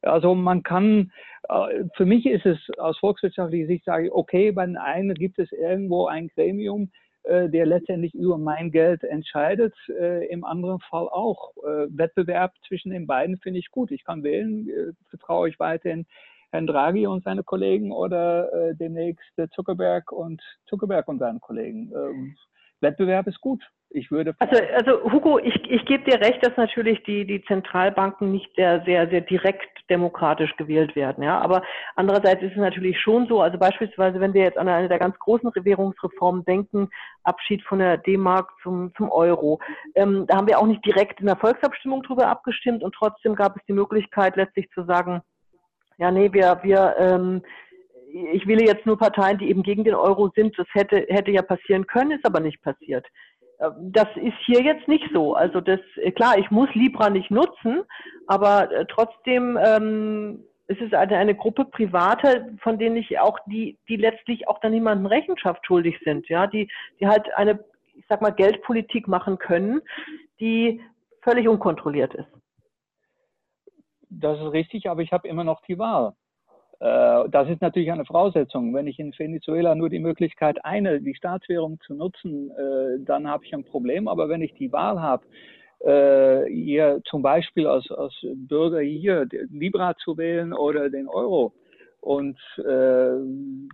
Also 0.02 0.34
man 0.34 0.62
kann, 0.62 1.10
äh, 1.48 1.84
für 1.96 2.06
mich 2.06 2.26
ist 2.26 2.46
es 2.46 2.58
aus 2.78 2.96
volkswirtschaftlicher 2.98 3.66
Sicht, 3.66 3.84
sage 3.84 4.06
ich, 4.06 4.12
okay, 4.12 4.52
bei 4.52 4.66
den 4.66 4.76
einen 4.76 5.14
gibt 5.14 5.40
es 5.40 5.50
irgendwo 5.50 6.06
ein 6.06 6.28
Gremium, 6.28 6.90
der 7.24 7.66
letztendlich 7.66 8.14
über 8.14 8.38
mein 8.38 8.70
Geld 8.70 9.02
entscheidet. 9.02 9.74
Äh, 9.88 10.26
Im 10.26 10.44
anderen 10.44 10.80
Fall 10.80 11.08
auch. 11.08 11.52
Äh, 11.64 11.86
Wettbewerb 11.90 12.52
zwischen 12.68 12.90
den 12.90 13.06
beiden 13.06 13.38
finde 13.38 13.60
ich 13.60 13.70
gut. 13.70 13.90
Ich 13.90 14.04
kann 14.04 14.22
wählen, 14.22 14.68
äh, 14.68 14.92
vertraue 15.08 15.48
ich 15.48 15.58
weiterhin 15.58 16.06
Herrn 16.50 16.66
Draghi 16.66 17.06
und 17.06 17.24
seine 17.24 17.42
Kollegen 17.42 17.92
oder 17.92 18.52
äh, 18.52 18.74
demnächst 18.76 19.24
Zuckerberg 19.54 20.12
und 20.12 20.42
Zuckerberg 20.66 21.08
und 21.08 21.18
seinen 21.18 21.40
Kollegen. 21.40 21.92
Ähm, 21.94 22.36
Wettbewerb 22.80 23.26
ist 23.26 23.40
gut. 23.40 23.64
Ich 23.94 24.10
würde. 24.10 24.34
Also, 24.40 24.60
also 24.74 25.12
Hugo, 25.12 25.38
ich, 25.38 25.54
ich 25.70 25.84
gebe 25.86 26.02
dir 26.02 26.20
recht, 26.20 26.44
dass 26.44 26.56
natürlich 26.56 27.04
die, 27.04 27.24
die 27.24 27.44
Zentralbanken 27.44 28.32
nicht 28.32 28.50
sehr, 28.56 28.82
sehr, 28.84 29.08
sehr 29.08 29.20
direkt 29.20 29.68
demokratisch 29.88 30.56
gewählt 30.56 30.96
werden. 30.96 31.22
Ja, 31.22 31.38
aber 31.38 31.62
andererseits 31.94 32.42
ist 32.42 32.52
es 32.52 32.58
natürlich 32.58 33.00
schon 33.00 33.28
so. 33.28 33.40
Also 33.40 33.56
beispielsweise, 33.56 34.18
wenn 34.18 34.34
wir 34.34 34.42
jetzt 34.42 34.58
an 34.58 34.68
eine 34.68 34.88
der 34.88 34.98
ganz 34.98 35.16
großen 35.20 35.48
Währungsreformen 35.54 36.44
denken, 36.44 36.88
Abschied 37.22 37.62
von 37.62 37.78
der 37.78 37.98
D-Mark 37.98 38.50
zum, 38.64 38.92
zum 38.96 39.12
Euro, 39.12 39.60
ähm, 39.94 40.26
da 40.26 40.38
haben 40.38 40.48
wir 40.48 40.58
auch 40.58 40.66
nicht 40.66 40.84
direkt 40.84 41.20
in 41.20 41.26
der 41.26 41.36
Volksabstimmung 41.36 42.02
drüber 42.02 42.26
abgestimmt 42.26 42.82
und 42.82 42.96
trotzdem 42.96 43.36
gab 43.36 43.56
es 43.56 43.62
die 43.68 43.74
Möglichkeit, 43.74 44.34
letztlich 44.34 44.68
zu 44.70 44.82
sagen, 44.84 45.22
ja, 45.98 46.10
nee, 46.10 46.32
wir, 46.32 46.58
wir, 46.64 46.96
ähm, 46.98 47.42
ich 48.32 48.46
wähle 48.46 48.64
jetzt 48.64 48.86
nur 48.86 48.96
Parteien, 48.96 49.38
die 49.38 49.48
eben 49.48 49.62
gegen 49.62 49.84
den 49.84 49.94
Euro 49.94 50.30
sind. 50.34 50.56
Das 50.58 50.66
hätte, 50.72 51.06
hätte 51.08 51.32
ja 51.32 51.42
passieren 51.42 51.86
können, 51.86 52.12
ist 52.12 52.24
aber 52.24 52.40
nicht 52.40 52.62
passiert. 52.62 53.06
Das 53.58 54.08
ist 54.16 54.36
hier 54.46 54.62
jetzt 54.62 54.88
nicht 54.88 55.04
so. 55.12 55.34
Also 55.34 55.60
das, 55.60 55.80
klar, 56.16 56.38
ich 56.38 56.50
muss 56.50 56.68
Libra 56.74 57.10
nicht 57.10 57.30
nutzen, 57.30 57.82
aber 58.26 58.70
äh, 58.72 58.84
trotzdem 58.88 59.58
ähm, 59.62 60.44
es 60.66 60.78
ist 60.80 60.94
eine, 60.94 61.16
eine 61.16 61.34
Gruppe 61.34 61.64
Private, 61.66 62.56
von 62.62 62.78
denen 62.78 62.96
ich 62.96 63.18
auch, 63.18 63.38
die, 63.46 63.78
die 63.88 63.96
letztlich 63.96 64.48
auch 64.48 64.60
dann 64.60 64.72
niemandem 64.72 65.06
Rechenschaft 65.06 65.66
schuldig 65.66 65.98
sind, 66.04 66.28
ja, 66.28 66.46
die, 66.46 66.70
die 67.00 67.06
halt 67.06 67.32
eine, 67.34 67.62
ich 67.94 68.04
sag 68.08 68.22
mal, 68.22 68.30
Geldpolitik 68.30 69.06
machen 69.06 69.38
können, 69.38 69.82
die 70.40 70.80
völlig 71.22 71.48
unkontrolliert 71.48 72.14
ist. 72.14 72.28
Das 74.08 74.38
ist 74.38 74.52
richtig, 74.52 74.88
aber 74.88 75.02
ich 75.02 75.12
habe 75.12 75.28
immer 75.28 75.44
noch 75.44 75.60
die 75.62 75.78
Wahl. 75.78 76.14
Äh, 76.80 77.28
das 77.30 77.48
ist 77.48 77.60
natürlich 77.60 77.90
eine 77.90 78.04
Voraussetzung. 78.04 78.74
Wenn 78.74 78.86
ich 78.86 78.98
in 78.98 79.12
Venezuela 79.16 79.74
nur 79.74 79.90
die 79.90 79.98
Möglichkeit 79.98 80.64
eine, 80.64 81.00
die 81.00 81.14
Staatswährung 81.14 81.78
zu 81.86 81.94
nutzen, 81.94 82.50
äh, 82.50 83.04
dann 83.04 83.28
habe 83.28 83.44
ich 83.44 83.54
ein 83.54 83.64
Problem. 83.64 84.08
Aber 84.08 84.28
wenn 84.28 84.42
ich 84.42 84.54
die 84.54 84.72
Wahl 84.72 85.00
habe, 85.00 85.24
äh, 85.80 86.50
hier 86.50 87.00
zum 87.04 87.22
Beispiel 87.22 87.66
als, 87.66 87.90
als 87.90 88.14
Bürger 88.22 88.80
hier 88.80 89.26
Libra 89.50 89.94
zu 89.96 90.16
wählen 90.16 90.52
oder 90.52 90.90
den 90.90 91.08
Euro, 91.08 91.52
und 92.04 92.38
äh, 92.58 93.16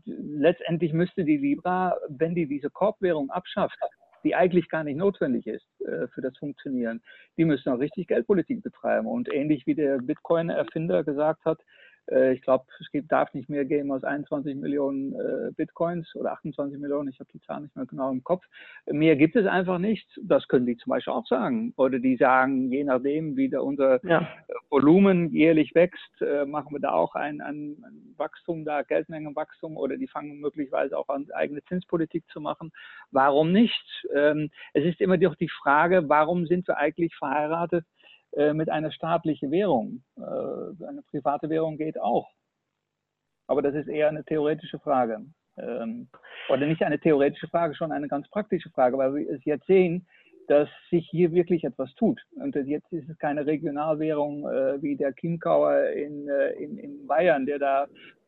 letztendlich 0.05 0.92
müsste 0.92 1.24
die 1.24 1.36
Libra, 1.36 1.96
wenn 2.09 2.36
die 2.36 2.46
diese 2.46 2.70
Korbwährung 2.70 3.28
abschafft, 3.30 3.76
die 4.22 4.36
eigentlich 4.36 4.68
gar 4.68 4.84
nicht 4.84 4.98
notwendig 4.98 5.48
ist 5.48 5.66
äh, 5.80 6.07
für 6.14 6.20
das 6.20 6.38
Funktionieren, 6.38 7.03
die 7.36 7.44
müssen 7.44 7.70
auch 7.70 7.80
richtig 7.80 8.07
Geldpolitik 8.07 8.62
betreiben. 8.62 9.09
Und 9.09 9.32
ähnlich 9.32 9.66
wie 9.66 9.74
der 9.74 9.98
Bitcoin-Erfinder 9.98 11.03
gesagt 11.03 11.44
hat, 11.44 11.59
ich 12.32 12.42
glaube, 12.42 12.64
es 12.80 13.07
darf 13.09 13.32
nicht 13.34 13.48
mehr 13.48 13.64
geben 13.64 13.92
als 13.92 14.05
21 14.05 14.57
Millionen 14.57 15.14
äh, 15.14 15.53
Bitcoins 15.57 16.14
oder 16.16 16.32
28 16.32 16.78
Millionen, 16.80 17.09
ich 17.09 17.20
habe 17.20 17.30
die 17.32 17.40
Zahl 17.40 17.61
nicht 17.61 17.76
mehr 17.76 17.86
genau 17.86 18.11
im 18.11 18.24
Kopf. 18.24 18.44
Mehr 18.86 19.16
gibt 19.16 19.36
es 19.36 19.46
einfach 19.46 19.78
nicht. 19.78 20.09
Das 20.22 20.48
können 20.48 20.66
die 20.66 20.76
zum 20.76 20.90
Beispiel 20.90 21.12
auch 21.12 21.26
sagen. 21.26 21.72
Oder 21.76 21.98
die 21.98 22.16
sagen, 22.16 22.70
je 22.72 22.84
nachdem, 22.84 23.36
wie 23.36 23.48
da 23.48 23.61
unser 23.61 24.05
ja. 24.05 24.28
Volumen 24.70 25.30
jährlich 25.30 25.74
wächst, 25.74 26.20
äh, 26.20 26.46
machen 26.46 26.72
wir 26.72 26.80
da 26.80 26.92
auch 26.92 27.14
ein, 27.14 27.40
ein, 27.40 27.76
ein 27.84 28.14
Wachstum, 28.16 28.64
da 28.64 28.82
Geldmengenwachstum 28.82 29.76
oder 29.76 29.96
die 29.96 30.09
fangen 30.09 30.40
möglicherweise 30.40 30.98
auch 30.98 31.09
an, 31.09 31.28
eigene 31.32 31.62
Zinspolitik 31.64 32.24
zu 32.32 32.40
machen. 32.40 32.72
Warum 33.11 33.53
nicht? 33.53 34.07
Ähm, 34.14 34.51
es 34.72 34.84
ist 34.84 35.01
immer 35.01 35.18
doch 35.18 35.36
die 35.36 35.48
Frage, 35.48 36.09
warum 36.09 36.46
sind 36.46 36.66
wir 36.66 36.76
eigentlich 36.76 37.14
verheiratet? 37.14 37.84
Äh, 38.32 38.52
mit 38.54 38.70
einer 38.70 38.92
staatlichen 38.92 39.50
Währung. 39.50 40.02
Äh, 40.16 40.20
eine 40.20 41.02
private 41.10 41.50
Währung 41.50 41.76
geht 41.76 42.00
auch. 42.00 42.28
Aber 43.48 43.60
das 43.60 43.74
ist 43.74 43.88
eher 43.88 44.08
eine 44.08 44.24
theoretische 44.24 44.78
Frage. 44.78 45.20
Ähm, 45.58 46.08
oder 46.48 46.66
nicht 46.66 46.82
eine 46.82 47.00
theoretische 47.00 47.48
Frage, 47.48 47.74
schon 47.74 47.90
eine 47.90 48.06
ganz 48.06 48.28
praktische 48.28 48.70
Frage, 48.70 48.96
weil 48.98 49.14
wir 49.16 49.30
es 49.30 49.44
jetzt 49.44 49.66
sehen, 49.66 50.06
dass 50.46 50.68
sich 50.90 51.08
hier 51.10 51.32
wirklich 51.32 51.64
etwas 51.64 51.92
tut. 51.96 52.20
Und 52.36 52.54
jetzt 52.54 52.92
ist 52.92 53.08
es 53.08 53.18
keine 53.18 53.46
Regionalwährung 53.46 54.48
äh, 54.48 54.80
wie 54.80 54.96
der 54.96 55.12
Chiemgauer 55.14 55.86
in, 55.88 56.28
in, 56.58 56.78
in 56.78 57.06
Bayern, 57.08 57.46
der 57.46 57.58
da 57.58 57.86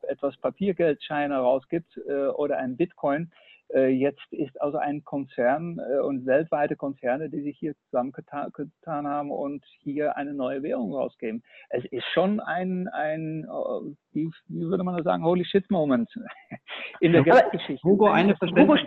etwas 0.08 0.36
Papiergeldscheine 0.38 1.36
rausgibt 1.36 1.96
oder 2.34 2.58
ein 2.58 2.76
Bitcoin, 2.76 3.30
jetzt 3.80 4.32
ist 4.32 4.60
also 4.60 4.78
ein 4.78 5.02
Konzern 5.04 5.78
äh, 5.78 6.00
und 6.00 6.26
weltweite 6.26 6.76
Konzerne, 6.76 7.30
die 7.30 7.42
sich 7.42 7.58
hier 7.58 7.74
zusammengetan 7.86 9.06
haben 9.06 9.30
und 9.30 9.64
hier 9.80 10.16
eine 10.16 10.34
neue 10.34 10.62
Währung 10.62 10.94
rausgeben. 10.94 11.42
Es 11.70 11.84
ist 11.86 12.04
schon 12.12 12.40
ein, 12.40 12.88
ein 12.88 13.44
äh, 13.44 13.94
wie, 14.12 14.30
würde 14.48 14.84
man 14.84 14.96
das 14.96 15.04
sagen, 15.04 15.24
Holy 15.24 15.44
Shit 15.44 15.70
Moment 15.70 16.10
in 17.00 17.12
der 17.12 17.22
Geldgeschichte. 17.22 17.82
Hugo, 17.82 18.08
eine 18.08 18.36
Verständnis. 18.36 18.80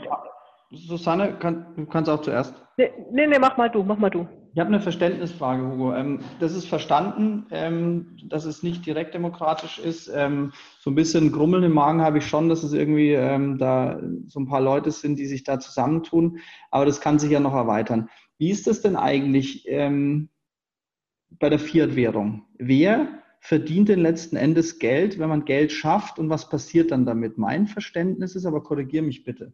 Susanne, 0.75 1.33
kann, 1.39 1.65
du 1.75 1.85
kannst 1.85 2.09
auch 2.09 2.21
zuerst. 2.21 2.53
Nee, 2.77 2.91
nee, 3.11 3.27
nee, 3.27 3.39
mach 3.39 3.57
mal 3.57 3.69
du, 3.69 3.83
mach 3.83 3.97
mal 3.97 4.09
du. 4.09 4.27
Ich 4.53 4.59
habe 4.59 4.69
eine 4.69 4.79
Verständnisfrage, 4.79 5.65
Hugo. 5.65 5.93
Ähm, 5.93 6.19
das 6.39 6.55
ist 6.55 6.67
verstanden, 6.67 7.45
ähm, 7.51 8.17
dass 8.29 8.45
es 8.45 8.63
nicht 8.63 8.85
direkt 8.85 9.13
demokratisch 9.13 9.79
ist. 9.79 10.09
Ähm, 10.13 10.53
so 10.79 10.91
ein 10.91 10.95
bisschen 10.95 11.31
Grummeln 11.31 11.63
im 11.63 11.73
Magen 11.73 12.01
habe 12.01 12.19
ich 12.19 12.27
schon, 12.27 12.47
dass 12.47 12.63
es 12.63 12.71
irgendwie 12.71 13.13
da 13.13 13.99
so 14.27 14.39
ein 14.39 14.47
paar 14.47 14.61
Leute 14.61 14.91
sind, 14.91 15.19
die 15.19 15.25
sich 15.25 15.43
da 15.43 15.59
zusammentun. 15.59 16.39
Aber 16.71 16.85
das 16.85 17.01
kann 17.01 17.19
sich 17.19 17.31
ja 17.31 17.41
noch 17.41 17.53
erweitern. 17.53 18.09
Wie 18.37 18.49
ist 18.49 18.67
das 18.67 18.81
denn 18.81 18.95
eigentlich 18.95 19.67
bei 19.67 21.49
der 21.49 21.59
Fiat-Währung? 21.59 22.45
Wer 22.57 23.07
verdient 23.39 23.89
denn 23.89 23.99
letzten 23.99 24.37
Endes 24.37 24.79
Geld, 24.79 25.19
wenn 25.19 25.29
man 25.29 25.45
Geld 25.45 25.71
schafft 25.71 26.17
und 26.17 26.29
was 26.29 26.49
passiert 26.49 26.91
dann 26.91 27.05
damit? 27.05 27.37
Mein 27.37 27.67
Verständnis 27.67 28.35
ist, 28.35 28.45
aber 28.45 28.63
korrigiere 28.63 29.03
mich 29.03 29.23
bitte 29.23 29.53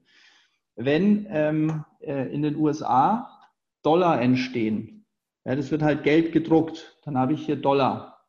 wenn 0.76 1.28
ähm, 1.30 1.86
äh, 2.00 2.34
in 2.34 2.42
den 2.42 2.56
USA 2.56 3.30
Dollar 3.84 4.22
entstehen, 4.22 5.06
ja, 5.46 5.56
das 5.56 5.72
wird 5.72 5.82
halt 5.82 6.04
Geld 6.04 6.32
gedruckt, 6.32 6.98
dann 7.04 7.18
habe 7.18 7.34
ich 7.34 7.46
hier 7.46 7.56
Dollar. 7.56 8.26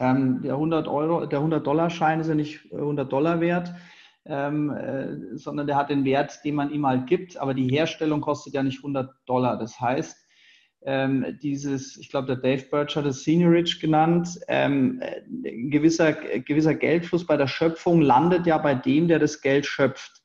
Ähm, 0.00 0.42
der 0.42 0.54
100 0.54 0.88
Euro, 0.88 1.26
der 1.26 1.38
100 1.38 1.66
Dollar 1.66 1.90
Schein 1.90 2.20
ist 2.20 2.28
ja 2.28 2.34
nicht 2.34 2.72
100 2.72 3.12
Dollar 3.12 3.40
wert, 3.40 3.72
ähm, 4.26 4.70
äh, 4.70 5.36
sondern 5.36 5.66
der 5.66 5.76
hat 5.76 5.90
den 5.90 6.04
Wert, 6.04 6.40
den 6.44 6.54
man 6.54 6.70
ihm 6.70 6.86
halt 6.86 7.06
gibt, 7.06 7.36
aber 7.36 7.54
die 7.54 7.68
Herstellung 7.68 8.20
kostet 8.20 8.54
ja 8.54 8.62
nicht 8.62 8.78
100 8.78 9.10
Dollar. 9.26 9.58
Das 9.58 9.78
heißt, 9.78 10.24
ähm, 10.86 11.38
dieses, 11.42 11.96
ich 11.96 12.10
glaube, 12.10 12.26
der 12.26 12.36
Dave 12.36 12.68
Birch 12.70 12.96
hat 12.96 13.06
es 13.06 13.24
Seniorage 13.24 13.78
genannt, 13.80 14.38
ähm, 14.48 15.02
ein 15.02 15.70
gewisser, 15.70 16.12
gewisser 16.12 16.74
Geldfluss 16.74 17.26
bei 17.26 17.36
der 17.36 17.46
Schöpfung 17.46 18.00
landet 18.00 18.46
ja 18.46 18.58
bei 18.58 18.74
dem, 18.74 19.08
der 19.08 19.18
das 19.18 19.40
Geld 19.40 19.66
schöpft. 19.66 20.22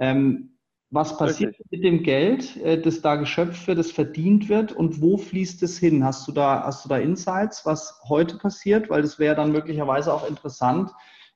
Ähm, 0.00 0.51
was 0.92 1.16
passiert 1.16 1.58
Richtig. 1.58 1.66
mit 1.70 1.84
dem 1.84 2.02
Geld, 2.02 2.56
äh, 2.58 2.80
das 2.80 3.00
da 3.00 3.16
geschöpft 3.16 3.66
wird, 3.66 3.78
das 3.78 3.90
verdient 3.90 4.50
wird 4.50 4.72
und 4.72 5.00
wo 5.00 5.16
fließt 5.16 5.62
es 5.62 5.78
hin? 5.78 6.04
Hast 6.04 6.28
du 6.28 6.32
da, 6.32 6.64
hast 6.64 6.84
du 6.84 6.90
da 6.90 6.98
Insights, 6.98 7.64
was 7.64 7.98
heute 8.08 8.36
passiert? 8.36 8.90
Weil 8.90 9.00
das 9.00 9.18
wäre 9.18 9.34
dann 9.34 9.52
möglicherweise 9.52 10.12
auch 10.12 10.28
interessant 10.28 10.90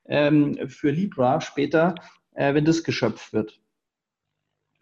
ähm, 0.05 0.69
für 0.69 0.91
Libra 0.91 1.41
später, 1.41 1.95
äh, 2.35 2.53
wenn 2.53 2.67
das 2.67 2.85
geschöpft 2.85 3.33
wird. 3.33 3.59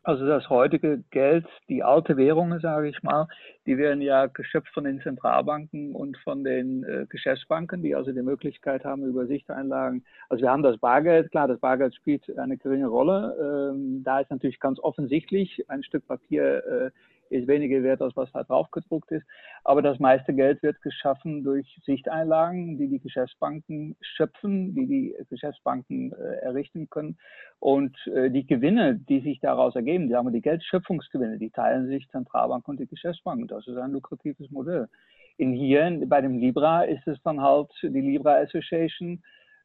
Also 0.05 0.27
das 0.27 0.51
heutige 0.51 1.03
Geld, 1.11 1.47
die 1.71 1.83
alte 1.83 2.19
Währungen, 2.19 2.61
sage 2.61 2.91
ich 2.91 3.03
mal, 3.03 3.27
die 3.65 3.79
werden 3.79 4.03
ja 4.03 4.27
geschöpft 4.27 4.69
von 4.75 4.85
den 4.85 5.01
Zentralbanken 5.01 5.95
und 5.95 6.19
von 6.19 6.45
den 6.45 6.85
äh, 6.85 7.07
Geschäftsbanken, 7.09 7.83
die 7.83 7.95
also 7.95 8.13
die 8.13 8.21
Möglichkeit 8.21 8.85
haben, 8.85 9.07
über 9.07 9.27
Sichteinlagen. 9.27 10.05
Also 10.29 10.43
wir 10.43 10.51
haben 10.51 10.63
das 10.63 10.77
Bargeld, 10.77 11.31
klar, 11.31 11.49
das 11.49 11.59
Bargeld 11.59 11.95
spielt 11.95 12.23
eine 12.39 12.59
geringe 12.59 12.89
Rolle. 12.89 13.73
Ähm, 13.73 14.03
da 14.05 14.21
ist 14.21 14.31
natürlich 14.31 14.61
ganz 14.61 14.79
offensichtlich 14.79 15.65
ein 15.69 15.83
Stück 15.83 16.07
Papier 16.07 16.63
äh, 16.67 16.91
ist 17.31 17.49
weniger 17.49 17.83
wert, 17.83 18.03
als 18.03 18.16
was 18.16 18.31
da 18.33 18.43
drauf 18.43 18.70
gedruckt 18.70 19.11
ist. 19.11 19.27
Aber 19.64 19.83
das 19.83 19.99
meiste 19.99 20.35
Geld 20.35 20.62
wird 20.62 20.81
geschaffen 20.83 21.43
durch 21.43 21.66
Sichteinlagen, 21.85 22.79
die 22.79 22.89
die 22.89 23.01
Geschäftsbanken 23.01 23.97
schöpfen, 24.01 24.75
die 24.75 24.87
die 24.87 25.16
Geschäftsbanken 25.31 26.12
äh, 26.12 26.37
errichten 26.43 26.89
können. 26.91 27.18
Und 27.59 27.97
äh, 28.07 28.31
die 28.31 28.47
Gewinne, 28.47 28.97
die 28.97 29.20
sich 29.20 29.41
daraus 29.41 29.75
ergeben, 29.75 30.14
haben 30.14 30.27
wir 30.27 30.33
die 30.33 30.43
Geldschöpfungsgewinne, 30.43 31.39
die 31.39 31.51
teilen 31.51 31.89
sich 31.89 32.09
Zentralbank 32.11 32.66
und 32.68 32.81
die 32.81 32.87
Geschäftsbanken. 32.87 33.49
Das 33.49 33.66
ist 33.66 33.77
ein 33.77 33.93
lukratives 33.93 34.51
Modell. 34.51 34.89
In 35.37 35.53
hier, 35.53 36.01
bei 36.07 36.20
dem 36.20 36.39
Libra, 36.39 36.85
ist 36.85 37.07
es 37.09 37.20
dann 37.22 37.41
halt 37.41 37.70
die 37.83 37.89
Libra 37.89 38.37
Association, 38.37 39.22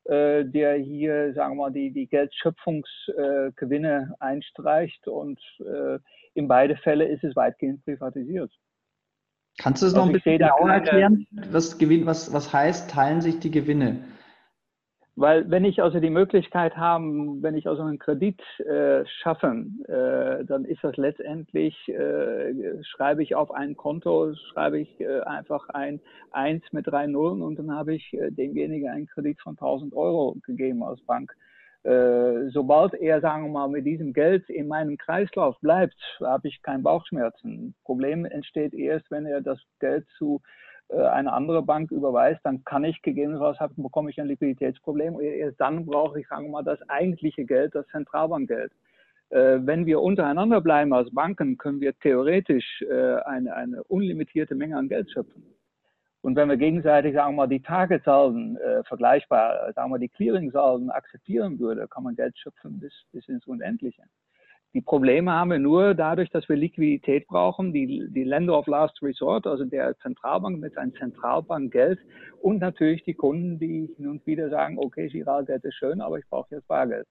äh, 0.09 0.43
der 0.43 0.77
hier, 0.77 1.33
sagen 1.33 1.55
wir 1.55 1.63
mal, 1.63 1.71
die, 1.71 1.91
die 1.91 2.07
Geldschöpfungsgewinne 2.07 4.11
äh, 4.11 4.23
einstreicht 4.23 5.07
und 5.07 5.39
äh, 5.59 5.99
in 6.33 6.47
beide 6.47 6.75
Fälle 6.75 7.05
ist 7.05 7.23
es 7.23 7.35
weitgehend 7.35 7.83
privatisiert. 7.85 8.51
Kannst 9.59 9.81
du 9.81 9.87
es 9.87 9.93
noch 9.93 10.03
also 10.03 10.11
ein 10.11 10.13
bisschen 10.13 10.39
genauer 10.39 10.71
erklären? 10.71 11.27
Was, 11.51 11.77
Gewinn, 11.77 12.05
was, 12.05 12.33
was 12.33 12.51
heißt, 12.51 12.89
teilen 12.89 13.21
sich 13.21 13.39
die 13.39 13.51
Gewinne? 13.51 13.99
Weil 15.19 15.51
wenn 15.51 15.65
ich 15.65 15.83
also 15.83 15.99
die 15.99 16.09
Möglichkeit 16.09 16.77
habe, 16.77 17.03
wenn 17.41 17.53
ich 17.53 17.67
also 17.67 17.81
einen 17.81 17.99
Kredit 17.99 18.41
äh, 18.61 19.05
schaffe, 19.21 19.65
äh, 19.89 20.45
dann 20.45 20.63
ist 20.63 20.81
das 20.81 20.95
letztendlich, 20.95 21.75
äh, 21.89 22.81
schreibe 22.85 23.21
ich 23.21 23.35
auf 23.35 23.51
ein 23.51 23.75
Konto, 23.75 24.33
schreibe 24.53 24.79
ich 24.79 25.01
äh, 25.01 25.19
einfach 25.19 25.67
ein 25.73 25.99
1 26.31 26.63
mit 26.71 26.87
drei 26.87 27.05
Nullen 27.05 27.41
und 27.41 27.59
dann 27.59 27.75
habe 27.75 27.95
ich 27.95 28.13
äh, 28.13 28.31
demjenigen 28.31 28.87
einen 28.87 29.07
Kredit 29.07 29.41
von 29.41 29.57
1000 29.57 29.93
Euro 29.93 30.37
gegeben 30.45 30.83
als 30.83 31.01
Bank. 31.01 31.35
Äh, 31.83 32.47
sobald 32.51 32.93
er, 32.93 33.19
sagen 33.19 33.43
wir 33.43 33.51
mal, 33.51 33.67
mit 33.67 33.85
diesem 33.85 34.13
Geld 34.13 34.49
in 34.49 34.69
meinem 34.69 34.97
Kreislauf 34.97 35.59
bleibt, 35.59 35.99
habe 36.21 36.47
ich 36.47 36.61
kein 36.61 36.81
Bauchschmerzen. 36.81 37.75
Problem 37.83 38.23
entsteht 38.23 38.73
erst, 38.73 39.11
wenn 39.11 39.25
er 39.25 39.41
das 39.41 39.59
Geld 39.81 40.07
zu 40.17 40.41
eine 40.91 41.31
andere 41.33 41.61
Bank 41.61 41.91
überweist, 41.91 42.39
dann 42.43 42.63
kann 42.63 42.83
ich 42.83 43.01
gegebenenfalls 43.01 43.59
haben, 43.59 43.81
bekomme 43.83 44.09
ich 44.09 44.19
ein 44.19 44.27
Liquiditätsproblem. 44.27 45.19
Erst 45.19 45.59
dann 45.59 45.85
brauche 45.85 46.19
ich, 46.19 46.27
sagen 46.27 46.45
wir 46.45 46.51
mal, 46.51 46.63
das 46.63 46.79
eigentliche 46.89 47.45
Geld, 47.45 47.75
das 47.75 47.87
Zentralbankgeld. 47.87 48.71
Äh, 49.29 49.59
wenn 49.61 49.85
wir 49.85 50.01
untereinander 50.01 50.61
bleiben 50.61 50.93
als 50.93 51.13
Banken, 51.13 51.57
können 51.57 51.81
wir 51.81 51.97
theoretisch 51.99 52.81
äh, 52.81 53.15
eine, 53.25 53.53
eine 53.55 53.83
unlimitierte 53.83 54.55
Menge 54.55 54.77
an 54.77 54.89
Geld 54.89 55.11
schöpfen. 55.11 55.43
Und 56.21 56.35
wenn 56.35 56.49
wir 56.49 56.57
gegenseitig, 56.57 57.13
sagen 57.13 57.33
wir 57.33 57.43
mal, 57.43 57.47
die 57.47 57.61
Tagesalden 57.61 58.57
äh, 58.57 58.83
vergleichbar, 58.83 59.71
sagen 59.73 59.91
wir, 59.91 59.99
die 59.99 60.09
Clearingsalden 60.09 60.89
akzeptieren 60.89 61.59
würde, 61.59 61.87
kann 61.87 62.03
man 62.03 62.15
Geld 62.15 62.37
schöpfen 62.37 62.79
bis, 62.79 62.93
bis 63.13 63.27
ins 63.29 63.45
Unendliche. 63.45 64.03
Die 64.73 64.81
Probleme 64.81 65.31
haben 65.31 65.49
wir 65.49 65.57
nur 65.57 65.95
dadurch, 65.95 66.29
dass 66.29 66.47
wir 66.47 66.55
Liquidität 66.55 67.25
brauchen, 67.27 67.73
die, 67.73 68.07
die 68.09 68.23
Länder 68.23 68.57
of 68.57 68.67
Last 68.67 69.01
Resort, 69.01 69.47
also 69.47 69.65
der 69.65 69.97
Zentralbank 69.97 70.59
mit 70.59 70.75
seinem 70.75 70.93
Zentralbankgeld 70.93 71.99
und 72.41 72.59
natürlich 72.59 73.03
die 73.03 73.15
Kunden, 73.15 73.57
die 73.57 73.91
hin 73.97 74.07
und 74.07 74.25
wieder 74.27 74.49
sagen, 74.49 74.77
okay, 74.77 75.07
Giralgeld 75.07 75.63
ist 75.63 75.73
schön, 75.75 76.01
aber 76.01 76.19
ich 76.19 76.27
brauche 76.29 76.53
jetzt 76.53 76.67
Bargeld. 76.67 77.07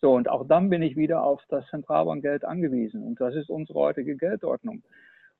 So, 0.00 0.12
und 0.12 0.28
auch 0.28 0.46
dann 0.46 0.70
bin 0.70 0.82
ich 0.82 0.96
wieder 0.96 1.24
auf 1.24 1.40
das 1.48 1.66
Zentralbankgeld 1.68 2.44
angewiesen. 2.44 3.02
Und 3.04 3.20
das 3.20 3.34
ist 3.34 3.50
unsere 3.50 3.78
heutige 3.80 4.16
Geldordnung. 4.16 4.82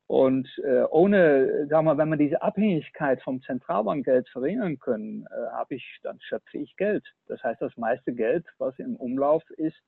Und 0.07 0.49
äh, 0.65 0.83
ohne, 0.91 1.67
sagen 1.69 1.87
wir, 1.87 1.97
wenn 1.97 2.09
man 2.09 2.19
diese 2.19 2.43
Abhängigkeit 2.43 3.23
vom 3.23 3.41
Zentralbankgeld 3.43 4.29
verringern 4.29 4.79
können, 4.79 5.27
äh, 5.31 5.51
habe 5.53 5.77
ich, 5.77 5.99
dann 6.03 6.21
schöpfe 6.21 6.59
ich 6.59 6.77
Geld. 6.77 7.05
Das 7.29 7.43
heißt, 7.43 7.63
das 7.63 7.77
meiste 7.77 8.13
Geld, 8.13 8.47
was 8.59 8.79
im 8.79 8.97
Umlauf 8.97 9.43
ist, 9.57 9.81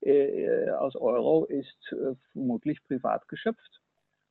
äh, 0.00 0.70
aus 0.70 0.96
Euro, 0.96 1.44
ist 1.46 1.92
äh, 1.92 2.14
vermutlich 2.32 2.82
privat 2.86 3.26
geschöpft. 3.28 3.80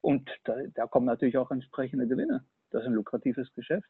Und 0.02 0.30
da, 0.46 0.56
da 0.76 0.88
kommen 0.88 1.06
natürlich 1.06 1.38
auch 1.38 1.52
entsprechende 1.52 2.08
Gewinne. 2.08 2.46
Das 2.72 2.82
ist 2.82 2.88
ein 2.88 2.94
lukratives 2.94 3.52
Geschäft. 3.54 3.90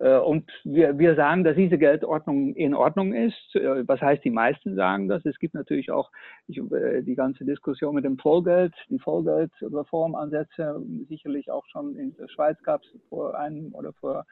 Äh, 0.00 0.16
und 0.16 0.50
wir, 0.64 0.98
wir 0.98 1.14
sagen, 1.14 1.44
dass 1.44 1.56
diese 1.56 1.78
Geldordnung 1.78 2.54
in 2.54 2.74
Ordnung 2.74 3.12
ist. 3.12 3.54
Äh, 3.54 3.86
was 3.86 4.00
heißt, 4.00 4.24
die 4.24 4.30
meisten 4.30 4.74
sagen 4.74 5.08
das. 5.08 5.24
Es 5.26 5.38
gibt 5.38 5.54
natürlich 5.54 5.90
auch 5.90 6.10
äh, 6.48 7.02
die 7.02 7.14
ganze 7.14 7.44
Diskussion 7.44 7.94
mit 7.94 8.04
dem 8.04 8.18
Vollgeld, 8.18 8.74
die 8.88 8.98
Vollgeldreformansätze. 8.98 10.82
Sicherlich 11.08 11.50
auch 11.50 11.66
schon 11.66 11.96
in 11.96 12.16
der 12.16 12.28
Schweiz 12.28 12.60
gab 12.62 12.82
es 12.82 12.88
vor 13.08 13.38
einem 13.38 13.74
oder 13.74 13.92
vor 13.92 14.24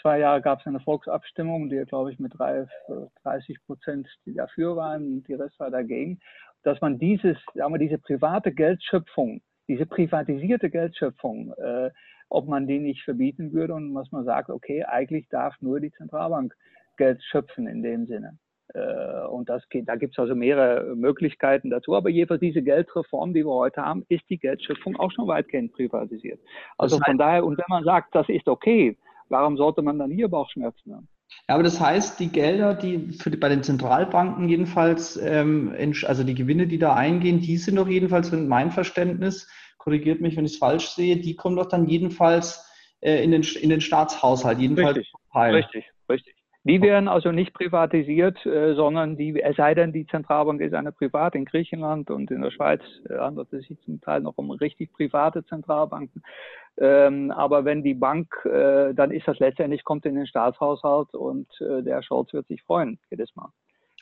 zwei 0.00 0.18
Jahren 0.18 0.42
gab 0.42 0.60
es 0.60 0.66
eine 0.66 0.80
Volksabstimmung, 0.80 1.68
die, 1.68 1.84
glaube 1.86 2.12
ich, 2.12 2.18
mit 2.18 2.32
30 2.38 3.64
Prozent 3.66 4.08
dafür 4.26 4.76
waren, 4.76 5.22
die 5.24 5.34
Rest 5.34 5.58
war 5.60 5.70
dagegen, 5.70 6.20
dass 6.62 6.80
man 6.80 6.98
dieses, 6.98 7.36
sagen 7.54 7.74
wir, 7.74 7.78
diese 7.78 7.98
private 7.98 8.52
Geldschöpfung, 8.52 9.42
diese 9.68 9.86
privatisierte 9.86 10.70
Geldschöpfung 10.70 11.52
äh, 11.54 11.90
ob 12.32 12.48
man 12.48 12.66
die 12.66 12.78
nicht 12.78 13.04
verbieten 13.04 13.52
würde 13.52 13.74
und 13.74 13.94
was 13.94 14.10
man 14.10 14.24
sagt, 14.24 14.48
okay, 14.48 14.84
eigentlich 14.84 15.28
darf 15.28 15.54
nur 15.60 15.80
die 15.80 15.92
Zentralbank 15.92 16.54
Geld 16.96 17.22
schöpfen 17.22 17.66
in 17.66 17.82
dem 17.82 18.06
Sinne. 18.06 18.38
Äh, 18.74 19.26
und 19.26 19.50
das 19.50 19.68
geht, 19.68 19.86
da 19.88 19.96
gibt 19.96 20.14
es 20.14 20.18
also 20.18 20.34
mehrere 20.34 20.96
Möglichkeiten 20.96 21.68
dazu. 21.68 21.94
Aber 21.94 22.08
jedenfalls 22.08 22.40
diese 22.40 22.62
Geldreform, 22.62 23.34
die 23.34 23.44
wir 23.44 23.52
heute 23.52 23.82
haben, 23.82 24.04
ist 24.08 24.28
die 24.30 24.38
Geldschöpfung 24.38 24.96
auch 24.96 25.12
schon 25.12 25.28
weitgehend 25.28 25.74
privatisiert. 25.74 26.40
Also 26.78 26.98
von 27.04 27.18
daher, 27.18 27.44
und 27.44 27.58
wenn 27.58 27.64
man 27.68 27.84
sagt, 27.84 28.14
das 28.14 28.28
ist 28.30 28.48
okay, 28.48 28.96
warum 29.32 29.56
sollte 29.56 29.82
man 29.82 29.98
dann 29.98 30.10
hier 30.10 30.28
Bauchschmerzen 30.28 30.94
haben? 30.94 31.08
Ja, 31.48 31.54
aber 31.54 31.64
das 31.64 31.80
heißt, 31.80 32.20
die 32.20 32.28
Gelder, 32.28 32.74
die, 32.74 33.12
für 33.12 33.30
die 33.30 33.36
bei 33.36 33.48
den 33.48 33.62
Zentralbanken 33.62 34.48
jedenfalls, 34.48 35.16
ähm, 35.16 35.74
also 36.06 36.22
die 36.22 36.34
Gewinne, 36.34 36.66
die 36.66 36.78
da 36.78 36.94
eingehen, 36.94 37.40
die 37.40 37.56
sind 37.56 37.76
doch 37.76 37.88
jedenfalls, 37.88 38.32
in 38.32 38.46
mein 38.46 38.70
Verständnis, 38.70 39.50
korrigiert 39.78 40.20
mich, 40.20 40.36
wenn 40.36 40.44
ich 40.44 40.52
es 40.52 40.58
falsch 40.58 40.90
sehe, 40.90 41.16
die 41.16 41.34
kommen 41.34 41.56
doch 41.56 41.66
dann 41.66 41.88
jedenfalls 41.88 42.64
äh, 43.00 43.24
in, 43.24 43.32
den, 43.32 43.42
in 43.42 43.70
den 43.70 43.80
Staatshaushalt, 43.80 44.60
jedenfalls 44.60 44.98
richtig, 44.98 45.12
Richtig, 45.34 45.84
richtig. 46.08 46.34
Die 46.64 46.80
werden 46.80 47.08
also 47.08 47.32
nicht 47.32 47.54
privatisiert, 47.54 48.44
äh, 48.46 48.74
sondern 48.74 49.16
die, 49.16 49.40
es 49.42 49.56
sei 49.56 49.74
denn, 49.74 49.92
die 49.92 50.06
Zentralbank 50.06 50.60
ist 50.60 50.74
eine 50.74 50.92
privat 50.92 51.34
in 51.34 51.44
Griechenland 51.44 52.08
und 52.08 52.30
in 52.30 52.40
der 52.40 52.52
Schweiz 52.52 52.80
äh, 53.08 53.18
handelt 53.18 53.52
es 53.52 53.66
sich 53.66 53.80
zum 53.80 54.00
Teil 54.00 54.20
noch 54.20 54.38
um 54.38 54.50
richtig 54.52 54.92
private 54.92 55.44
Zentralbanken. 55.44 56.22
Ähm, 56.78 57.32
aber 57.32 57.64
wenn 57.64 57.82
die 57.82 57.94
Bank, 57.94 58.32
äh, 58.44 58.94
dann 58.94 59.10
ist 59.10 59.26
das 59.26 59.40
letztendlich, 59.40 59.82
kommt 59.82 60.06
in 60.06 60.14
den 60.14 60.26
Staatshaushalt 60.26 61.14
und 61.14 61.48
äh, 61.60 61.82
der 61.82 62.00
Scholz 62.02 62.32
wird 62.32 62.46
sich 62.46 62.62
freuen 62.62 62.98
jedes 63.10 63.34
Mal. 63.34 63.48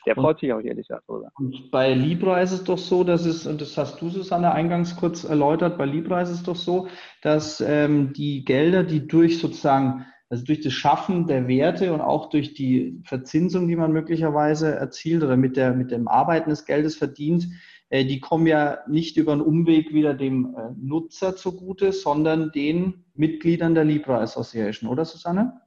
Der 0.05 0.15
freut 0.15 0.39
sich 0.39 0.51
auch 0.51 0.61
jedes 0.61 0.87
Jahr 0.87 1.01
drüber. 1.05 1.31
Und 1.37 1.69
bei 1.69 1.93
Libra 1.93 2.41
ist 2.41 2.51
es 2.51 2.63
doch 2.63 2.77
so, 2.77 3.03
dass 3.03 3.25
es, 3.25 3.45
und 3.45 3.61
das 3.61 3.77
hast 3.77 4.01
du, 4.01 4.09
Susanne, 4.09 4.51
eingangs 4.51 4.95
kurz 4.95 5.23
erläutert, 5.23 5.77
bei 5.77 5.85
Libra 5.85 6.21
ist 6.21 6.31
es 6.31 6.43
doch 6.43 6.55
so, 6.55 6.87
dass 7.21 7.61
ähm, 7.61 8.11
die 8.13 8.43
Gelder, 8.43 8.83
die 8.83 9.07
durch 9.07 9.39
sozusagen, 9.39 10.05
also 10.31 10.45
durch 10.45 10.61
das 10.61 10.71
Schaffen 10.71 11.27
der 11.27 11.49
Werte 11.49 11.91
und 11.93 11.99
auch 11.99 12.29
durch 12.29 12.53
die 12.53 13.01
Verzinsung, 13.03 13.67
die 13.67 13.75
man 13.75 13.91
möglicherweise 13.91 14.73
erzielt 14.73 15.23
oder 15.23 15.35
mit, 15.35 15.57
der, 15.57 15.73
mit 15.73 15.91
dem 15.91 16.07
Arbeiten 16.07 16.49
des 16.49 16.65
Geldes 16.65 16.95
verdient, 16.95 17.47
äh, 17.89 18.05
die 18.05 18.21
kommen 18.21 18.47
ja 18.47 18.77
nicht 18.87 19.17
über 19.17 19.33
einen 19.33 19.41
Umweg 19.41 19.93
wieder 19.93 20.13
dem 20.13 20.55
äh, 20.55 20.69
Nutzer 20.81 21.35
zugute, 21.35 21.91
sondern 21.91 22.53
den 22.53 23.03
Mitgliedern 23.13 23.75
der 23.75 23.83
Libra 23.83 24.19
Association, 24.21 24.89
oder 24.89 25.03
Susanne? 25.03 25.59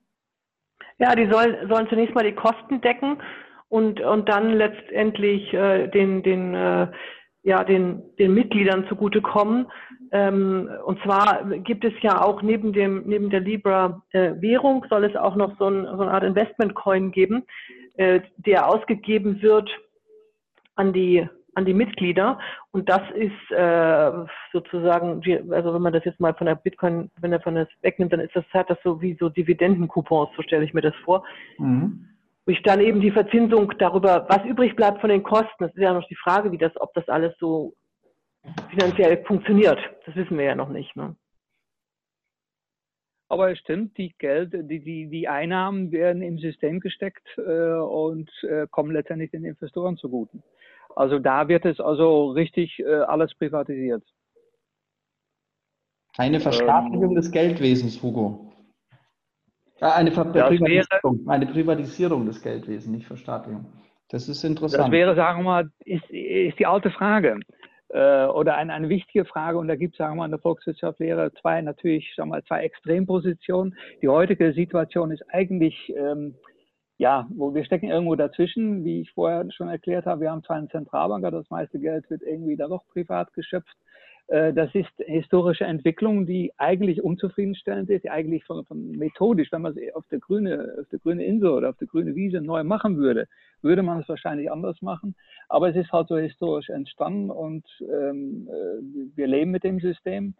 Ja, 0.99 1.15
die 1.15 1.31
sollen, 1.31 1.69
sollen 1.69 1.89
zunächst 1.91 2.15
mal 2.15 2.25
die 2.25 2.35
Kosten 2.35 2.81
decken 2.81 3.19
und, 3.69 4.01
und 4.01 4.31
dann 4.31 4.55
letztendlich 4.55 5.53
äh, 5.53 5.89
den, 5.89 6.23
den, 6.23 6.55
äh, 6.55 6.87
ja, 7.45 7.63
den, 7.63 8.03
den 8.19 8.35
Mitgliedern 8.35 8.87
zugutekommen. 8.89 9.67
Ähm, 10.13 10.69
und 10.87 11.01
zwar 11.03 11.45
gibt 11.59 11.85
es 11.85 11.93
ja 12.01 12.23
auch 12.23 12.43
neben, 12.43 12.73
dem, 12.73 13.03
neben 13.07 13.31
der 13.31 13.41
Libra-Währung, 13.41 14.85
äh, 14.85 14.89
soll 14.89 15.05
es 15.05 15.15
auch 15.15 15.37
noch 15.37 15.57
so, 15.59 15.67
ein, 15.67 15.85
so 15.85 16.03
eine 16.03 16.11
Art 16.11 16.25
Investment-Coin 16.25 17.13
geben, 17.13 17.45
äh, 17.97 18.21
der 18.39 18.69
ausgegeben 18.69 19.41
wird 19.43 19.71
an 20.75 20.93
die 20.93 21.29
an 21.57 21.65
die 21.65 21.75
Mitglieder 21.75 22.41
und 22.73 22.89
das 22.89 23.03
ist 23.15 23.53
äh, 23.53 24.11
sozusagen, 24.53 25.23
also 25.53 25.73
wenn 25.73 25.83
man 25.83 25.93
das 25.93 26.05
jetzt 26.05 26.19
mal 26.19 26.35
von 26.35 26.49
der 26.49 26.57
Bitcoin, 26.57 27.13
wenn 27.21 27.33
er 27.33 27.39
von 27.39 27.55
das 27.55 27.69
wegnimmt, 27.81 28.13
dann 28.13 28.19
ist 28.19 28.35
das 28.35 28.45
hat 28.53 28.69
das 28.69 28.79
so 28.83 29.01
wie 29.01 29.17
so 29.21 29.29
Dividendencoupons, 29.29 30.31
so 30.35 30.43
stelle 30.43 30.65
ich 30.65 30.75
mir 30.75 30.81
das 30.81 30.97
vor. 31.05 31.25
Mhm 31.59 32.09
ich 32.47 32.63
dann 32.63 32.81
eben 32.81 33.01
die 33.01 33.11
Verzinsung 33.11 33.73
darüber, 33.79 34.27
was 34.29 34.45
übrig 34.45 34.77
bleibt 34.77 35.01
von 35.01 35.11
den 35.11 35.23
Kosten. 35.23 35.55
Das 35.59 35.75
ist 35.75 35.81
ja 35.81 35.95
noch 35.95 36.07
die 36.09 36.17
Frage, 36.17 36.53
wie 36.53 36.59
das, 36.59 36.73
ob 36.81 36.93
das 36.95 37.09
alles 37.09 37.35
so 37.39 37.75
finanziell 38.71 39.25
funktioniert. 39.25 39.79
Das 40.05 40.15
wissen 40.15 40.37
wir 40.37 40.45
ja 40.45 40.55
noch 40.55 40.69
nicht. 40.69 40.95
Ne? 40.97 41.17
Aber 43.29 43.51
es 43.51 43.59
stimmt, 43.59 43.97
die 43.97 44.15
Geld, 44.19 44.53
die, 44.53 44.81
die, 44.81 45.09
die 45.09 45.29
Einnahmen 45.29 45.91
werden 45.91 46.23
im 46.23 46.39
System 46.39 46.81
gesteckt 46.81 47.27
äh, 47.39 47.41
und 47.41 48.31
äh, 48.43 48.67
kommen 48.71 48.93
letztendlich 48.93 49.31
den 49.31 49.45
Investoren 49.45 49.97
zugute. 49.97 50.43
Also 50.95 51.19
da 51.19 51.49
wird 51.49 51.65
es 51.65 51.81
also 51.81 52.31
richtig 52.31 52.79
äh, 52.81 52.85
alles 52.85 53.35
privatisiert. 53.35 54.05
Eine 56.17 56.39
Verstaatlichung 56.39 57.11
ähm, 57.11 57.15
des 57.17 57.33
Geldwesens, 57.33 58.01
Hugo. 58.03 58.53
Eine, 59.81 60.11
Privatisierung, 60.11 61.29
eine 61.29 61.47
Privatisierung 61.47 62.27
des 62.27 62.43
Geldwesens, 62.43 62.87
nicht 62.87 63.07
Verstaatlichung. 63.07 63.67
Das 64.09 64.29
ist 64.29 64.45
interessant. 64.45 64.85
Das 64.85 64.91
wäre, 64.93 65.15
sagen 65.15 65.41
wir 65.41 65.45
mal, 65.45 65.71
ist, 65.85 66.09
ist 66.11 66.59
die 66.59 66.67
alte 66.67 66.91
Frage 66.91 67.41
äh, 67.89 68.27
oder 68.27 68.57
eine, 68.57 68.73
eine 68.73 68.89
wichtige 68.89 69.25
Frage. 69.25 69.59
Und 69.59 69.69
da 69.69 69.77
gibt 69.77 69.95
es, 69.95 69.99
sagen 69.99 70.15
wir 70.15 70.19
mal, 70.19 70.25
in 70.27 70.31
der 70.33 70.41
Volkswirtschaftslehre 70.41 71.33
zwei 71.41 71.61
natürlich, 71.63 72.13
sagen 72.17 72.29
wir 72.29 72.37
mal, 72.37 72.45
zwei 72.45 72.63
Extrempositionen. 72.63 73.77
Die 74.03 74.09
heutige 74.09 74.53
Situation 74.53 75.11
ist 75.11 75.25
eigentlich, 75.29 75.93
ähm, 75.97 76.37
ja, 76.97 77.27
wo 77.31 77.55
wir 77.55 77.65
stecken 77.65 77.89
irgendwo 77.89 78.15
dazwischen, 78.15 78.85
wie 78.85 79.01
ich 79.01 79.13
vorher 79.13 79.45
schon 79.51 79.69
erklärt 79.69 80.07
habe. 80.07 80.23
Wir 80.23 80.31
haben 80.31 80.45
zwar 80.45 80.57
einen 80.57 80.71
Zentralbanker, 80.71 81.31
das 81.31 81.51
meiste 81.51 81.79
Geld 81.79 82.09
wird 82.11 82.23
irgendwie 82.23 82.57
da 82.57 82.69
doch 82.69 82.87
privat 82.89 83.33
geschöpft. 83.33 83.77
Äh, 84.29 84.53
das 84.53 84.75
ist 84.75 84.91
historische 84.99 85.65
Entwicklung, 85.65 86.27
die 86.27 86.53
eigentlich 86.57 87.03
unzufriedenstellend 87.03 87.91
ist, 87.91 88.05
die 88.05 88.11
eigentlich 88.11 88.45
von, 88.45 88.65
von 88.65 88.91
methodisch, 88.93 89.53
wenn 89.53 89.63
man 89.63 89.77
es 89.77 89.95
auf 89.95 90.07
der 90.09 90.19
grüne, 90.19 90.77
auf 90.81 90.89
der 90.89 90.99
grüne 90.99 91.25
Insel 91.25 91.51
oder 91.51 91.71
auf 91.71 91.77
der 91.77 91.89
grüne 91.89 92.15
Wiese 92.15 92.41
neu 92.41 92.65
machen 92.65 92.97
würde, 92.97 93.27
würde 93.63 93.83
man 93.83 94.01
es 94.01 94.09
wahrscheinlich 94.09 94.51
anders 94.51 94.81
machen. 94.83 95.15
Aber 95.49 95.69
es 95.69 95.77
ist 95.77 95.93
halt 95.93 96.09
so 96.09 96.17
historisch 96.17 96.71
entstanden 96.71 97.31
und 97.31 97.65
ähm, 97.81 98.49
äh, 98.49 99.17
wir 99.17 99.27
leben 99.27 99.51
mit 99.51 99.65
dem 99.65 99.81
System. 99.81 100.35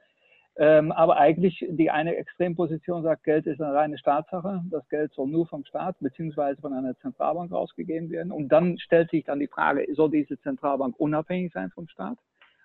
Ähm, 0.57 0.93
aber 0.93 1.17
eigentlich 1.17 1.67
die 1.69 1.91
eine 1.91 2.15
Extremposition 2.15 3.03
sagt, 3.03 3.25
Geld 3.25 3.45
ist 3.47 3.61
eine 3.61 3.75
reine 3.75 3.99
Staatssache. 3.99 4.63
Das 4.71 4.89
Geld 4.89 5.13
soll 5.13 5.27
nur 5.27 5.49
vom 5.49 5.65
Staat 5.65 5.97
beziehungsweise 5.99 6.61
von 6.61 6.73
einer 6.73 6.97
Zentralbank 7.01 7.53
ausgegeben 7.53 8.09
werden. 8.11 8.31
Und 8.31 8.51
dann 8.51 8.79
stellt 8.79 9.11
sich 9.11 9.25
dann 9.25 9.41
die 9.41 9.49
Frage, 9.49 9.85
soll 9.95 10.11
diese 10.11 10.39
Zentralbank 10.41 10.95
unabhängig 10.99 11.53
sein 11.53 11.71
vom 11.71 11.89
Staat? 11.89 12.19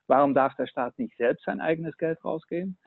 Warum 0.10 0.34
darf 0.34 0.56
der 0.56 0.66
Staat 0.66 0.98
nicht 0.98 1.16
selbst 1.18 1.46
sein 1.46 1.62
eigenes 1.62 1.96
Geld 1.98 2.26
rausgeben? 2.26 2.80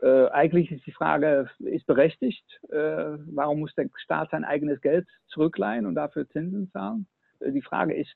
Äh, 0.00 0.28
eigentlich 0.28 0.70
ist 0.70 0.86
die 0.86 0.92
Frage, 0.92 1.50
ist 1.58 1.86
berechtigt, 1.86 2.44
äh, 2.70 3.18
warum 3.26 3.58
muss 3.58 3.74
der 3.74 3.88
Staat 3.96 4.30
sein 4.30 4.44
eigenes 4.44 4.80
Geld 4.80 5.08
zurückleihen 5.26 5.86
und 5.86 5.96
dafür 5.96 6.28
Zinsen 6.28 6.70
zahlen? 6.70 7.08
Die 7.40 7.62
Frage 7.62 7.94
ist, 7.94 8.14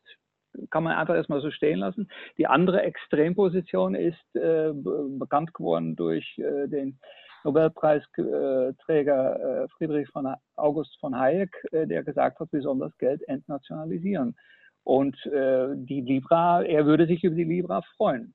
kann 0.70 0.84
man 0.84 0.96
einfach 0.96 1.16
erstmal 1.16 1.40
so 1.40 1.50
stehen 1.50 1.80
lassen. 1.80 2.08
Die 2.38 2.46
andere 2.46 2.82
Extremposition 2.82 3.96
ist 3.96 4.36
äh, 4.36 4.70
bekannt 4.72 5.52
geworden 5.54 5.96
durch 5.96 6.38
äh, 6.38 6.68
den 6.68 7.00
Nobelpreisträger 7.42 9.64
äh, 9.64 9.68
Friedrich 9.76 10.08
von 10.10 10.32
August 10.54 10.96
von 11.00 11.18
Hayek, 11.18 11.52
äh, 11.72 11.88
der 11.88 12.04
gesagt 12.04 12.38
hat, 12.38 12.52
wir 12.52 12.62
sollen 12.62 12.78
das 12.78 12.96
Geld 12.98 13.26
entnationalisieren. 13.28 14.36
Und 14.84 15.16
äh, 15.26 15.70
die 15.74 16.02
Libra, 16.02 16.62
er 16.62 16.86
würde 16.86 17.06
sich 17.06 17.24
über 17.24 17.34
die 17.34 17.44
Libra 17.44 17.82
freuen. 17.96 18.34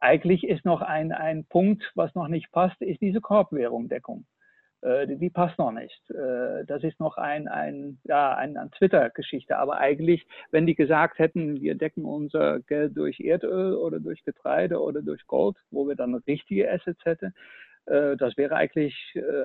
Eigentlich 0.00 0.44
ist 0.44 0.64
noch 0.64 0.82
ein, 0.82 1.12
ein 1.12 1.44
Punkt, 1.46 1.90
was 1.94 2.14
noch 2.14 2.28
nicht 2.28 2.52
passt, 2.52 2.80
ist 2.82 3.00
diese 3.00 3.20
Korbwährungdeckung. 3.20 4.26
Äh, 4.84 5.16
die, 5.16 5.30
passt 5.30 5.58
noch 5.58 5.72
nicht. 5.72 5.98
Äh, 6.10 6.64
das 6.66 6.84
ist 6.84 7.00
noch 7.00 7.16
ein, 7.16 7.48
ein, 7.48 7.98
ja, 8.04 8.34
ein, 8.34 8.58
ein 8.58 8.70
Twitter-Geschichte. 8.72 9.56
Aber 9.56 9.78
eigentlich, 9.78 10.26
wenn 10.50 10.66
die 10.66 10.74
gesagt 10.74 11.18
hätten, 11.18 11.60
wir 11.62 11.74
decken 11.74 12.04
unser 12.04 12.60
Geld 12.60 12.94
durch 12.96 13.18
Erdöl 13.18 13.76
oder 13.76 13.98
durch 13.98 14.22
Getreide 14.24 14.80
oder 14.80 15.00
durch 15.00 15.26
Gold, 15.26 15.56
wo 15.70 15.88
wir 15.88 15.96
dann 15.96 16.14
richtige 16.14 16.70
Assets 16.70 17.02
hätten, 17.06 17.34
äh, 17.86 18.16
das 18.16 18.36
wäre 18.36 18.56
eigentlich 18.56 18.94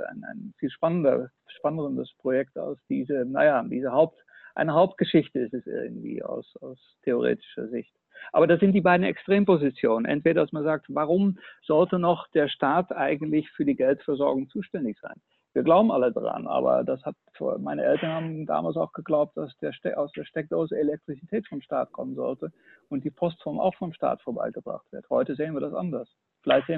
ein, 0.10 0.26
ein, 0.26 0.54
viel 0.58 0.70
spannender, 0.70 1.30
spannenderes 1.48 2.14
Projekt 2.18 2.58
als 2.58 2.80
diese, 2.90 3.24
naja, 3.26 3.64
diese 3.64 3.94
Haupt, 3.94 4.22
eine 4.56 4.74
Hauptgeschichte 4.74 5.40
ist 5.40 5.54
es 5.54 5.66
irgendwie 5.68 6.22
aus, 6.22 6.54
aus 6.60 6.80
theoretischer 7.04 7.70
Sicht. 7.70 7.94
Aber 8.32 8.48
das 8.48 8.60
sind 8.60 8.74
die 8.74 8.82
beiden 8.82 9.06
Extrempositionen. 9.06 10.06
Entweder, 10.06 10.42
dass 10.42 10.52
man 10.52 10.64
sagt, 10.64 10.86
warum 10.90 11.38
sollte 11.62 12.00
noch 12.00 12.28
der 12.30 12.48
Staat 12.48 12.92
eigentlich 12.92 13.50
für 13.52 13.66
die 13.66 13.76
Geldversorgung 13.76 14.50
zuständig 14.50 14.98
sein? 15.00 15.16
Wir 15.54 15.64
glauben 15.64 15.92
alle 15.92 16.12
dran, 16.12 16.48
aber 16.48 16.84
das 16.84 17.04
hat 17.04 17.16
meine 17.60 17.84
Eltern 17.84 18.12
haben 18.12 18.46
damals 18.46 18.78
auch 18.78 18.94
geglaubt, 18.94 19.36
dass 19.36 19.52
der 19.58 19.74
aus 19.98 20.12
der 20.12 20.26
Steckdose 20.26 20.78
Elektrizität 20.78 21.48
vom 21.48 21.62
Staat 21.62 21.92
kommen 21.92 22.16
sollte 22.16 22.52
und 22.90 23.04
die 23.04 23.10
Post 23.10 23.42
vom, 23.42 23.60
auch 23.60 23.74
vom 23.76 23.94
Staat 23.94 24.22
vorbeigebracht 24.22 24.86
wird. 24.92 25.10
Heute 25.10 25.36
sehen 25.36 25.54
wir 25.54 25.62
das 25.62 25.74
anders. 25.74 26.08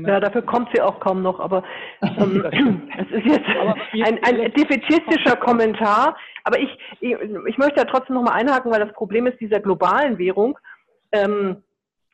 Ja, 0.07 0.19
dafür 0.19 0.41
kommt 0.41 0.69
sie 0.73 0.81
auch 0.81 0.99
kaum 0.99 1.21
noch, 1.21 1.39
aber 1.39 1.63
ähm, 2.01 2.89
es 2.97 3.11
ist 3.11 3.25
jetzt 3.25 3.47
ein, 3.93 4.19
ein 4.23 4.51
defetistischer 4.53 5.35
Kommentar. 5.39 6.15
Aber 6.43 6.59
ich, 6.59 6.69
ich, 6.99 7.11
ich 7.11 7.57
möchte 7.57 7.75
da 7.75 7.85
trotzdem 7.85 8.15
nochmal 8.15 8.39
einhaken, 8.39 8.71
weil 8.71 8.83
das 8.83 8.93
Problem 8.93 9.27
ist 9.27 9.39
dieser 9.39 9.59
globalen 9.59 10.17
Währung 10.17 10.57
ähm, 11.11 11.63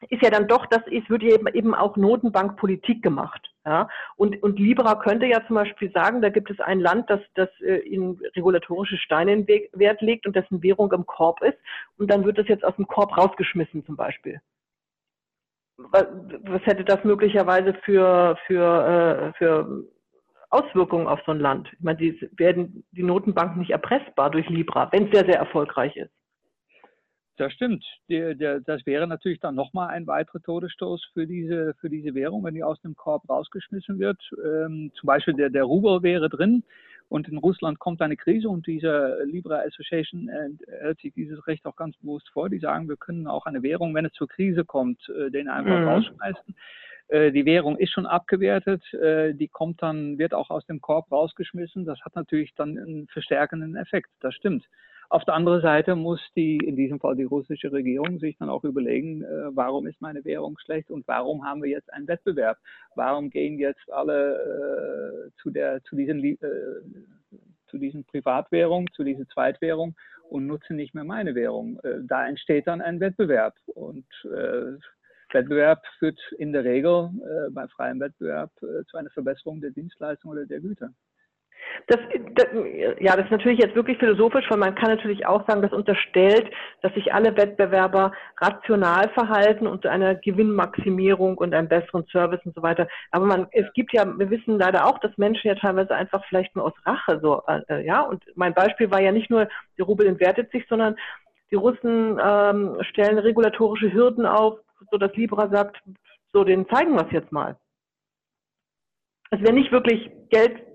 ist 0.10 0.22
ja 0.22 0.30
dann 0.30 0.48
doch, 0.48 0.66
das 0.68 0.86
ist, 0.88 1.10
wird 1.10 1.24
eben, 1.24 1.48
eben 1.48 1.74
auch 1.74 1.98
Notenbankpolitik 1.98 3.02
gemacht. 3.02 3.42
Ja? 3.66 3.90
Und, 4.16 4.42
und 4.44 4.60
Libra 4.60 4.96
könnte 4.96 5.26
ja 5.26 5.46
zum 5.48 5.56
Beispiel 5.56 5.92
sagen, 5.92 6.22
da 6.22 6.30
gibt 6.30 6.52
es 6.52 6.60
ein 6.60 6.80
Land, 6.80 7.10
das, 7.10 7.20
das 7.34 7.50
äh, 7.62 7.78
in 7.78 8.20
regulatorische 8.36 8.98
Steine 8.98 9.34
in 9.34 9.48
Wert 9.48 10.02
legt 10.02 10.28
und 10.28 10.36
dessen 10.36 10.62
Währung 10.62 10.92
im 10.92 11.06
Korb 11.06 11.42
ist. 11.42 11.58
Und 11.98 12.12
dann 12.12 12.26
wird 12.26 12.38
das 12.38 12.48
jetzt 12.48 12.64
aus 12.64 12.76
dem 12.76 12.88
Korb 12.88 13.18
rausgeschmissen 13.18 13.86
zum 13.86 13.96
Beispiel. 13.96 14.40
Was, 15.78 16.08
was 16.44 16.62
hätte 16.66 16.84
das 16.84 17.04
möglicherweise 17.04 17.74
für, 17.86 18.38
für, 18.48 19.34
äh, 19.34 19.38
für 19.38 19.84
Auswirkungen 20.50 21.08
auf 21.08 21.20
so 21.26 21.32
ein 21.32 21.40
Land? 21.40 21.70
Ich 21.74 21.82
meine, 21.82 21.98
die 21.98 22.30
werden 22.38 22.86
die 22.92 23.04
Notenbanken 23.04 23.60
nicht 23.60 23.72
erpressbar 23.72 24.30
durch 24.32 24.48
Libra, 24.50 24.92
wenn 24.92 25.06
es 25.06 25.12
sehr, 25.12 25.26
sehr 25.26 25.38
erfolgreich 25.38 25.96
ist. 25.96 26.12
Das 27.38 27.54
stimmt. 27.54 27.86
Der, 28.10 28.34
der, 28.34 28.60
das 28.62 28.86
wäre 28.88 29.08
natürlich 29.08 29.40
dann 29.40 29.54
nochmal 29.54 29.90
ein 29.90 30.08
weiterer 30.08 30.42
Todesstoß 30.42 31.12
für 31.14 31.28
diese, 31.28 31.76
für 31.80 31.90
diese 31.90 32.16
Währung, 32.16 32.44
wenn 32.44 32.56
die 32.56 32.64
aus 32.64 32.82
dem 32.82 32.96
Korb 32.96 33.30
rausgeschmissen 33.30 34.00
wird. 34.00 34.20
Ähm, 34.44 34.92
zum 34.96 35.08
Beispiel 35.08 35.36
der, 35.36 35.52
der 35.52 35.64
Rubel 35.64 36.02
wäre 36.02 36.30
drin 36.30 36.64
und 37.10 37.28
in 37.28 37.38
Russland 37.38 37.78
kommt 37.78 38.02
eine 38.02 38.18
Krise 38.18 38.50
und 38.50 38.66
diese 38.66 39.20
Libra 39.26 39.60
Association 39.60 40.30
hält 40.68 41.00
sich 41.00 41.14
dieses 41.14 41.46
Recht 41.48 41.66
auch 41.68 41.76
ganz 41.76 41.96
bewusst 41.98 42.28
vor. 42.30 42.50
Die 42.50 42.60
sagen, 42.60 42.90
wir 42.90 42.98
können 42.98 43.28
auch 43.28 43.46
eine 43.46 43.62
Währung, 43.62 43.94
wenn 43.94 44.06
es 44.06 44.14
zur 44.14 44.28
Krise 44.28 44.66
kommt, 44.66 45.08
äh, 45.10 45.30
den 45.30 45.48
einfach 45.48 45.80
mhm. 45.80 45.88
rausschmeißen. 45.88 46.56
Äh, 47.10 47.32
die 47.32 47.46
Währung 47.46 47.78
ist 47.78 47.92
schon 47.92 48.06
abgewertet, 48.06 48.84
äh, 48.94 49.34
die 49.34 49.48
kommt 49.48 49.82
dann, 49.82 50.18
wird 50.18 50.34
auch 50.34 50.50
aus 50.50 50.66
dem 50.66 50.82
Korb 50.82 51.12
rausgeschmissen. 51.12 51.86
Das 51.86 52.02
hat 52.02 52.16
natürlich 52.16 52.54
dann 52.56 52.78
einen 52.78 53.08
verstärkenden 53.08 53.76
Effekt. 53.76 54.10
Das 54.20 54.34
stimmt. 54.34 54.66
Auf 55.10 55.24
der 55.24 55.36
anderen 55.36 55.62
Seite 55.62 55.96
muss 55.96 56.20
die, 56.36 56.58
in 56.58 56.76
diesem 56.76 57.00
Fall 57.00 57.16
die 57.16 57.24
russische 57.24 57.72
Regierung, 57.72 58.20
sich 58.20 58.38
dann 58.38 58.50
auch 58.50 58.66
überlegen, 58.66 59.24
äh, 59.24 59.56
warum 59.56 59.88
ist 59.88 60.02
meine 60.02 60.26
Währung 60.26 60.58
schlecht 60.60 60.92
und 60.92 61.08
warum 61.08 61.46
haben 61.46 61.64
wir 61.64 61.70
jetzt 61.70 61.92
einen 61.94 62.10
Wettbewerb? 62.10 62.58
Warum 62.96 63.30
gehen 63.30 63.58
jetzt 63.58 63.90
alle 63.90 64.36
äh, 64.36 65.42
zu, 65.42 65.50
der, 65.50 65.82
zu, 65.84 65.96
diesen, 65.96 66.22
äh, 66.22 66.38
zu 67.68 67.78
diesen 67.78 68.04
Privatwährungen, 68.04 68.90
zu 68.94 69.06
dieser 69.06 69.26
Zweitwährung 69.30 69.96
und 70.30 70.46
nutzen 70.46 70.76
nicht 70.76 70.94
mehr 70.94 71.06
meine 71.06 71.36
Währung? 71.36 71.80
Äh, 71.84 72.00
da 72.04 72.28
entsteht 72.28 72.68
dann 72.68 72.82
ein 72.82 73.00
Wettbewerb 73.00 73.56
und 73.68 74.06
äh, 74.26 74.78
Wettbewerb 75.32 75.86
führt 76.00 76.20
in 76.38 76.52
der 76.52 76.66
Regel 76.66 77.12
äh, 77.22 77.50
bei 77.52 77.66
freiem 77.70 78.02
Wettbewerb 78.02 78.52
zu 78.60 78.98
einer 78.98 79.10
Verbesserung 79.12 79.62
der 79.62 79.72
Dienstleistung 79.72 80.32
oder 80.32 80.46
der 80.46 80.60
Güter. 80.60 80.90
Das, 81.88 82.00
das, 82.34 82.48
ja, 83.00 83.16
das 83.16 83.26
ist 83.26 83.32
natürlich 83.32 83.60
jetzt 83.60 83.76
wirklich 83.76 83.98
philosophisch, 83.98 84.46
weil 84.50 84.58
man 84.58 84.76
kann 84.76 84.90
natürlich 84.90 85.26
auch 85.26 85.48
sagen, 85.48 85.62
das 85.62 85.72
unterstellt, 85.72 86.52
dass 86.82 86.94
sich 86.94 87.14
alle 87.14 87.36
Wettbewerber 87.38 88.12
rational 88.40 89.10
verhalten 89.10 89.68
und 89.68 89.84
zu 89.84 89.90
einer 89.90 90.16
Gewinnmaximierung 90.16 91.38
und 91.38 91.54
einem 91.54 91.70
besseren 91.70 92.06
Service 92.12 92.42
und 92.46 92.56
so 92.56 92.62
weiter. 92.62 92.88
Aber 93.12 93.26
man, 93.26 93.48
es 93.52 93.72
gibt 93.74 93.94
ja, 93.94 94.06
wir 94.06 94.30
wissen 94.30 94.60
leider 94.60 94.86
auch, 94.86 95.00
dass 95.00 95.18
Menschen 95.18 95.48
ja 95.48 95.56
teilweise 95.56 95.96
einfach 95.96 96.26
vielleicht 96.26 96.56
nur 96.56 96.66
aus 96.66 96.74
Rache 96.86 97.20
so, 97.22 97.44
äh, 97.48 97.86
ja. 97.86 98.02
Und 98.02 98.24
mein 98.36 98.54
Beispiel 98.54 98.92
war 98.92 99.02
ja 99.02 99.12
nicht 99.12 99.30
nur, 99.30 99.48
der 99.78 99.86
Rubel 99.86 100.08
entwertet 100.08 100.52
sich, 100.52 100.66
sondern 100.68 100.96
die 101.52 101.56
Russen 101.56 102.20
ähm, 102.22 102.78
stellen 102.82 103.18
regulatorische 103.18 103.94
Hürden 103.94 104.26
auf, 104.26 104.60
so 104.92 104.98
dass 104.98 105.16
Libra 105.16 105.48
sagt, 105.50 105.78
so, 106.34 106.44
den 106.44 106.68
zeigen 106.70 106.94
wir 106.94 107.06
es 107.06 107.12
jetzt 107.12 107.32
mal. 107.32 107.56
Es 109.32 109.42
wäre 109.42 109.54
nicht 109.54 109.72
wirklich 109.72 110.10
Geld 110.30 110.67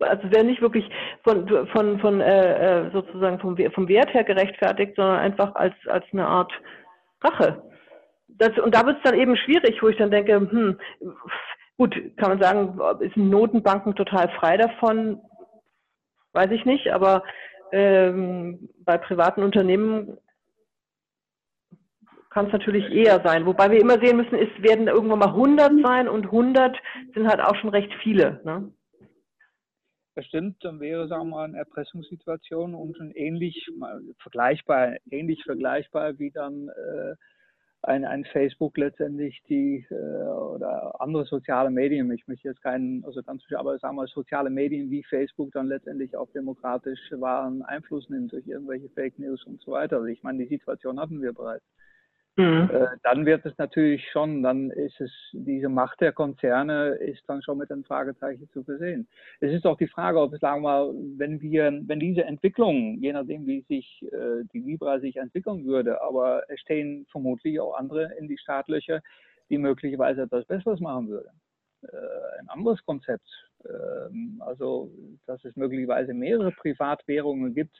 also 0.00 0.30
wäre 0.30 0.44
nicht 0.44 0.62
wirklich 0.62 0.88
von, 1.22 1.46
von, 1.72 1.98
von 2.00 2.20
äh, 2.20 2.86
äh, 2.86 2.90
sozusagen 2.92 3.38
vom, 3.38 3.56
vom 3.72 3.88
Wert 3.88 4.12
her 4.14 4.24
gerechtfertigt, 4.24 4.94
sondern 4.96 5.18
einfach 5.18 5.54
als, 5.54 5.74
als 5.86 6.04
eine 6.12 6.26
Art 6.26 6.52
Rache. 7.22 7.62
Das, 8.28 8.58
und 8.58 8.74
da 8.74 8.86
wird 8.86 8.96
es 8.98 9.02
dann 9.02 9.18
eben 9.18 9.36
schwierig, 9.36 9.82
wo 9.82 9.88
ich 9.88 9.96
dann 9.98 10.10
denke, 10.10 10.36
hm, 10.36 10.78
gut, 11.76 11.94
kann 12.16 12.30
man 12.30 12.40
sagen, 12.40 12.80
ist 13.00 13.16
Notenbanken 13.16 13.94
total 13.94 14.28
frei 14.30 14.56
davon? 14.56 15.20
Weiß 16.32 16.50
ich 16.50 16.64
nicht, 16.64 16.92
aber 16.92 17.22
ähm, 17.72 18.68
bei 18.84 18.96
privaten 18.98 19.42
Unternehmen 19.42 20.16
kann 22.30 22.46
es 22.46 22.52
natürlich 22.52 22.90
eher 22.92 23.20
sein. 23.24 23.44
Wobei 23.44 23.70
wir 23.70 23.80
immer 23.80 23.98
sehen 24.00 24.16
müssen, 24.16 24.36
es 24.36 24.62
werden 24.62 24.86
irgendwann 24.86 25.18
mal 25.18 25.28
100 25.28 25.72
sein 25.84 26.08
und 26.08 26.26
100 26.26 26.76
sind 27.14 27.28
halt 27.28 27.40
auch 27.40 27.56
schon 27.56 27.70
recht 27.70 27.92
viele. 28.02 28.40
Ne? 28.44 28.72
Bestimmt, 30.14 30.56
dann 30.64 30.80
wäre, 30.80 31.08
sagen 31.08 31.28
wir 31.28 31.36
mal, 31.36 31.44
eine 31.44 31.58
Erpressungssituation 31.58 32.74
und 32.74 32.96
schon 32.96 33.12
ähnlich 33.12 33.68
vergleichbar, 34.18 34.96
ähnlich 35.10 35.42
vergleichbar 35.44 36.18
wie 36.18 36.30
dann 36.30 36.68
äh, 36.68 37.14
ein, 37.82 38.04
ein 38.04 38.24
Facebook 38.26 38.76
letztendlich 38.76 39.42
die 39.48 39.86
äh, 39.90 39.94
oder 39.94 41.00
andere 41.00 41.24
soziale 41.24 41.70
Medien. 41.70 42.10
Ich 42.12 42.26
möchte 42.28 42.48
jetzt 42.48 42.62
keinen, 42.62 43.04
also 43.04 43.22
ganz 43.22 43.42
aber 43.56 43.78
sagen 43.78 43.96
wir 43.96 44.06
soziale 44.06 44.50
Medien 44.50 44.90
wie 44.90 45.02
Facebook 45.04 45.50
dann 45.52 45.66
letztendlich 45.66 46.14
auf 46.16 46.30
demokratisch 46.32 47.00
wahren 47.12 47.62
Einfluss 47.62 48.08
nimmt 48.10 48.32
durch 48.32 48.46
irgendwelche 48.46 48.90
Fake 48.90 49.18
News 49.18 49.44
und 49.44 49.60
so 49.62 49.72
weiter. 49.72 49.96
Also 49.96 50.08
ich 50.08 50.22
meine, 50.22 50.44
die 50.44 50.48
Situation 50.48 51.00
hatten 51.00 51.22
wir 51.22 51.32
bereits. 51.32 51.64
Mhm. 52.40 52.70
Äh, 52.72 52.86
dann 53.02 53.26
wird 53.26 53.44
es 53.44 53.56
natürlich 53.58 54.08
schon, 54.10 54.42
dann 54.42 54.70
ist 54.70 54.98
es, 55.00 55.12
diese 55.32 55.68
Macht 55.68 56.00
der 56.00 56.12
Konzerne 56.12 56.94
ist 56.94 57.22
dann 57.26 57.42
schon 57.42 57.58
mit 57.58 57.70
einem 57.70 57.84
Fragezeichen 57.84 58.48
zu 58.50 58.64
versehen. 58.64 59.06
Es 59.40 59.52
ist 59.52 59.66
auch 59.66 59.76
die 59.76 59.88
Frage, 59.88 60.18
ob 60.20 60.32
es, 60.32 60.40
sagen 60.40 60.62
wir 60.62 60.94
wenn 61.18 61.40
wir, 61.42 61.70
wenn 61.86 62.00
diese 62.00 62.24
Entwicklung, 62.24 62.98
je 63.00 63.12
nachdem 63.12 63.46
wie 63.46 63.60
sich 63.68 64.02
äh, 64.10 64.44
die 64.54 64.60
Libra 64.60 65.00
sich 65.00 65.16
entwickeln 65.16 65.66
würde, 65.66 66.00
aber 66.00 66.44
es 66.48 66.60
stehen 66.60 67.06
vermutlich 67.10 67.60
auch 67.60 67.74
andere 67.74 68.10
in 68.18 68.26
die 68.26 68.38
Startlöcher, 68.38 69.02
die 69.50 69.58
möglicherweise 69.58 70.22
etwas 70.22 70.46
Besseres 70.46 70.80
machen 70.80 71.08
würden. 71.08 71.30
Äh, 71.82 72.40
ein 72.40 72.48
anderes 72.48 72.82
Konzept. 72.86 73.28
Ähm, 73.68 74.40
also, 74.44 74.90
dass 75.26 75.44
es 75.44 75.56
möglicherweise 75.56 76.14
mehrere 76.14 76.52
Privatwährungen 76.52 77.54
gibt, 77.54 77.76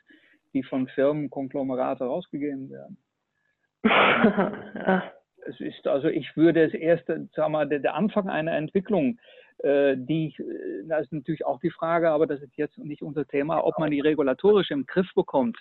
die 0.53 0.63
von 0.63 0.87
Firmen, 0.89 1.31
Konglomerate 1.31 2.05
rausgegeben 2.05 2.69
werden. 2.71 2.99
Es 5.47 5.59
ist 5.59 5.87
also, 5.87 6.09
ich 6.09 6.37
würde 6.37 6.63
es 6.65 6.75
erst, 6.75 7.07
sagen 7.07 7.53
wir, 7.53 7.65
der, 7.65 7.79
der 7.79 7.95
Anfang 7.95 8.29
einer 8.29 8.53
Entwicklung, 8.53 9.19
äh, 9.63 9.97
die, 9.97 10.35
äh, 10.39 10.87
das 10.87 11.03
ist 11.03 11.13
natürlich 11.13 11.45
auch 11.45 11.61
die 11.61 11.71
Frage, 11.71 12.11
aber 12.11 12.27
das 12.27 12.41
ist 12.41 12.57
jetzt 12.57 12.79
nicht 12.79 13.03
unser 13.03 13.27
Thema, 13.27 13.65
ob 13.65 13.79
man 13.79 13.91
die 13.91 14.01
regulatorisch 14.01 14.71
im 14.71 14.87
Griff 14.87 15.09
bekommt, 15.15 15.59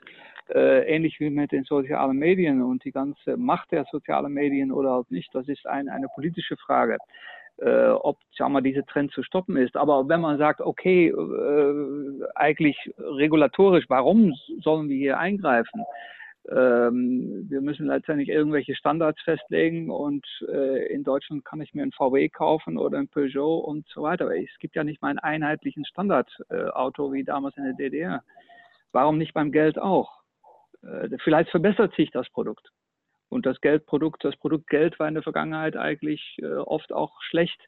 äh, 0.49 0.83
ähnlich 0.83 1.19
wie 1.19 1.29
mit 1.29 1.51
den 1.51 1.63
sozialen 1.63 2.17
Medien 2.17 2.61
und 2.61 2.83
die 2.83 2.91
ganze 2.91 3.37
Macht 3.37 3.71
der 3.71 3.85
sozialen 3.91 4.33
Medien 4.33 4.71
oder 4.71 4.91
halt 4.91 5.11
nicht. 5.11 5.33
Das 5.33 5.47
ist 5.47 5.65
ein, 5.65 5.89
eine 5.89 6.07
politische 6.13 6.57
Frage. 6.57 6.97
Äh, 7.57 7.89
ob 7.89 8.17
sagen 8.37 8.53
wir, 8.53 8.61
dieser 8.61 8.85
Trend 8.85 9.11
zu 9.11 9.21
stoppen 9.21 9.57
ist. 9.57 9.75
Aber 9.75 10.07
wenn 10.07 10.21
man 10.21 10.37
sagt, 10.37 10.61
okay, 10.61 11.09
äh, 11.09 12.25
eigentlich 12.35 12.77
regulatorisch, 12.97 13.85
warum 13.89 14.33
sollen 14.61 14.87
wir 14.87 14.95
hier 14.95 15.19
eingreifen? 15.19 15.83
Ähm, 16.51 17.45
wir 17.49 17.61
müssen 17.61 17.85
letztendlich 17.85 18.29
irgendwelche 18.29 18.75
Standards 18.75 19.21
festlegen 19.21 19.91
und 19.91 20.25
äh, 20.47 20.91
in 20.91 21.03
Deutschland 21.03 21.45
kann 21.45 21.61
ich 21.61 21.73
mir 21.73 21.83
ein 21.83 21.91
VW 21.91 22.29
kaufen 22.29 22.77
oder 22.77 22.97
ein 22.97 23.07
Peugeot 23.07 23.59
und 23.59 23.87
so 23.89 24.03
weiter. 24.03 24.29
Es 24.35 24.57
gibt 24.59 24.75
ja 24.75 24.83
nicht 24.83 25.01
mal 25.01 25.09
einen 25.09 25.19
einheitlichen 25.19 25.85
Standardauto 25.85 27.13
wie 27.13 27.23
damals 27.23 27.55
in 27.57 27.65
der 27.65 27.73
DDR. 27.73 28.23
Warum 28.91 29.17
nicht 29.17 29.33
beim 29.33 29.51
Geld 29.51 29.77
auch? 29.77 30.21
Äh, 30.81 31.09
vielleicht 31.23 31.51
verbessert 31.51 31.93
sich 31.95 32.09
das 32.11 32.29
Produkt. 32.29 32.69
Und 33.29 33.45
das 33.45 33.61
Geldprodukt, 33.61 34.23
das 34.23 34.35
Produkt 34.37 34.67
Geld 34.67 34.99
war 34.99 35.07
in 35.07 35.13
der 35.13 35.23
Vergangenheit 35.23 35.77
eigentlich 35.77 36.37
äh, 36.41 36.47
oft 36.55 36.91
auch 36.91 37.21
schlecht 37.21 37.61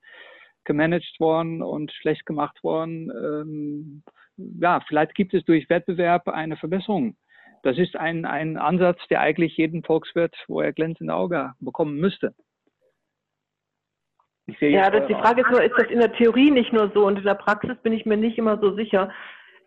gemanagt 0.63 1.19
worden 1.19 1.61
und 1.61 1.91
schlecht 1.91 2.25
gemacht 2.25 2.63
worden. 2.63 3.11
Ähm, 3.11 4.03
ja, 4.37 4.79
vielleicht 4.87 5.13
gibt 5.13 5.33
es 5.33 5.43
durch 5.45 5.69
Wettbewerb 5.69 6.27
eine 6.27 6.57
Verbesserung. 6.57 7.15
Das 7.63 7.77
ist 7.77 7.95
ein, 7.95 8.25
ein 8.25 8.57
Ansatz, 8.57 8.99
der 9.09 9.21
eigentlich 9.21 9.57
jeden 9.57 9.83
Volkswirt, 9.83 10.35
wo 10.47 10.61
er 10.61 10.73
glänzende 10.73 11.13
Auge 11.13 11.53
bekommen 11.59 11.97
müsste. 11.97 12.33
ja, 14.59 14.89
das, 14.89 15.07
die 15.07 15.13
Frage 15.13 15.41
ist 15.41 15.51
nur, 15.51 15.63
ist 15.63 15.75
das 15.77 15.89
in 15.89 15.99
der 15.99 16.13
Theorie 16.13 16.51
nicht 16.51 16.73
nur 16.73 16.91
so 16.93 17.05
und 17.05 17.17
in 17.17 17.23
der 17.23 17.35
Praxis 17.35 17.77
bin 17.83 17.93
ich 17.93 18.05
mir 18.05 18.17
nicht 18.17 18.37
immer 18.37 18.59
so 18.59 18.75
sicher. 18.75 19.11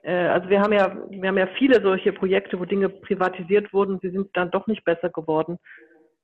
Äh, 0.03 0.27
also 0.27 0.49
wir 0.49 0.61
haben 0.61 0.73
ja, 0.73 0.97
wir 1.09 1.29
haben 1.29 1.39
ja 1.39 1.47
viele 1.59 1.81
solche 1.81 2.13
Projekte, 2.13 2.59
wo 2.59 2.65
Dinge 2.65 2.89
privatisiert 2.89 3.73
wurden, 3.73 3.99
sie 4.03 4.11
sind 4.11 4.29
dann 4.35 4.51
doch 4.51 4.67
nicht 4.67 4.85
besser 4.85 5.11
geworden. 5.11 5.59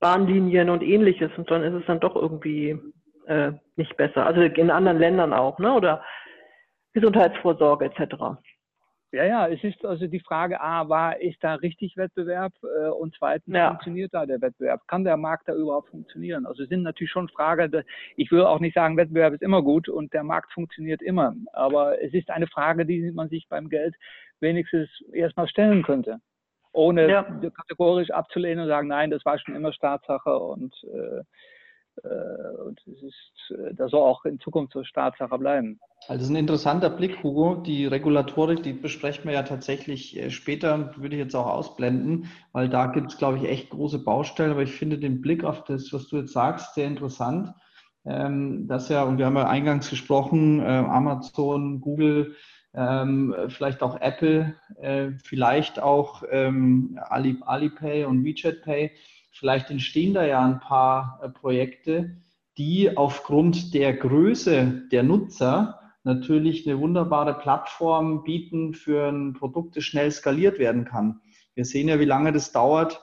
Bahnlinien 0.01 0.71
und 0.71 0.83
ähnliches 0.83 1.31
und 1.37 1.51
dann 1.51 1.63
ist 1.63 1.75
es 1.75 1.87
dann 1.87 2.01
doch 2.01 2.17
irgendwie 2.17 2.79
äh, 3.27 3.53
nicht 3.77 3.97
besser. 3.97 4.27
Also 4.27 4.41
in 4.41 4.71
anderen 4.71 4.99
Ländern 4.99 5.33
auch, 5.33 5.59
ne? 5.59 5.73
Oder 5.73 6.03
Gesundheitsvorsorge 6.95 7.85
etc. 7.85 8.15
Ja, 9.13 9.25
ja, 9.25 9.49
es 9.49 9.63
ist 9.65 9.85
also 9.85 10.07
die 10.07 10.21
Frage, 10.21 10.61
A, 10.61 10.89
war, 10.89 11.21
ist 11.21 11.43
da 11.43 11.55
richtig 11.55 11.97
Wettbewerb? 11.97 12.53
Äh, 12.63 12.91
und 12.91 13.15
zweitens, 13.19 13.57
ja. 13.57 13.71
funktioniert 13.71 14.15
da 14.15 14.25
der 14.25 14.41
Wettbewerb? 14.41 14.87
Kann 14.87 15.03
der 15.03 15.17
Markt 15.17 15.49
da 15.49 15.55
überhaupt 15.55 15.89
funktionieren? 15.89 16.47
Also 16.47 16.63
es 16.63 16.69
sind 16.69 16.83
natürlich 16.83 17.11
schon 17.11 17.29
Fragen, 17.29 17.83
ich 18.17 18.31
will 18.31 18.43
auch 18.43 18.61
nicht 18.61 18.75
sagen, 18.75 18.97
Wettbewerb 18.97 19.35
ist 19.35 19.43
immer 19.43 19.63
gut 19.63 19.89
und 19.89 20.13
der 20.13 20.23
Markt 20.23 20.53
funktioniert 20.53 21.03
immer. 21.03 21.35
Aber 21.53 22.01
es 22.01 22.15
ist 22.15 22.31
eine 22.31 22.47
Frage, 22.47 22.87
die 22.87 23.11
man 23.11 23.29
sich 23.29 23.49
beim 23.49 23.69
Geld 23.69 23.97
wenigstens 24.39 24.89
erstmal 25.13 25.49
stellen 25.49 25.83
könnte. 25.83 26.21
Ohne 26.73 27.11
ja. 27.11 27.23
kategorisch 27.25 28.11
abzulehnen 28.11 28.63
und 28.63 28.69
sagen, 28.69 28.87
nein, 28.87 29.11
das 29.11 29.25
war 29.25 29.41
schon 29.41 29.57
immer 29.57 29.73
Staatssache 29.73 30.39
und 30.39 30.73
äh, 30.85 31.23
und 32.03 32.81
es 32.87 33.03
ist, 33.03 33.59
äh, 33.59 33.75
das 33.75 33.91
soll 33.91 34.01
auch 34.01 34.25
in 34.25 34.39
Zukunft 34.41 34.73
zur 34.73 34.85
Staatssache 34.85 35.39
bleiben. 35.39 35.79
Also 36.09 36.33
ein 36.33 36.37
interessanter 36.37 36.91
Blick, 36.91 37.23
Hugo. 37.23 37.57
Die 37.57 37.87
Regulatorik, 37.87 38.63
die 38.63 38.73
besprechen 38.73 39.25
wir 39.25 39.33
ja 39.33 39.43
tatsächlich 39.43 40.17
äh, 40.17 40.31
später, 40.31 40.97
würde 40.97 41.17
ich 41.17 41.23
jetzt 41.23 41.35
auch 41.35 41.47
ausblenden, 41.47 42.29
weil 42.53 42.69
da 42.69 42.87
gibt 42.87 43.13
es, 43.13 43.19
glaube 43.19 43.39
ich, 43.39 43.45
echt 43.45 43.71
große 43.71 44.03
Baustellen. 44.05 44.53
Aber 44.53 44.63
ich 44.63 44.73
finde 44.73 44.99
den 44.99 45.21
Blick 45.21 45.45
auf 45.45 45.65
das, 45.65 45.93
was 45.93 46.09
du 46.09 46.19
jetzt 46.19 46.33
sagst, 46.33 46.75
sehr 46.75 46.87
interessant. 46.87 47.53
Ähm, 48.07 48.67
das 48.67 48.89
ja, 48.89 49.03
und 49.03 49.19
wir 49.19 49.27
haben 49.27 49.37
ja 49.37 49.49
eingangs 49.49 49.91
gesprochen, 49.91 50.61
Amazon, 50.63 51.81
Google, 51.81 52.35
ähm, 52.73 53.35
vielleicht 53.49 53.83
auch 53.83 54.01
Apple, 54.01 54.55
vielleicht 55.25 55.83
auch 55.83 56.23
ähm, 56.31 56.99
Alipay 57.11 58.05
und 58.05 58.25
WeChat 58.25 58.63
Pay 58.63 58.93
Vielleicht 59.31 59.71
entstehen 59.71 60.15
da 60.15 60.25
ja 60.25 60.45
ein 60.45 60.61
paar 60.61 61.21
äh, 61.23 61.29
Projekte, 61.29 62.17
die 62.59 62.97
aufgrund 62.97 63.75
der 63.75 63.95
Größe 63.95 64.83
der 64.91 65.03
Nutzer 65.03 65.81
natürlich 66.03 66.67
eine 66.67 66.79
wunderbare 66.79 67.35
Plattform 67.35 68.23
bieten 68.23 68.75
für 68.75 69.09
ein 69.09 69.35
Produkt, 69.35 69.77
das 69.77 69.85
schnell 69.85 70.11
skaliert 70.11 70.59
werden 70.59 70.85
kann. 70.85 71.21
Wir 71.55 71.65
sehen 71.65 71.89
ja, 71.89 72.01
wie 72.01 72.05
lange 72.07 72.33
das 72.33 72.53
dauert, 72.53 73.01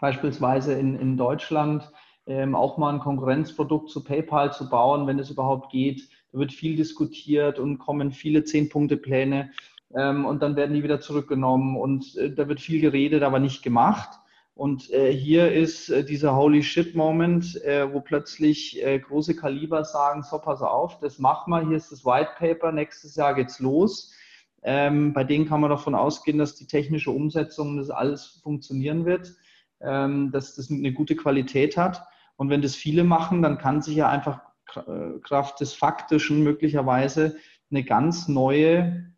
beispielsweise 0.00 0.74
in, 0.74 0.98
in 0.98 1.16
Deutschland 1.16 1.90
ähm, 2.26 2.54
auch 2.54 2.78
mal 2.78 2.92
ein 2.92 3.00
Konkurrenzprodukt 3.00 3.90
zu 3.90 4.02
PayPal 4.04 4.52
zu 4.52 4.68
bauen, 4.68 5.06
wenn 5.06 5.18
es 5.18 5.30
überhaupt 5.30 5.70
geht. 5.70 6.08
Da 6.32 6.38
wird 6.38 6.52
viel 6.52 6.76
diskutiert 6.76 7.58
und 7.58 7.78
kommen 7.78 8.12
viele 8.12 8.44
Zehn-Punkte-Pläne 8.44 9.50
ähm, 9.94 10.24
und 10.24 10.42
dann 10.42 10.56
werden 10.56 10.74
die 10.74 10.82
wieder 10.82 11.00
zurückgenommen 11.00 11.76
und 11.76 12.16
äh, 12.16 12.32
da 12.32 12.48
wird 12.48 12.60
viel 12.60 12.80
geredet, 12.80 13.22
aber 13.22 13.38
nicht 13.38 13.62
gemacht. 13.62 14.18
Und 14.62 14.92
äh, 14.92 15.12
hier 15.12 15.50
ist 15.50 15.88
äh, 15.88 16.04
dieser 16.04 16.36
Holy 16.36 16.62
Shit 16.62 16.94
Moment, 16.94 17.60
äh, 17.64 17.92
wo 17.92 18.00
plötzlich 18.00 18.80
äh, 18.80 19.00
große 19.00 19.34
Kaliber 19.34 19.82
sagen, 19.84 20.22
so 20.22 20.38
pass 20.38 20.62
auf, 20.62 21.00
das 21.00 21.18
machen 21.18 21.50
wir, 21.50 21.66
hier 21.66 21.76
ist 21.76 21.90
das 21.90 22.04
White 22.04 22.30
Paper, 22.38 22.70
nächstes 22.70 23.16
Jahr 23.16 23.34
geht's 23.34 23.58
los. 23.58 24.14
Ähm, 24.62 25.14
bei 25.14 25.24
denen 25.24 25.48
kann 25.48 25.62
man 25.62 25.70
davon 25.70 25.96
ausgehen, 25.96 26.38
dass 26.38 26.54
die 26.54 26.68
technische 26.68 27.10
Umsetzung 27.10 27.76
das 27.76 27.90
alles 27.90 28.40
funktionieren 28.44 29.04
wird, 29.04 29.34
ähm, 29.80 30.30
dass 30.30 30.54
das 30.54 30.70
eine 30.70 30.92
gute 30.92 31.16
Qualität 31.16 31.76
hat. 31.76 32.06
Und 32.36 32.48
wenn 32.48 32.62
das 32.62 32.76
viele 32.76 33.02
machen, 33.02 33.42
dann 33.42 33.58
kann 33.58 33.82
sich 33.82 33.96
ja 33.96 34.08
einfach 34.08 34.42
äh, 34.76 35.18
Kraft 35.24 35.58
des 35.58 35.74
Faktischen 35.74 36.44
möglicherweise 36.44 37.34
eine 37.72 37.82
ganz 37.82 38.28
neue 38.28 39.12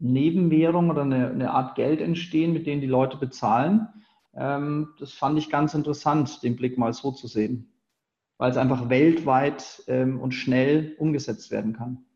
Nebenwährung 0.00 0.90
oder 0.90 1.02
eine, 1.02 1.30
eine 1.30 1.52
Art 1.52 1.76
Geld 1.76 2.00
entstehen, 2.00 2.52
mit 2.52 2.66
denen 2.66 2.80
die 2.80 2.88
Leute 2.88 3.18
bezahlen 3.18 3.86
das 4.40 5.12
fand 5.12 5.38
ich 5.38 5.50
ganz 5.50 5.74
interessant, 5.74 6.42
den 6.42 6.56
Blick 6.56 6.78
mal 6.78 6.94
so 6.94 7.12
zu 7.12 7.26
sehen, 7.26 7.70
weil 8.38 8.50
es 8.50 8.56
einfach 8.56 8.88
weltweit 8.88 9.82
ähm, 9.86 10.18
und 10.18 10.32
schnell 10.32 10.94
umgesetzt 10.98 11.50
werden 11.50 11.74
kann. 11.74 12.06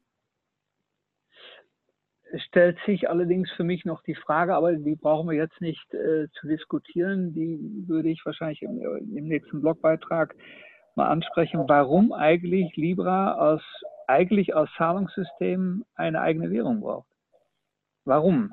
Es 2.32 2.42
stellt 2.44 2.78
sich 2.86 3.10
allerdings 3.10 3.50
für 3.52 3.62
mich 3.62 3.84
noch 3.84 4.02
die 4.02 4.14
Frage, 4.14 4.54
aber 4.54 4.72
die 4.72 4.96
brauchen 4.96 5.28
wir 5.28 5.36
jetzt 5.36 5.60
nicht 5.60 5.92
äh, 5.92 6.28
zu 6.40 6.48
diskutieren. 6.48 7.34
Die 7.34 7.84
würde 7.86 8.08
ich 8.08 8.24
wahrscheinlich 8.24 8.62
im, 8.62 8.80
im, 8.80 9.28
nächsten 9.28 9.60
Blogbeitrag 9.60 10.34
mal 10.94 11.08
ansprechen. 11.08 11.64
Warum 11.68 12.12
eigentlich 12.12 12.74
Libra 12.74 13.34
als, 13.34 13.62
eigentlich 14.06 14.56
als 14.56 14.70
Zahlungssystem 14.78 15.84
eine 15.94 16.22
eigene 16.22 16.50
Währung 16.50 16.80
braucht? 16.80 17.06
Warum? 18.04 18.52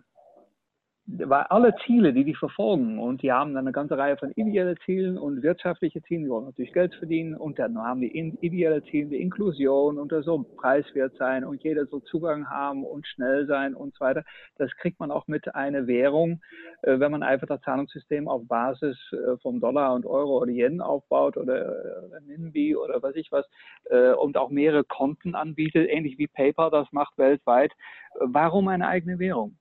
Weil 1.08 1.44
alle 1.50 1.76
Ziele, 1.86 2.14
die 2.14 2.24
die 2.24 2.36
verfolgen, 2.36 3.00
und 3.00 3.22
die 3.22 3.32
haben 3.32 3.54
dann 3.54 3.66
eine 3.66 3.72
ganze 3.72 3.98
Reihe 3.98 4.18
von 4.18 4.32
ideellen 4.32 4.78
Zielen 4.86 5.18
und 5.18 5.42
wirtschaftliche 5.42 6.02
Ziele, 6.04 6.24
die 6.24 6.30
wollen 6.30 6.46
natürlich 6.46 6.74
Geld 6.74 6.94
verdienen, 6.96 7.36
und 7.36 7.60
dann 7.60 7.78
haben 7.78 8.02
die 8.02 8.16
ideelle 8.42 8.84
Ziele, 8.84 9.10
die 9.10 9.22
Inklusion 9.22 9.98
und 9.98 10.12
das 10.12 10.26
soll 10.26 10.44
preiswert 10.58 11.16
sein 11.18 11.44
und 11.44 11.64
jeder 11.64 11.86
soll 11.88 12.04
Zugang 12.04 12.50
haben 12.50 12.84
und 12.84 13.08
schnell 13.08 13.48
sein 13.48 13.74
und 13.74 13.96
so 13.96 14.06
weiter. 14.06 14.24
Das 14.58 14.72
kriegt 14.78 15.00
man 15.00 15.12
auch 15.12 15.28
mit 15.28 15.54
einer 15.56 15.88
Währung, 15.88 16.42
äh, 16.84 17.00
wenn 17.00 17.12
man 17.12 17.24
einfach 17.24 17.48
das 17.48 17.62
Zahlungssystem 17.62 18.28
auf 18.28 18.48
Basis 18.48 18.98
äh, 19.12 19.38
vom 19.42 19.60
Dollar 19.60 19.96
und 19.96 20.06
Euro 20.06 20.38
oder 20.42 20.52
Yen 20.52 20.82
aufbaut 20.82 21.36
oder 21.36 22.10
Ninbi 22.28 22.76
oder 22.76 23.02
was 23.02 23.16
ich 23.16 23.32
was 23.32 23.50
äh, 23.90 24.12
und 24.14 24.38
auch 24.38 24.50
mehrere 24.50 24.84
Konten 24.84 25.36
anbietet, 25.36 25.90
ähnlich 25.90 26.18
wie 26.18 26.28
PayPal 26.28 26.70
das 26.70 26.88
macht 26.92 27.18
weltweit. 27.18 27.74
Warum 28.20 28.68
eine 28.68 28.88
eigene 28.88 29.20
Währung? 29.20 29.58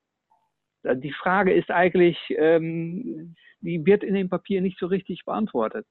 Äh, 0.82 0.96
die 0.96 1.12
Frage 1.12 1.52
ist 1.52 1.70
eigentlich, 1.70 2.18
ähm, 2.36 3.34
die 3.60 3.84
wird 3.84 4.02
in 4.02 4.14
dem 4.14 4.28
Papier 4.28 4.60
nicht 4.60 4.78
so 4.78 4.86
richtig 4.86 5.24
beantwortet, 5.24 5.86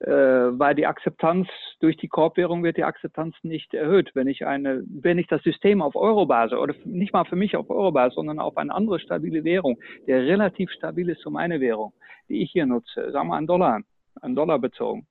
äh, 0.00 0.10
weil 0.10 0.74
die 0.74 0.86
Akzeptanz 0.86 1.48
durch 1.80 1.96
die 1.96 2.08
Korbwährung 2.08 2.62
wird 2.62 2.76
die 2.76 2.84
Akzeptanz 2.84 3.36
nicht 3.42 3.74
erhöht. 3.74 4.10
Wenn 4.14 4.28
ich 4.28 4.46
eine, 4.46 4.82
wenn 4.88 5.18
ich 5.18 5.26
das 5.26 5.42
System 5.42 5.82
auf 5.82 5.96
Eurobasis 5.96 6.58
oder 6.58 6.74
nicht 6.84 7.12
mal 7.12 7.24
für 7.24 7.36
mich 7.36 7.56
auf 7.56 7.70
Eurobasis, 7.70 8.14
sondern 8.14 8.38
auf 8.38 8.56
eine 8.56 8.74
andere 8.74 9.00
stabile 9.00 9.44
Währung, 9.44 9.78
der 10.06 10.24
relativ 10.24 10.70
stabil 10.70 11.08
ist 11.08 11.20
zu 11.20 11.30
meiner 11.30 11.60
Währung, 11.60 11.92
die 12.28 12.42
ich 12.42 12.52
hier 12.52 12.66
nutze, 12.66 13.10
sagen 13.12 13.28
wir 13.28 13.36
einen 13.36 13.46
Dollar, 13.46 13.80
einen 14.20 14.34
Dollar 14.34 14.58
bezogen, 14.58 15.06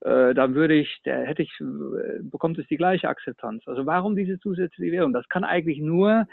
äh, 0.00 0.34
dann 0.34 0.54
würde 0.54 0.74
ich, 0.74 1.00
der 1.04 1.24
hätte 1.24 1.42
ich, 1.42 1.50
äh, 1.60 2.22
bekommt 2.22 2.58
es 2.58 2.66
die 2.66 2.76
gleiche 2.76 3.08
Akzeptanz. 3.08 3.66
Also 3.66 3.86
warum 3.86 4.16
diese 4.16 4.38
zusätzliche 4.38 4.92
Währung? 4.92 5.12
Das 5.12 5.28
kann 5.28 5.44
eigentlich 5.44 5.78
nur 5.78 6.26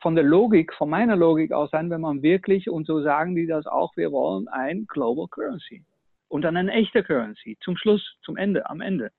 von 0.00 0.14
der 0.14 0.24
Logik, 0.24 0.74
von 0.74 0.90
meiner 0.90 1.16
Logik 1.16 1.52
aus 1.52 1.70
sein, 1.70 1.90
wenn 1.90 2.00
man 2.00 2.22
wirklich, 2.22 2.68
und 2.68 2.86
so 2.86 3.02
sagen 3.02 3.34
die 3.34 3.46
das 3.46 3.66
auch, 3.66 3.96
wir 3.96 4.12
wollen 4.12 4.48
ein 4.48 4.86
Global 4.86 5.26
Currency. 5.28 5.84
Und 6.28 6.42
dann 6.42 6.56
ein 6.56 6.68
echter 6.68 7.02
Currency. 7.02 7.56
Zum 7.60 7.76
Schluss, 7.76 8.16
zum 8.22 8.36
Ende, 8.36 8.68
am 8.68 8.80
Ende. 8.80 9.10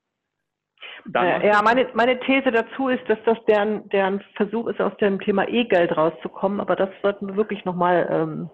Dann 1.06 1.42
ja, 1.44 1.62
meine, 1.64 1.88
meine 1.94 2.20
These 2.20 2.52
dazu 2.52 2.90
ist, 2.90 3.08
dass 3.08 3.20
das 3.26 3.38
deren, 3.48 3.88
deren 3.90 4.22
Versuch 4.36 4.68
ist, 4.68 4.82
aus 4.82 4.96
dem 4.98 5.20
Thema 5.20 5.48
E-Geld 5.48 5.96
rauszukommen, 5.96 6.60
aber 6.60 6.76
das 6.76 6.90
sollten 7.02 7.28
wir 7.28 7.36
wirklich 7.36 7.64
nochmal 7.66 8.08
ähm, 8.10 8.50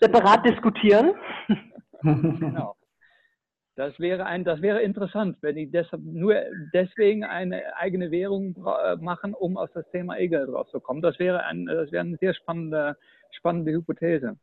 separat 0.00 0.44
diskutieren. 0.44 1.14
genau. 2.02 2.74
Das 3.80 3.98
wäre 3.98 4.26
ein, 4.26 4.44
das 4.44 4.60
wäre 4.60 4.82
interessant, 4.82 5.38
wenn 5.40 5.56
die 5.56 5.70
deshalb 5.70 6.02
nur 6.04 6.34
deswegen 6.74 7.24
eine 7.24 7.62
eigene 7.78 8.10
Währung 8.10 8.54
äh, 8.54 8.96
machen, 8.96 9.32
um 9.32 9.56
aus 9.56 9.70
das 9.72 9.90
Thema 9.90 10.18
E-Geld 10.18 10.52
rauszukommen. 10.52 11.00
Das 11.00 11.18
wäre 11.18 11.44
ein, 11.44 11.64
das 11.64 11.90
wäre 11.90 12.04
eine 12.04 12.18
sehr 12.18 12.34
spannende, 12.34 12.98
spannende 13.30 13.72
Hypothese. 13.72 14.36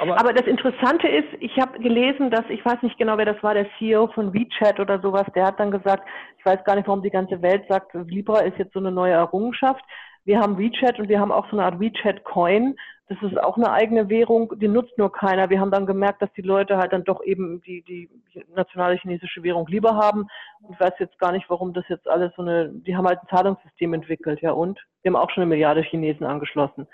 Aber, 0.00 0.18
Aber, 0.18 0.32
das 0.32 0.48
Interessante 0.48 1.06
ist, 1.06 1.28
ich 1.38 1.56
habe 1.60 1.78
gelesen, 1.78 2.28
dass, 2.32 2.42
ich 2.48 2.64
weiß 2.64 2.82
nicht 2.82 2.98
genau, 2.98 3.16
wer 3.18 3.26
das 3.26 3.40
war, 3.40 3.54
der 3.54 3.68
CEO 3.78 4.08
von 4.08 4.34
WeChat 4.34 4.80
oder 4.80 5.00
sowas, 5.00 5.26
der 5.36 5.46
hat 5.46 5.60
dann 5.60 5.70
gesagt, 5.70 6.02
ich 6.36 6.44
weiß 6.44 6.64
gar 6.64 6.74
nicht, 6.74 6.88
warum 6.88 7.02
die 7.04 7.10
ganze 7.10 7.40
Welt 7.42 7.62
sagt, 7.68 7.94
Libra 7.94 8.40
ist 8.40 8.58
jetzt 8.58 8.72
so 8.72 8.80
eine 8.80 8.90
neue 8.90 9.12
Errungenschaft. 9.12 9.84
Wir 10.24 10.40
haben 10.40 10.58
WeChat 10.58 10.98
und 10.98 11.08
wir 11.08 11.20
haben 11.20 11.30
auch 11.30 11.48
so 11.50 11.56
eine 11.56 11.66
Art 11.66 11.78
WeChat-Coin, 11.78 12.74
Das 13.08 13.18
ist 13.22 13.38
auch 13.40 13.56
eine 13.56 13.70
eigene 13.70 14.08
Währung, 14.08 14.52
die 14.58 14.66
nutzt 14.66 14.98
nur 14.98 15.12
keiner. 15.12 15.48
Wir 15.48 15.60
haben 15.60 15.70
dann 15.70 15.86
gemerkt, 15.86 16.22
dass 16.22 16.32
die 16.32 16.42
Leute 16.42 16.76
halt 16.76 16.92
dann 16.92 17.04
doch 17.04 17.22
eben 17.22 17.60
die, 17.62 17.82
die 17.82 18.10
nationale 18.54 18.96
chinesische 18.96 19.44
Währung 19.44 19.68
lieber 19.68 19.94
haben. 19.94 20.26
Ich 20.72 20.80
weiß 20.80 20.94
jetzt 20.98 21.16
gar 21.20 21.30
nicht, 21.30 21.48
warum 21.48 21.72
das 21.72 21.84
jetzt 21.88 22.08
alles 22.08 22.32
so 22.34 22.42
eine, 22.42 22.68
die 22.68 22.96
haben 22.96 23.06
halt 23.06 23.20
ein 23.22 23.28
Zahlungssystem 23.28 23.94
entwickelt, 23.94 24.40
ja 24.40 24.50
und? 24.50 24.84
Wir 25.02 25.12
haben 25.12 25.16
auch 25.16 25.30
schon 25.30 25.42
eine 25.42 25.50
Milliarde 25.50 25.82
Chinesen 25.82 26.26
angeschlossen. 26.26 26.88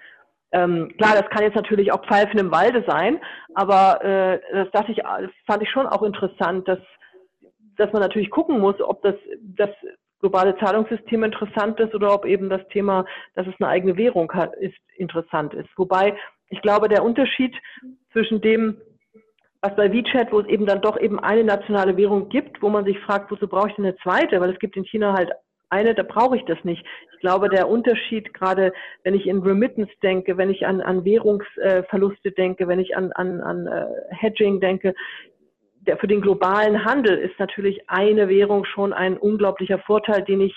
Ähm, 0.52 0.92
klar, 0.98 1.14
das 1.14 1.30
kann 1.30 1.44
jetzt 1.44 1.56
natürlich 1.56 1.92
auch 1.92 2.04
Pfeifen 2.04 2.38
im 2.38 2.50
Walde 2.50 2.84
sein, 2.86 3.18
aber 3.54 4.04
äh, 4.04 4.40
das, 4.52 4.68
das, 4.72 4.88
ich, 4.88 4.98
das 4.98 5.30
fand 5.46 5.62
ich 5.62 5.70
schon 5.70 5.86
auch 5.86 6.02
interessant, 6.02 6.68
dass, 6.68 6.78
dass 7.78 7.90
man 7.94 8.02
natürlich 8.02 8.30
gucken 8.30 8.60
muss, 8.60 8.78
ob 8.82 9.00
das, 9.00 9.14
das 9.40 9.70
globale 10.22 10.56
Zahlungssystem 10.58 11.24
interessant 11.24 11.78
ist 11.80 11.94
oder 11.94 12.14
ob 12.14 12.24
eben 12.24 12.48
das 12.48 12.66
Thema, 12.68 13.04
dass 13.34 13.46
es 13.46 13.54
eine 13.58 13.68
eigene 13.68 13.96
Währung 13.96 14.32
hat, 14.32 14.54
ist 14.54 14.78
interessant 14.96 15.52
ist. 15.52 15.68
Wobei 15.76 16.16
ich 16.48 16.62
glaube, 16.62 16.88
der 16.88 17.04
Unterschied 17.04 17.54
zwischen 18.12 18.40
dem, 18.40 18.76
was 19.60 19.74
bei 19.74 19.92
WeChat, 19.92 20.32
wo 20.32 20.40
es 20.40 20.46
eben 20.46 20.66
dann 20.66 20.80
doch 20.80 20.98
eben 20.98 21.18
eine 21.18 21.44
nationale 21.44 21.96
Währung 21.96 22.28
gibt, 22.28 22.62
wo 22.62 22.68
man 22.68 22.84
sich 22.84 22.98
fragt, 23.00 23.30
wozu 23.30 23.48
brauche 23.48 23.68
ich 23.68 23.74
denn 23.74 23.84
eine 23.84 23.96
zweite? 23.96 24.40
Weil 24.40 24.50
es 24.50 24.58
gibt 24.58 24.76
in 24.76 24.84
China 24.84 25.12
halt 25.14 25.30
eine, 25.70 25.94
da 25.94 26.02
brauche 26.02 26.36
ich 26.36 26.44
das 26.44 26.58
nicht. 26.64 26.84
Ich 27.14 27.20
glaube, 27.20 27.48
der 27.48 27.68
Unterschied, 27.68 28.34
gerade 28.34 28.72
wenn 29.02 29.14
ich 29.14 29.26
in 29.26 29.42
Remittance 29.42 29.92
denke, 30.02 30.36
wenn 30.36 30.50
ich 30.50 30.66
an, 30.66 30.82
an 30.82 31.04
Währungsverluste 31.04 32.32
denke, 32.32 32.68
wenn 32.68 32.78
ich 32.78 32.96
an, 32.96 33.10
an, 33.12 33.40
an 33.40 33.66
uh, 33.66 33.86
Hedging 34.10 34.60
denke, 34.60 34.94
der, 35.86 35.98
für 35.98 36.06
den 36.06 36.20
globalen 36.20 36.84
Handel 36.84 37.18
ist 37.18 37.38
natürlich 37.38 37.88
eine 37.88 38.28
Währung 38.28 38.64
schon 38.64 38.92
ein 38.92 39.16
unglaublicher 39.16 39.78
Vorteil, 39.80 40.22
den 40.22 40.40
ich, 40.40 40.54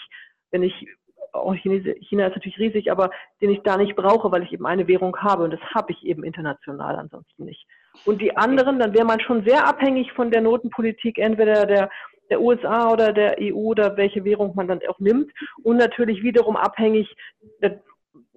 wenn 0.52 0.64
ich, 0.64 0.88
auch 1.34 1.54
China 1.54 2.28
ist 2.28 2.36
natürlich 2.36 2.60
riesig, 2.60 2.92
aber 2.92 3.10
den 3.42 3.50
ich 3.50 3.62
da 3.64 3.76
nicht 3.76 3.96
brauche, 3.96 4.32
weil 4.32 4.44
ich 4.44 4.54
eben 4.54 4.66
eine 4.66 4.88
Währung 4.88 5.18
habe 5.18 5.44
und 5.44 5.52
das 5.52 5.60
habe 5.74 5.92
ich 5.92 6.06
eben 6.06 6.24
international 6.24 6.96
ansonsten 6.96 7.46
nicht. 7.46 7.66
Und 8.06 8.22
die 8.22 8.38
anderen, 8.38 8.80
dann 8.80 8.94
wäre 8.94 9.06
man 9.06 9.20
schon 9.20 9.44
sehr 9.46 9.68
abhängig 9.68 10.12
von 10.14 10.32
der 10.32 10.42
Notenpolitik, 10.42 11.18
entweder 11.18 11.66
der, 11.66 11.90
der 12.30 12.42
USA 12.42 12.92
oder 12.92 13.12
der 13.12 13.38
EU 13.40 13.56
oder 13.56 13.98
welche 13.98 14.24
Währung 14.24 14.54
man 14.56 14.68
dann 14.68 14.80
auch 14.88 15.00
nimmt 15.00 15.32
und 15.64 15.78
natürlich 15.78 16.24
wiederum 16.24 16.56
abhängig, 16.56 17.14
der, 17.62 17.82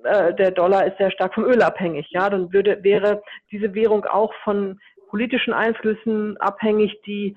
äh, 0.05 0.34
der 0.34 0.51
Dollar 0.51 0.86
ist 0.86 0.99
sehr 0.99 1.11
stark 1.11 1.34
vom 1.34 1.45
Öl 1.45 1.62
abhängig, 1.62 2.09
ja, 2.11 2.28
dann 2.30 2.53
würde, 2.53 2.82
wäre 2.82 3.22
diese 3.53 3.74
Währung 3.74 4.05
auch 4.07 4.32
von 4.43 4.80
politischen 5.09 5.53
Einflüssen 5.53 6.37
abhängig, 6.39 7.01
die 7.07 7.37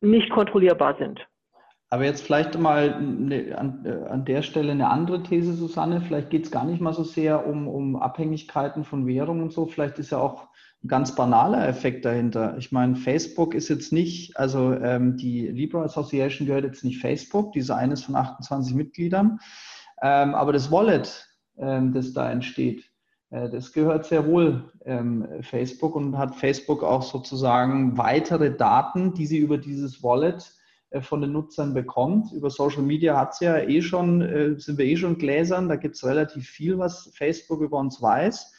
nicht 0.00 0.30
kontrollierbar 0.30 0.96
sind. 0.98 1.26
Aber 1.92 2.06
jetzt 2.06 2.24
vielleicht 2.24 2.58
mal 2.58 2.94
eine, 2.94 3.58
an, 3.58 3.84
äh, 3.84 4.08
an, 4.08 4.24
der 4.24 4.40
Stelle 4.40 4.72
eine 4.72 4.88
andere 4.88 5.22
These, 5.22 5.52
Susanne. 5.52 6.00
Vielleicht 6.00 6.30
geht 6.30 6.46
es 6.46 6.50
gar 6.50 6.64
nicht 6.64 6.80
mal 6.80 6.94
so 6.94 7.04
sehr 7.04 7.46
um, 7.46 7.68
um 7.68 7.96
Abhängigkeiten 7.96 8.84
von 8.84 9.06
Währungen 9.06 9.42
und 9.42 9.52
so. 9.52 9.66
Vielleicht 9.66 9.98
ist 9.98 10.10
ja 10.10 10.16
auch 10.16 10.48
ein 10.82 10.88
ganz 10.88 11.14
banaler 11.14 11.68
Effekt 11.68 12.06
dahinter. 12.06 12.56
Ich 12.56 12.72
meine, 12.72 12.96
Facebook 12.96 13.54
ist 13.54 13.68
jetzt 13.68 13.92
nicht, 13.92 14.38
also 14.38 14.72
ähm, 14.72 15.18
die 15.18 15.46
Libra 15.48 15.82
Association 15.82 16.46
gehört 16.46 16.64
jetzt 16.64 16.82
nicht 16.82 16.98
Facebook, 16.98 17.52
diese 17.52 17.76
eines 17.76 18.02
von 18.02 18.16
28 18.16 18.74
Mitgliedern. 18.74 19.38
Ähm, 20.00 20.34
aber 20.34 20.54
das 20.54 20.72
Wallet, 20.72 21.28
ähm, 21.58 21.92
das 21.92 22.14
da 22.14 22.30
entsteht, 22.30 22.90
das 23.32 23.72
gehört 23.72 24.04
sehr 24.04 24.26
wohl 24.26 24.70
ähm, 24.84 25.26
Facebook 25.40 25.96
und 25.96 26.18
hat 26.18 26.36
Facebook 26.36 26.82
auch 26.82 27.02
sozusagen 27.02 27.96
weitere 27.96 28.54
Daten, 28.54 29.14
die 29.14 29.24
sie 29.24 29.38
über 29.38 29.56
dieses 29.56 30.02
Wallet 30.02 30.52
äh, 30.90 31.00
von 31.00 31.22
den 31.22 31.32
Nutzern 31.32 31.72
bekommt. 31.72 32.30
Über 32.32 32.50
Social 32.50 32.82
Media 32.82 33.16
hat 33.16 33.34
sie 33.34 33.46
ja 33.46 33.56
eh 33.56 33.80
schon, 33.80 34.20
äh, 34.20 34.60
sind 34.60 34.76
wir 34.76 34.84
eh 34.84 34.98
schon 34.98 35.16
Gläsern, 35.16 35.70
da 35.70 35.76
gibt 35.76 35.94
es 35.94 36.04
relativ 36.04 36.46
viel, 36.46 36.78
was 36.78 37.10
Facebook 37.14 37.62
über 37.62 37.78
uns 37.78 38.02
weiß. 38.02 38.52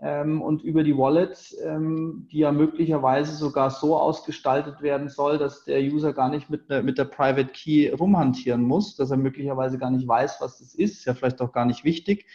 Ähm, 0.00 0.42
und 0.42 0.62
über 0.62 0.84
die 0.84 0.96
Wallet, 0.96 1.56
ähm, 1.64 2.28
die 2.30 2.40
ja 2.40 2.52
möglicherweise 2.52 3.34
sogar 3.34 3.70
so 3.70 3.96
ausgestaltet 3.96 4.82
werden 4.82 5.08
soll, 5.08 5.38
dass 5.38 5.64
der 5.64 5.80
User 5.80 6.12
gar 6.12 6.28
nicht 6.28 6.50
mit, 6.50 6.68
ne, 6.68 6.82
mit 6.82 6.98
der 6.98 7.06
Private 7.06 7.50
Key 7.52 7.88
rumhantieren 7.88 8.62
muss, 8.62 8.94
dass 8.94 9.10
er 9.10 9.16
möglicherweise 9.16 9.78
gar 9.78 9.90
nicht 9.90 10.06
weiß, 10.06 10.36
was 10.40 10.58
das 10.58 10.74
ist, 10.74 10.98
ist 10.98 11.04
ja 11.06 11.14
vielleicht 11.14 11.40
auch 11.40 11.50
gar 11.50 11.64
nicht 11.64 11.82
wichtig 11.82 12.26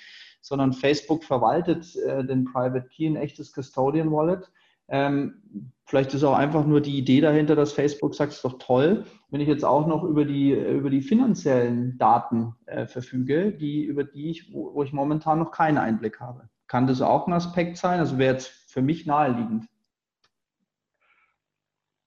sondern 0.44 0.74
Facebook 0.74 1.24
verwaltet 1.24 1.96
äh, 1.96 2.24
den 2.24 2.44
Private 2.44 2.88
Key, 2.90 3.08
ein 3.08 3.16
echtes 3.16 3.54
Custodian 3.54 4.12
Wallet. 4.12 4.52
Ähm, 4.90 5.42
vielleicht 5.86 6.14
ist 6.14 6.24
auch 6.26 6.36
einfach 6.36 6.66
nur 6.66 6.82
die 6.82 6.98
Idee 6.98 7.22
dahinter, 7.22 7.56
dass 7.56 7.72
Facebook 7.72 8.14
sagt, 8.14 8.34
es 8.34 8.38
ist 8.38 8.46
doch 8.46 8.60
toll, 8.60 9.06
wenn 9.32 9.40
ich 9.40 9.48
jetzt 9.48 9.64
auch 9.64 9.88
noch 9.88 10.04
über 10.04 10.26
die, 10.26 10.52
über 10.52 10.90
die 10.90 11.02
finanziellen 11.02 11.98
Daten 11.98 12.56
äh, 12.66 12.86
verfüge, 12.86 13.54
die, 13.54 13.86
über 13.86 14.04
die 14.04 14.30
ich, 14.30 14.54
wo, 14.54 14.76
wo 14.76 14.84
ich 14.84 14.92
momentan 14.92 15.40
noch 15.40 15.52
keinen 15.52 15.78
Einblick 15.78 16.20
habe. 16.20 16.50
Kann 16.68 16.88
das 16.88 17.02
auch 17.02 17.26
ein 17.26 17.34
Aspekt 17.34 17.78
sein? 17.78 18.00
Also 18.00 18.18
wäre 18.18 18.34
jetzt 18.34 18.48
für 18.48 18.82
mich 18.82 19.06
naheliegend. 19.06 19.66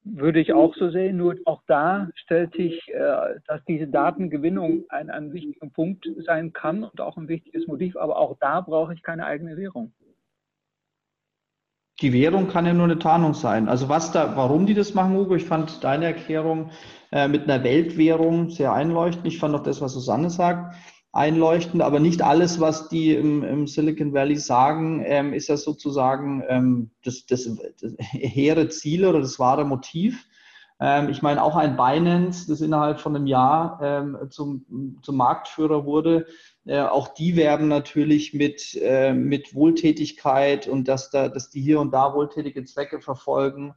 Würde 0.09 0.41
ich 0.41 0.53
auch 0.53 0.75
so 0.77 0.91
sehen, 0.91 1.17
nur 1.17 1.35
auch 1.47 1.63
da 1.67 2.09
stellt 2.15 2.55
sich, 2.55 2.81
äh, 2.95 3.41
dass 3.49 3.65
diese 3.67 3.89
Datengewinnung 3.89 4.85
ein, 4.89 5.11
ein 5.11 5.33
wichtiger 5.33 5.69
Punkt 5.69 6.09
sein 6.25 6.53
kann 6.53 6.85
und 6.85 7.01
auch 7.01 7.17
ein 7.17 7.27
wichtiges 7.27 7.67
Motiv, 7.67 7.97
aber 7.97 8.17
auch 8.17 8.37
da 8.39 8.61
brauche 8.61 8.95
ich 8.95 9.03
keine 9.03 9.27
eigene 9.27 9.57
Währung. 9.57 9.93
Die 12.03 12.13
Währung 12.13 12.47
kann 12.47 12.67
ja 12.67 12.75
nur 12.75 12.85
eine 12.85 12.99
Tarnung 12.99 13.35
sein. 13.35 13.69
Also 13.69 13.89
was 13.89 14.13
da, 14.13 14.37
warum 14.37 14.67
die 14.67 14.75
das 14.75 14.95
machen, 14.95 15.17
Hugo, 15.17 15.35
ich 15.35 15.45
fand 15.45 15.83
deine 15.83 16.05
Erklärung 16.05 16.71
äh, 17.11 17.27
mit 17.27 17.45
einer 17.45 17.65
Weltwährung 17.65 18.51
sehr 18.51 18.73
einleuchtend. 18.73 19.27
Ich 19.27 19.39
fand 19.39 19.55
auch 19.55 19.63
das, 19.63 19.81
was 19.81 19.95
Susanne 19.95 20.31
sagt 20.31 20.77
einleuchtend, 21.17 21.83
aber 21.83 21.99
nicht 21.99 22.23
alles, 22.23 22.61
was 22.61 22.89
die 22.89 23.15
im, 23.15 23.43
im 23.43 23.67
Silicon 23.67 24.13
Valley 24.13 24.37
sagen, 24.37 25.03
ähm, 25.05 25.33
ist 25.33 25.49
ja 25.49 25.57
sozusagen 25.57 26.45
ähm, 26.49 26.91
das, 27.05 27.27
das, 27.27 27.49
das 27.81 27.95
hehre 27.99 28.69
Ziel 28.69 29.07
oder 29.07 29.21
das 29.21 29.39
wahre 29.39 29.65
Motiv. 29.65 30.27
Ähm, 30.79 31.09
ich 31.09 31.23
meine, 31.23 31.43
auch 31.43 31.57
ein 31.57 31.77
Binance, 31.77 32.47
das 32.49 32.61
innerhalb 32.61 33.01
von 33.01 33.17
einem 33.17 33.27
Jahr 33.27 33.81
ähm, 33.83 34.19
zum, 34.29 34.99
zum 35.03 35.17
Marktführer 35.17 35.87
wurde, 35.87 36.27
äh, 36.67 36.81
auch 36.81 37.09
die 37.09 37.35
werben 37.37 37.69
natürlich 37.69 38.35
mit, 38.35 38.79
äh, 38.81 39.15
mit 39.15 39.55
Wohltätigkeit 39.55 40.69
und 40.69 40.87
dass, 40.87 41.11
da, 41.11 41.29
dass 41.29 41.49
die 41.49 41.63
hier 41.63 41.81
und 41.81 41.95
da 41.95 42.15
wohltätige 42.15 42.65
Zwecke 42.65 43.01
verfolgen. 43.01 43.75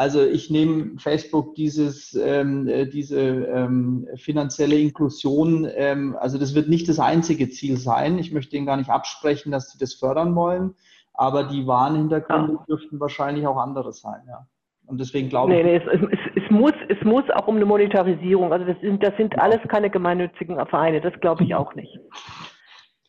Also 0.00 0.24
ich 0.24 0.48
nehme 0.48 0.92
Facebook 0.96 1.54
dieses, 1.56 2.14
ähm, 2.14 2.66
äh, 2.68 2.86
diese 2.86 3.20
ähm, 3.20 4.08
finanzielle 4.16 4.78
Inklusion, 4.78 5.68
ähm, 5.74 6.16
also 6.18 6.38
das 6.38 6.54
wird 6.54 6.70
nicht 6.70 6.88
das 6.88 6.98
einzige 6.98 7.50
Ziel 7.50 7.76
sein. 7.76 8.18
Ich 8.18 8.32
möchte 8.32 8.56
Ihnen 8.56 8.64
gar 8.64 8.78
nicht 8.78 8.88
absprechen, 8.88 9.52
dass 9.52 9.70
Sie 9.70 9.78
das 9.78 9.92
fördern 9.92 10.34
wollen, 10.34 10.74
aber 11.12 11.44
die 11.44 11.66
wahren 11.66 11.96
Hintergründe 11.96 12.54
ja. 12.54 12.64
dürften 12.66 12.98
wahrscheinlich 12.98 13.46
auch 13.46 13.58
andere 13.58 13.92
sein, 13.92 14.22
ja. 14.26 14.46
Und 14.86 14.98
deswegen 14.98 15.28
glaube 15.28 15.52
nee, 15.52 15.60
ich. 15.76 15.84
Nee, 15.84 15.92
es, 15.92 16.00
es, 16.00 16.44
es, 16.44 16.50
muss, 16.50 16.72
es 16.88 17.04
muss 17.04 17.24
auch 17.34 17.46
um 17.46 17.56
eine 17.56 17.66
Monetarisierung. 17.66 18.54
Also 18.54 18.64
das 18.64 18.80
sind, 18.80 19.02
das 19.02 19.14
sind 19.18 19.38
alles 19.38 19.60
keine 19.68 19.90
gemeinnützigen 19.90 20.56
Vereine, 20.66 21.02
das 21.02 21.12
glaube 21.20 21.44
ich 21.44 21.54
auch 21.54 21.74
nicht. 21.74 22.00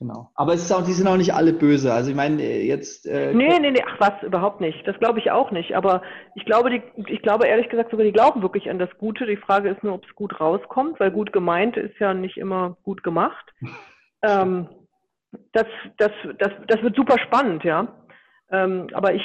Genau. 0.01 0.31
Aber 0.33 0.55
es 0.55 0.63
ist 0.63 0.71
auch, 0.71 0.83
die 0.83 0.93
sind 0.93 1.07
auch 1.07 1.15
nicht 1.15 1.35
alle 1.35 1.53
böse. 1.53 1.93
Also 1.93 2.09
ich 2.09 2.15
meine, 2.15 2.41
äh, 2.41 2.65
jetzt. 2.65 3.05
Äh, 3.05 3.35
nee, 3.35 3.59
nee, 3.59 3.69
nee, 3.69 3.83
ach 3.87 3.99
was, 3.99 4.23
überhaupt 4.23 4.59
nicht. 4.59 4.81
Das 4.87 4.97
glaube 4.97 5.19
ich 5.19 5.29
auch 5.29 5.51
nicht. 5.51 5.75
Aber 5.75 6.01
ich 6.33 6.43
glaube, 6.43 6.71
die, 6.71 6.81
ich 7.05 7.21
glaube 7.21 7.45
ehrlich 7.45 7.69
gesagt 7.69 7.91
sogar, 7.91 8.03
die 8.03 8.11
glauben 8.11 8.41
wirklich 8.41 8.67
an 8.71 8.79
das 8.79 8.89
Gute. 8.97 9.27
Die 9.27 9.37
Frage 9.37 9.69
ist 9.69 9.83
nur, 9.83 9.93
ob 9.93 10.03
es 10.03 10.15
gut 10.15 10.39
rauskommt, 10.39 10.99
weil 10.99 11.11
gut 11.11 11.31
gemeint 11.31 11.77
ist 11.77 11.99
ja 11.99 12.15
nicht 12.15 12.37
immer 12.37 12.77
gut 12.81 13.03
gemacht. 13.03 13.53
ähm, 14.23 14.69
das, 15.53 15.67
das, 15.97 16.11
das, 16.39 16.51
das 16.67 16.81
wird 16.81 16.95
super 16.95 17.19
spannend, 17.19 17.63
ja. 17.63 17.87
Ähm, 18.49 18.87
aber 18.93 19.13
ich, 19.13 19.21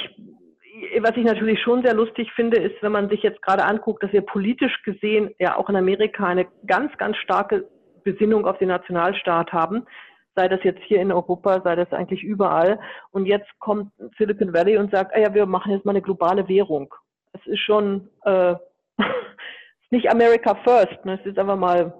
was 0.99 1.17
ich 1.17 1.25
natürlich 1.25 1.59
schon 1.59 1.81
sehr 1.81 1.95
lustig 1.95 2.31
finde, 2.33 2.61
ist, 2.61 2.75
wenn 2.83 2.91
man 2.91 3.09
sich 3.09 3.23
jetzt 3.23 3.41
gerade 3.41 3.65
anguckt, 3.65 4.03
dass 4.03 4.13
wir 4.13 4.21
politisch 4.21 4.83
gesehen 4.83 5.31
ja 5.39 5.57
auch 5.57 5.69
in 5.69 5.75
Amerika 5.75 6.27
eine 6.27 6.45
ganz, 6.67 6.95
ganz 6.99 7.17
starke 7.17 7.67
Besinnung 8.03 8.45
auf 8.45 8.59
den 8.59 8.67
Nationalstaat 8.67 9.51
haben 9.51 9.87
sei 10.37 10.47
das 10.47 10.63
jetzt 10.63 10.81
hier 10.83 11.01
in 11.01 11.11
Europa, 11.11 11.61
sei 11.63 11.75
das 11.75 11.91
eigentlich 11.91 12.23
überall. 12.23 12.79
Und 13.11 13.25
jetzt 13.25 13.49
kommt 13.59 13.91
Silicon 14.17 14.53
Valley 14.53 14.77
und 14.77 14.91
sagt, 14.91 15.13
ah 15.15 15.19
ja, 15.19 15.33
wir 15.33 15.47
machen 15.47 15.71
jetzt 15.71 15.83
mal 15.83 15.91
eine 15.91 16.01
globale 16.01 16.47
Währung. 16.47 16.93
Es 17.33 17.45
ist 17.47 17.59
schon 17.59 18.07
äh, 18.23 18.55
nicht 19.89 20.09
America 20.09 20.55
First, 20.63 21.03
ne? 21.03 21.19
es 21.19 21.25
ist 21.25 21.39
einfach 21.39 21.57
mal 21.57 21.91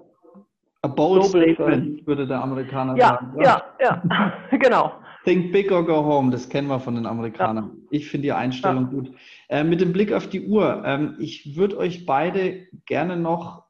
A 0.82 0.88
bold 0.88 1.24
statement, 1.24 1.56
first. 1.56 2.06
würde 2.06 2.26
der 2.28 2.40
Amerikaner 2.40 2.96
ja, 2.96 3.08
sagen. 3.08 3.40
Ja, 3.40 3.62
ja, 3.80 4.02
ja, 4.08 4.32
genau. 4.58 4.92
Think 5.24 5.50
big 5.50 5.72
or 5.72 5.84
go 5.84 6.04
home, 6.04 6.30
das 6.30 6.48
kennen 6.48 6.68
wir 6.68 6.78
von 6.78 6.94
den 6.94 7.04
Amerikanern. 7.04 7.64
Ja. 7.74 7.86
Ich 7.90 8.08
finde 8.08 8.28
die 8.28 8.32
Einstellung 8.32 8.84
ja. 8.84 8.90
gut. 8.90 9.12
Äh, 9.48 9.64
mit 9.64 9.80
dem 9.80 9.92
Blick 9.92 10.12
auf 10.12 10.28
die 10.28 10.46
Uhr, 10.46 10.84
ähm, 10.86 11.16
ich 11.18 11.56
würde 11.56 11.76
euch 11.76 12.06
beide 12.06 12.68
gerne 12.86 13.16
noch 13.16 13.64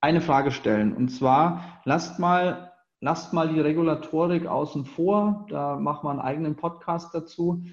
eine 0.00 0.20
Frage 0.20 0.50
stellen. 0.50 0.92
Und 0.94 1.10
zwar, 1.10 1.80
lasst 1.84 2.18
mal 2.18 2.71
lasst 3.02 3.32
mal 3.32 3.52
die 3.52 3.60
Regulatorik 3.60 4.46
außen 4.46 4.86
vor. 4.86 5.44
Da 5.50 5.76
machen 5.76 6.06
wir 6.06 6.10
einen 6.10 6.20
eigenen 6.20 6.56
Podcast 6.56 7.14
dazu 7.14 7.64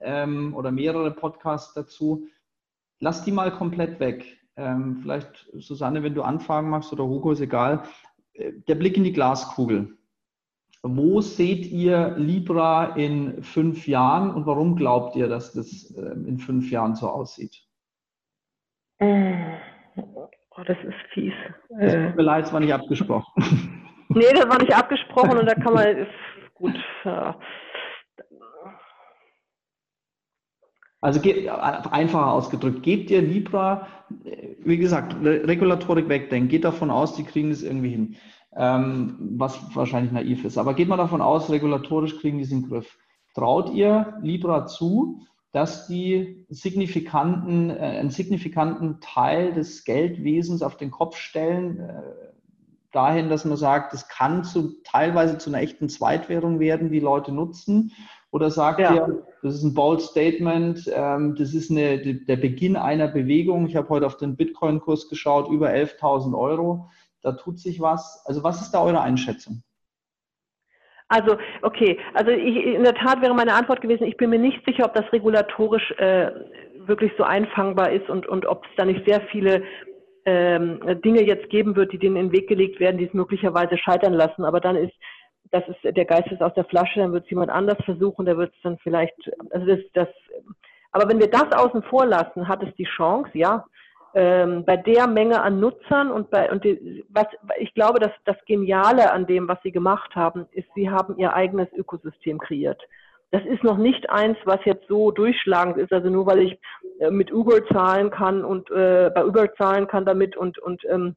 ähm, 0.00 0.54
oder 0.54 0.72
mehrere 0.72 1.12
Podcasts 1.12 1.74
dazu. 1.74 2.26
Lasst 2.98 3.26
die 3.26 3.32
mal 3.32 3.52
komplett 3.52 4.00
weg. 4.00 4.24
Ähm, 4.56 4.98
vielleicht, 5.02 5.46
Susanne, 5.52 6.02
wenn 6.02 6.14
du 6.14 6.22
Anfragen 6.22 6.70
machst 6.70 6.92
oder 6.92 7.04
Hugo, 7.04 7.30
ist 7.30 7.40
egal. 7.40 7.84
Äh, 8.32 8.52
der 8.66 8.74
Blick 8.74 8.96
in 8.96 9.04
die 9.04 9.12
Glaskugel. 9.12 9.94
wo 10.82 11.20
seht 11.20 11.66
ihr 11.66 12.16
Libra 12.16 12.96
in 12.96 13.42
fünf 13.42 13.86
Jahren 13.86 14.30
und 14.30 14.46
warum 14.46 14.74
glaubt 14.74 15.16
ihr, 15.16 15.28
dass 15.28 15.52
das 15.52 15.94
ähm, 15.96 16.26
in 16.26 16.38
fünf 16.38 16.70
Jahren 16.70 16.94
so 16.94 17.08
aussieht? 17.08 17.62
Oh, 19.00 20.64
das 20.66 20.78
ist 20.82 21.12
fies. 21.12 21.34
Es 21.78 21.92
tut 21.92 22.16
mir 22.16 22.22
leid, 22.22 22.46
es 22.46 22.52
war 22.52 22.60
nicht 22.60 22.72
abgesprochen. 22.72 23.74
Nee, 24.08 24.32
das 24.34 24.48
war 24.48 24.58
nicht 24.58 24.74
abgesprochen 24.74 25.38
und 25.38 25.46
da 25.46 25.54
kann 25.54 25.74
man 25.74 26.06
gut. 26.54 26.74
Ja. 27.04 27.38
Also 31.00 31.20
einfacher 31.90 32.32
ausgedrückt, 32.32 32.82
gebt 32.82 33.10
ihr 33.10 33.22
Libra, 33.22 33.86
wie 34.64 34.78
gesagt, 34.78 35.14
Regulatorik 35.22 36.08
wegdenken, 36.08 36.48
geht 36.48 36.64
davon 36.64 36.90
aus, 36.90 37.14
die 37.14 37.22
kriegen 37.22 37.52
es 37.52 37.62
irgendwie 37.62 37.90
hin, 37.90 38.16
ähm, 38.56 39.16
was 39.36 39.60
wahrscheinlich 39.76 40.10
naiv 40.10 40.44
ist. 40.44 40.58
Aber 40.58 40.74
geht 40.74 40.88
mal 40.88 40.96
davon 40.96 41.20
aus, 41.20 41.50
regulatorisch 41.50 42.18
kriegen 42.18 42.38
die 42.38 42.44
es 42.44 42.50
in 42.50 42.62
den 42.62 42.68
Griff. 42.68 42.98
Traut 43.34 43.70
ihr 43.74 44.18
Libra 44.22 44.66
zu, 44.66 45.20
dass 45.52 45.86
die 45.86 46.44
signifikanten, 46.48 47.70
äh, 47.70 47.74
einen 47.74 48.10
signifikanten 48.10 49.00
Teil 49.00 49.52
des 49.52 49.84
Geldwesens 49.84 50.62
auf 50.62 50.76
den 50.76 50.90
Kopf 50.90 51.16
stellen, 51.16 51.78
äh, 51.78 52.27
dahin, 52.92 53.28
dass 53.28 53.44
man 53.44 53.56
sagt, 53.56 53.92
es 53.92 54.08
kann 54.08 54.44
zu, 54.44 54.80
teilweise 54.84 55.38
zu 55.38 55.50
einer 55.50 55.60
echten 55.60 55.88
Zweitwährung 55.88 56.60
werden, 56.60 56.90
die 56.90 57.00
Leute 57.00 57.32
nutzen? 57.32 57.92
Oder 58.30 58.50
sagt 58.50 58.80
ja. 58.80 58.94
ihr, 58.94 59.22
das 59.42 59.54
ist 59.54 59.62
ein 59.62 59.74
bold 59.74 60.00
Statement, 60.02 60.90
ähm, 60.94 61.34
das 61.36 61.54
ist 61.54 61.70
eine, 61.70 61.98
der 61.98 62.36
Beginn 62.36 62.76
einer 62.76 63.08
Bewegung. 63.08 63.66
Ich 63.66 63.76
habe 63.76 63.88
heute 63.88 64.06
auf 64.06 64.18
den 64.18 64.36
Bitcoin-Kurs 64.36 65.08
geschaut, 65.08 65.48
über 65.50 65.70
11.000 65.70 66.38
Euro. 66.38 66.90
Da 67.22 67.32
tut 67.32 67.58
sich 67.58 67.80
was. 67.80 68.22
Also 68.26 68.42
was 68.42 68.60
ist 68.60 68.72
da 68.72 68.82
eure 68.82 69.00
Einschätzung? 69.00 69.62
Also, 71.08 71.38
okay, 71.62 71.98
also 72.12 72.30
ich, 72.30 72.56
in 72.56 72.84
der 72.84 72.94
Tat 72.94 73.22
wäre 73.22 73.34
meine 73.34 73.54
Antwort 73.54 73.80
gewesen, 73.80 74.04
ich 74.04 74.18
bin 74.18 74.28
mir 74.28 74.38
nicht 74.38 74.62
sicher, 74.66 74.84
ob 74.84 74.94
das 74.94 75.10
regulatorisch 75.10 75.90
äh, 75.92 76.32
wirklich 76.86 77.12
so 77.16 77.24
einfangbar 77.24 77.92
ist 77.92 78.10
und, 78.10 78.26
und 78.26 78.44
ob 78.44 78.64
es 78.64 78.70
da 78.76 78.84
nicht 78.84 79.06
sehr 79.06 79.22
viele 79.30 79.62
ähm, 80.28 80.80
Dinge 81.02 81.22
jetzt 81.22 81.48
geben 81.48 81.74
wird, 81.74 81.92
die 81.92 81.98
denen 81.98 82.16
in 82.16 82.26
den 82.26 82.32
Weg 82.32 82.48
gelegt 82.48 82.80
werden, 82.80 82.98
die 82.98 83.06
es 83.06 83.14
möglicherweise 83.14 83.78
scheitern 83.78 84.12
lassen. 84.12 84.44
Aber 84.44 84.60
dann 84.60 84.76
ist, 84.76 84.92
das 85.50 85.62
ist, 85.68 85.96
der 85.96 86.04
Geist 86.04 86.30
ist 86.30 86.42
aus 86.42 86.52
der 86.54 86.66
Flasche, 86.66 87.00
dann 87.00 87.12
wird 87.12 87.24
es 87.24 87.30
jemand 87.30 87.50
anders 87.50 87.78
versuchen, 87.84 88.26
der 88.26 88.36
wird 88.36 88.52
es 88.54 88.62
dann 88.62 88.78
vielleicht, 88.78 89.16
also 89.50 89.66
das, 89.66 89.78
das, 89.94 90.08
aber 90.92 91.08
wenn 91.08 91.18
wir 91.18 91.30
das 91.30 91.50
außen 91.52 91.82
vor 91.84 92.04
lassen, 92.04 92.46
hat 92.46 92.62
es 92.62 92.74
die 92.76 92.84
Chance, 92.96 93.30
ja, 93.32 93.64
ähm, 94.14 94.64
bei 94.66 94.76
der 94.76 95.06
Menge 95.06 95.40
an 95.40 95.60
Nutzern 95.60 96.10
und 96.10 96.30
bei 96.30 96.50
und 96.50 96.64
die, 96.64 97.04
was 97.08 97.26
ich 97.58 97.72
glaube, 97.74 98.00
dass 98.00 98.12
das 98.24 98.36
Geniale 98.46 99.12
an 99.12 99.26
dem, 99.26 99.48
was 99.48 99.58
sie 99.62 99.72
gemacht 99.72 100.14
haben, 100.14 100.46
ist, 100.52 100.68
sie 100.74 100.90
haben 100.90 101.16
ihr 101.18 101.34
eigenes 101.34 101.68
Ökosystem 101.72 102.38
kreiert. 102.38 102.82
Das 103.30 103.44
ist 103.44 103.62
noch 103.62 103.76
nicht 103.76 104.08
eins, 104.10 104.38
was 104.44 104.58
jetzt 104.64 104.86
so 104.88 105.10
durchschlagend 105.10 105.76
ist. 105.76 105.92
Also 105.92 106.08
nur 106.08 106.26
weil 106.26 106.40
ich 106.40 106.58
äh, 107.00 107.10
mit 107.10 107.32
Uber 107.32 107.66
zahlen 107.66 108.10
kann 108.10 108.44
und 108.44 108.70
äh, 108.70 109.10
bei 109.14 109.24
Uber 109.26 109.54
zahlen 109.54 109.86
kann 109.86 110.04
damit 110.04 110.36
und, 110.36 110.58
und 110.58 110.82
ähm, 110.88 111.14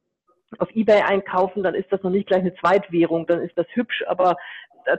auf 0.58 0.70
Ebay 0.76 1.02
einkaufen, 1.02 1.64
dann 1.64 1.76
ist 1.76 1.92
das 1.92 2.04
noch 2.04 2.12
nicht 2.12 2.28
gleich 2.28 2.42
eine 2.42 2.54
Zweitwährung, 2.56 3.26
dann 3.26 3.40
ist 3.40 3.58
das 3.58 3.68
hübsch, 3.74 4.04
aber 4.08 4.36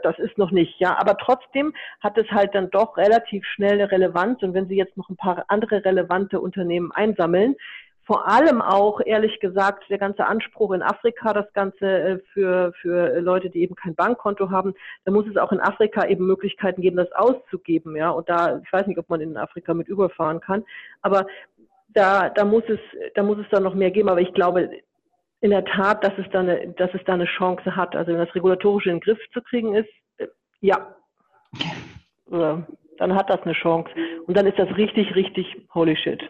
das 0.03 0.19
ist 0.19 0.39
noch 0.39 0.51
nicht, 0.51 0.79
ja. 0.79 0.97
Aber 0.99 1.17
trotzdem 1.17 1.75
hat 2.01 2.17
es 2.17 2.31
halt 2.31 2.55
dann 2.55 2.71
doch 2.71 2.97
relativ 2.97 3.45
schnell 3.45 3.73
eine 3.73 3.91
Relevanz. 3.91 4.43
Und 4.43 4.55
wenn 4.55 4.69
Sie 4.69 4.77
jetzt 4.77 4.97
noch 4.97 5.09
ein 5.09 5.17
paar 5.17 5.45
andere 5.49 5.85
relevante 5.85 6.41
Unternehmen 6.41 6.93
einsammeln, 6.93 7.57
vor 8.05 8.29
allem 8.29 8.61
auch, 8.61 9.01
ehrlich 9.05 9.39
gesagt, 9.41 9.85
der 9.89 9.99
ganze 9.99 10.27
Anspruch 10.27 10.73
in 10.73 10.83
Afrika, 10.83 11.33
das 11.33 11.53
Ganze 11.53 11.87
äh, 11.87 12.19
für, 12.33 12.73
für 12.81 13.21
Leute, 13.21 13.49
die 13.49 13.63
eben 13.63 13.77
kein 13.77 13.95
Bankkonto 13.95 14.51
haben, 14.51 14.75
da 15.05 15.13
muss 15.13 15.27
es 15.27 15.37
auch 15.37 15.53
in 15.53 15.61
Afrika 15.61 16.07
eben 16.07 16.27
Möglichkeiten 16.27 16.83
geben, 16.83 16.97
das 16.97 17.13
auszugeben, 17.13 17.95
ja. 17.97 18.11
Und 18.11 18.29
da, 18.29 18.61
ich 18.65 18.73
weiß 18.73 18.87
nicht, 18.87 18.99
ob 18.99 19.09
man 19.09 19.21
in 19.21 19.37
Afrika 19.37 19.73
mit 19.73 19.89
überfahren 19.89 20.41
kann, 20.41 20.65
aber 21.01 21.27
da, 21.95 22.29
da 22.31 22.45
muss 22.45 22.65
es, 22.69 22.81
da 23.15 23.23
muss 23.23 23.39
es 23.39 23.47
dann 23.51 23.63
noch 23.63 23.75
mehr 23.75 23.91
geben. 23.91 24.09
Aber 24.09 24.21
ich 24.21 24.33
glaube 24.35 24.71
in 25.41 25.51
der 25.51 25.65
Tat, 25.65 26.03
dass 26.05 26.13
es 26.19 26.27
da 26.33 26.41
eine, 26.41 26.69
dass 26.69 26.91
es 26.95 27.03
da 27.05 27.15
eine 27.15 27.27
Chance 27.27 27.77
hat. 27.77 27.95
Also 27.97 28.13
wenn 28.13 28.25
das 28.25 28.35
Regulatorische 28.35 28.91
in 28.91 28.97
den 28.97 29.01
Griff 29.01 29.19
zu 29.33 29.43
kriegen 29.43 29.75
ist, 29.75 29.91
äh, 30.19 30.29
ja. 30.61 30.95
Dann 32.99 33.15
hat 33.15 33.31
das 33.31 33.43
eine 33.43 33.53
Chance. 33.53 33.91
Und 34.27 34.37
dann 34.37 34.47
ist 34.47 34.59
das 34.59 34.69
richtig, 34.77 35.15
richtig 35.17 35.67
holy 35.75 35.97
shit. 35.97 36.23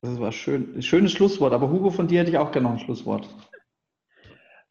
Das 0.00 0.20
war 0.20 0.30
schön. 0.30 0.80
Schönes 0.80 1.12
Schlusswort, 1.12 1.52
aber 1.52 1.70
Hugo, 1.70 1.90
von 1.90 2.06
dir 2.06 2.20
hätte 2.20 2.30
ich 2.30 2.38
auch 2.38 2.52
gerne 2.52 2.68
noch 2.68 2.74
ein 2.74 2.78
Schlusswort. 2.78 3.28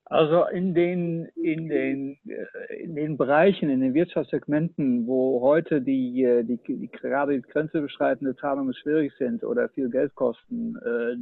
Also 0.05 0.45
in 0.45 0.73
den, 0.73 1.25
in 1.35 1.67
den, 1.67 2.17
äh, 2.29 2.81
in 2.81 2.95
den 2.95 3.17
Bereichen, 3.17 3.69
in 3.69 3.81
den 3.81 3.93
Wirtschaftssegmenten, 3.93 5.05
wo 5.05 5.41
heute 5.41 5.81
die, 5.81 6.23
äh, 6.23 6.43
die, 6.45 6.57
die 6.63 6.87
gerade 6.87 7.35
die 7.35 7.41
grenzüberschreitende 7.41 8.37
Zahlungen 8.37 8.73
schwierig 8.73 9.11
sind 9.17 9.43
oder 9.43 9.67
viel 9.67 9.89
Geld 9.89 10.15
kosten, 10.15 10.77
äh, 10.77 11.17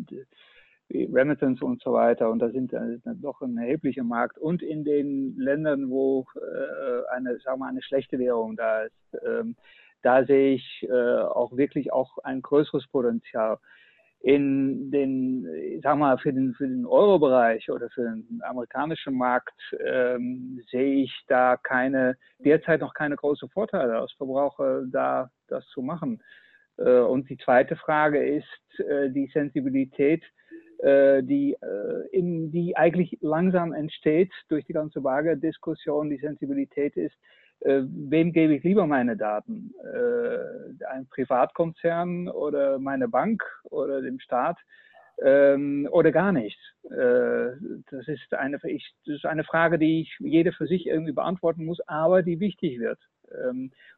Remittance 0.92 1.66
und 1.66 1.82
so 1.82 1.94
weiter, 1.94 2.30
und 2.30 2.38
da 2.38 2.52
sind 2.52 2.74
äh, 2.74 3.00
doch 3.16 3.42
ein 3.42 3.58
erheblicher 3.58 4.04
Markt, 4.04 4.38
und 4.38 4.62
in 4.62 4.84
den 4.84 5.36
Ländern, 5.36 5.90
wo 5.90 6.28
äh, 6.36 7.16
eine, 7.16 7.40
sagen 7.40 7.62
wir, 7.62 7.68
eine 7.68 7.82
schlechte 7.82 8.20
Währung 8.20 8.56
da 8.56 8.84
ist, 8.84 9.18
ähm, 9.26 9.56
da 10.04 10.24
sehe 10.26 10.54
ich 10.54 10.88
äh, 10.88 10.94
auch 10.94 11.58
wirklich 11.58 11.92
auch 11.92 12.20
ein 12.20 12.44
größeres 12.44 12.86
Potenzial 12.86 13.58
in 14.26 14.90
den, 14.90 15.46
ich 15.54 15.84
sag 15.84 16.00
mal, 16.00 16.18
für 16.18 16.34
den, 16.34 16.56
für 16.56 16.68
den 16.68 16.88
Euro-Bereich 16.88 17.70
oder 17.70 17.92
für 17.92 18.02
den 18.02 18.42
amerikanischen 18.42 19.16
Markt 19.16 19.54
ähm, 19.86 20.60
sehe 20.72 21.04
ich 21.04 21.14
da 21.28 21.58
keine, 21.58 22.18
derzeit 22.40 22.82
noch 22.82 22.96
keine 22.96 23.18
großen 23.18 23.48
Vorteile 23.50 24.00
als 24.00 24.12
Verbraucher 24.14 24.82
da 24.92 25.30
das 25.48 25.64
zu 25.68 25.84
machen. 25.84 26.24
Äh, 26.78 27.02
und 27.02 27.30
die 27.30 27.38
zweite 27.38 27.76
Frage 27.76 28.28
ist 28.28 28.80
äh, 28.80 29.12
die 29.12 29.30
Sensibilität, 29.32 30.24
äh, 30.80 31.22
die, 31.22 31.56
äh, 31.62 32.08
in, 32.12 32.50
die 32.50 32.76
eigentlich 32.76 33.20
langsam 33.22 33.74
entsteht 33.74 34.32
durch 34.50 34.66
die 34.66 34.74
ganze 34.74 35.04
Waage-Diskussion. 35.04 36.10
Die 36.10 36.18
Sensibilität 36.18 36.98
ist, 36.98 37.16
äh, 37.62 37.82
wem 37.86 38.32
gebe 38.34 38.56
ich 38.56 38.64
lieber 38.64 38.88
meine 38.88 39.18
Daten? 39.18 39.74
Äh, 39.84 40.86
ein 40.88 41.08
Privatkonzern 41.08 42.28
oder 42.30 42.80
meine 42.80 43.08
Bank 43.08 43.44
oder 43.64 44.02
dem 44.02 44.20
Staat? 44.20 44.58
Ähm, 45.24 45.88
oder 45.92 46.12
gar 46.12 46.32
nicht. 46.32 46.60
Äh, 46.84 47.52
das, 47.90 48.08
ist 48.08 48.34
eine, 48.34 48.60
ich, 48.64 48.94
das 49.06 49.16
ist 49.16 49.26
eine 49.26 49.46
Frage, 49.46 49.80
die 49.80 50.02
ich 50.02 50.16
jeder 50.20 50.52
für 50.52 50.68
sich 50.68 50.88
irgendwie 50.88 51.14
beantworten 51.14 51.66
muss, 51.66 51.80
aber 51.88 52.22
die 52.22 52.40
wichtig 52.40 52.80
wird 52.80 53.00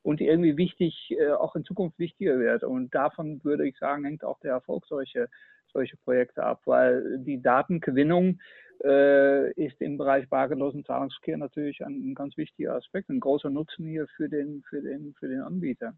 und 0.01 0.19
die 0.19 0.27
irgendwie 0.27 0.57
wichtig, 0.57 1.15
äh, 1.17 1.31
auch 1.31 1.55
in 1.55 1.65
Zukunft 1.65 1.99
wichtiger 1.99 2.39
wird. 2.39 2.63
Und 2.63 2.93
davon 2.93 3.43
würde 3.43 3.67
ich 3.67 3.77
sagen, 3.77 4.05
hängt 4.05 4.23
auch 4.23 4.39
der 4.39 4.53
Erfolg 4.53 4.85
solcher 4.85 5.27
solche 5.73 5.97
Projekte 5.97 6.43
ab, 6.43 6.61
weil 6.65 7.19
die 7.19 7.41
Datengewinnung 7.41 8.39
äh, 8.83 9.51
ist 9.53 9.79
im 9.81 9.97
Bereich 9.97 10.27
bargeldlosen 10.29 10.85
Zahlungsverkehr 10.85 11.37
natürlich 11.37 11.85
ein, 11.85 12.11
ein, 12.11 12.15
ganz 12.15 12.37
wichtiger 12.37 12.75
Aspekt, 12.75 13.09
ein 13.09 13.19
großer 13.19 13.49
Nutzen 13.49 13.85
hier 13.85 14.07
für 14.15 14.29
den, 14.29 14.63
für 14.69 14.81
den, 14.81 15.13
für 15.19 15.27
den 15.27 15.41
Anbieter. 15.41 15.93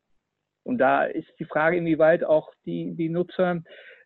Und 0.64 0.78
da 0.78 1.06
ist 1.06 1.28
die 1.40 1.46
Frage, 1.46 1.78
inwieweit 1.78 2.24
auch 2.24 2.54
die, 2.66 2.96
die 2.96 3.10
Nutzer 3.10 3.62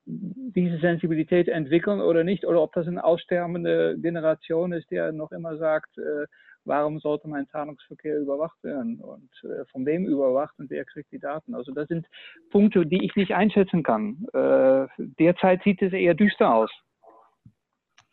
diese 0.06 0.80
Sensibilität 0.80 1.48
entwickeln 1.48 2.02
oder 2.02 2.24
nicht, 2.24 2.46
oder 2.46 2.62
ob 2.62 2.74
das 2.74 2.88
eine 2.88 3.04
aussterbende 3.04 3.98
Generation 4.00 4.74
ist, 4.74 4.92
der 4.92 5.12
noch 5.12 5.32
immer 5.32 5.58
sagt, 5.58 5.98
äh, 5.98 6.26
warum 6.66 7.00
sollte 7.00 7.28
mein 7.28 7.48
Zahlungsverkehr 7.48 8.20
überwacht 8.20 8.64
werden 8.64 9.00
und 9.00 9.30
äh, 9.44 9.66
von 9.72 9.86
wem 9.86 10.06
überwacht 10.06 10.58
und 10.60 10.70
wer 10.70 10.86
kriegt 10.86 11.12
die 11.12 11.20
Daten. 11.20 11.56
Also 11.56 11.72
das 11.72 11.88
sind 11.88 12.08
Punkte, 12.52 12.86
die 12.86 13.04
ich 13.04 13.16
nicht 13.16 13.34
einschätzen 13.34 13.84
kann. 13.84 14.26
Äh, 14.34 14.88
derzeit 14.98 15.64
sieht 15.64 15.82
es 15.82 15.94
eher 15.94 16.14
düster 16.14 16.54
aus 16.54 16.72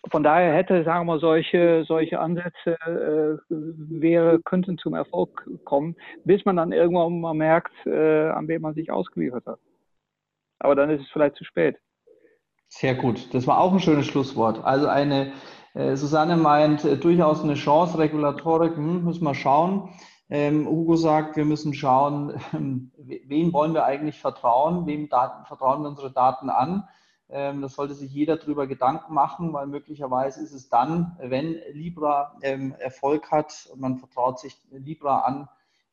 von 0.08 0.22
daher 0.22 0.54
hätte, 0.54 0.82
sagen 0.84 1.06
wir, 1.06 1.18
solche, 1.18 1.84
solche 1.86 2.20
Ansätze 2.20 2.78
äh, 2.86 3.36
wäre, 3.48 4.40
könnten 4.42 4.78
zum 4.78 4.94
Erfolg 4.94 5.48
kommen, 5.64 5.96
bis 6.24 6.44
man 6.44 6.56
dann 6.56 6.72
irgendwann 6.72 7.20
mal 7.20 7.34
merkt, 7.34 7.72
äh, 7.86 8.28
an 8.28 8.48
wem 8.48 8.62
man 8.62 8.74
sich 8.74 8.90
ausgeliefert 8.90 9.44
hat. 9.46 9.58
Aber 10.58 10.74
dann 10.74 10.90
ist 10.90 11.02
es 11.02 11.10
vielleicht 11.10 11.36
zu 11.36 11.44
spät. 11.44 11.76
Sehr 12.68 12.94
gut. 12.94 13.34
Das 13.34 13.46
war 13.46 13.58
auch 13.58 13.72
ein 13.72 13.80
schönes 13.80 14.06
Schlusswort. 14.06 14.64
Also 14.64 14.86
eine, 14.86 15.32
Susanne 15.74 16.36
meint, 16.36 16.84
äh, 16.84 16.96
durchaus 16.96 17.42
eine 17.42 17.54
Chance, 17.54 17.98
Regulatorik, 17.98 18.76
hm, 18.76 19.04
müssen 19.04 19.24
wir 19.24 19.34
schauen. 19.34 19.90
Ähm, 20.28 20.66
Hugo 20.68 20.96
sagt, 20.96 21.36
wir 21.36 21.44
müssen 21.44 21.74
schauen, 21.74 22.40
ähm, 22.52 22.92
wem 22.98 23.52
wollen 23.52 23.74
wir 23.74 23.84
eigentlich 23.84 24.20
vertrauen, 24.20 24.86
wem 24.86 25.08
Daten, 25.08 25.44
vertrauen 25.46 25.82
wir 25.82 25.88
unsere 25.88 26.12
Daten 26.12 26.50
an. 26.50 26.88
Ähm, 27.28 27.62
das 27.62 27.74
sollte 27.74 27.94
sich 27.94 28.12
jeder 28.12 28.36
darüber 28.36 28.66
Gedanken 28.66 29.14
machen, 29.14 29.52
weil 29.52 29.66
möglicherweise 29.66 30.42
ist 30.42 30.52
es 30.52 30.68
dann, 30.68 31.16
wenn 31.20 31.56
Libra 31.72 32.36
ähm, 32.42 32.74
Erfolg 32.78 33.30
hat 33.30 33.68
und 33.72 33.80
man 33.80 33.98
vertraut 33.98 34.38
sich 34.40 34.60
Libra 34.70 35.20
an, 35.20 35.48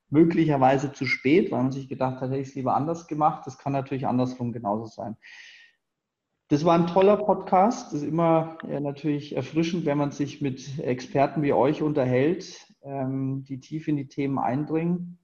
möglicherweise 0.10 0.94
zu 0.94 1.06
spät, 1.06 1.52
weil 1.52 1.64
man 1.64 1.72
sich 1.72 1.90
gedacht 1.90 2.22
hat, 2.22 2.30
hätte 2.30 2.40
ich 2.40 2.50
es 2.50 2.56
lieber 2.56 2.76
anders 2.76 3.08
gemacht. 3.08 3.46
Das 3.46 3.58
kann 3.58 3.74
natürlich 3.74 4.08
andersrum 4.08 4.52
genauso 4.52 4.86
sein. 4.86 5.18
Das 6.50 6.64
war 6.64 6.76
ein 6.76 6.88
toller 6.88 7.18
Podcast. 7.18 7.88
Das 7.88 8.02
ist 8.02 8.08
immer 8.08 8.58
ja, 8.70 8.80
natürlich 8.80 9.36
erfrischend, 9.36 9.86
wenn 9.86 9.98
man 9.98 10.12
sich 10.12 10.42
mit 10.42 10.80
Experten 10.80 11.42
wie 11.42 11.52
euch 11.52 11.82
unterhält, 11.82 12.66
ähm, 12.84 13.44
die 13.44 13.60
tief 13.60 13.90
in 13.90 13.98
die 13.98 14.08
Themen 14.08 14.40
eindringen. 14.40 15.20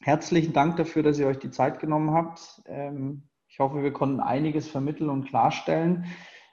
Herzlichen 0.00 0.52
Dank 0.52 0.76
dafür, 0.76 1.02
dass 1.02 1.18
ihr 1.18 1.26
euch 1.26 1.40
die 1.40 1.50
Zeit 1.50 1.80
genommen 1.80 2.12
habt. 2.12 2.62
Ähm, 2.66 3.24
ich 3.48 3.58
hoffe, 3.58 3.82
wir 3.82 3.92
konnten 3.92 4.20
einiges 4.20 4.68
vermitteln 4.68 5.10
und 5.10 5.24
klarstellen. 5.24 6.04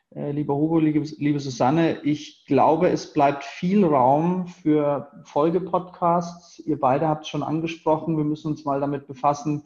Äh, 0.09 0.31
lieber 0.31 0.55
Hugo, 0.55 0.79
liebe, 0.79 1.01
liebe 1.19 1.39
Susanne, 1.39 2.01
ich 2.01 2.45
glaube, 2.47 2.89
es 2.89 3.13
bleibt 3.13 3.43
viel 3.43 3.85
Raum 3.85 4.47
für 4.47 5.11
Folgepodcasts. 5.25 6.57
Ihr 6.65 6.79
beide 6.79 7.07
habt 7.07 7.25
es 7.25 7.29
schon 7.29 7.43
angesprochen. 7.43 8.17
Wir 8.17 8.23
müssen 8.23 8.47
uns 8.47 8.65
mal 8.65 8.79
damit 8.79 9.05
befassen, 9.05 9.65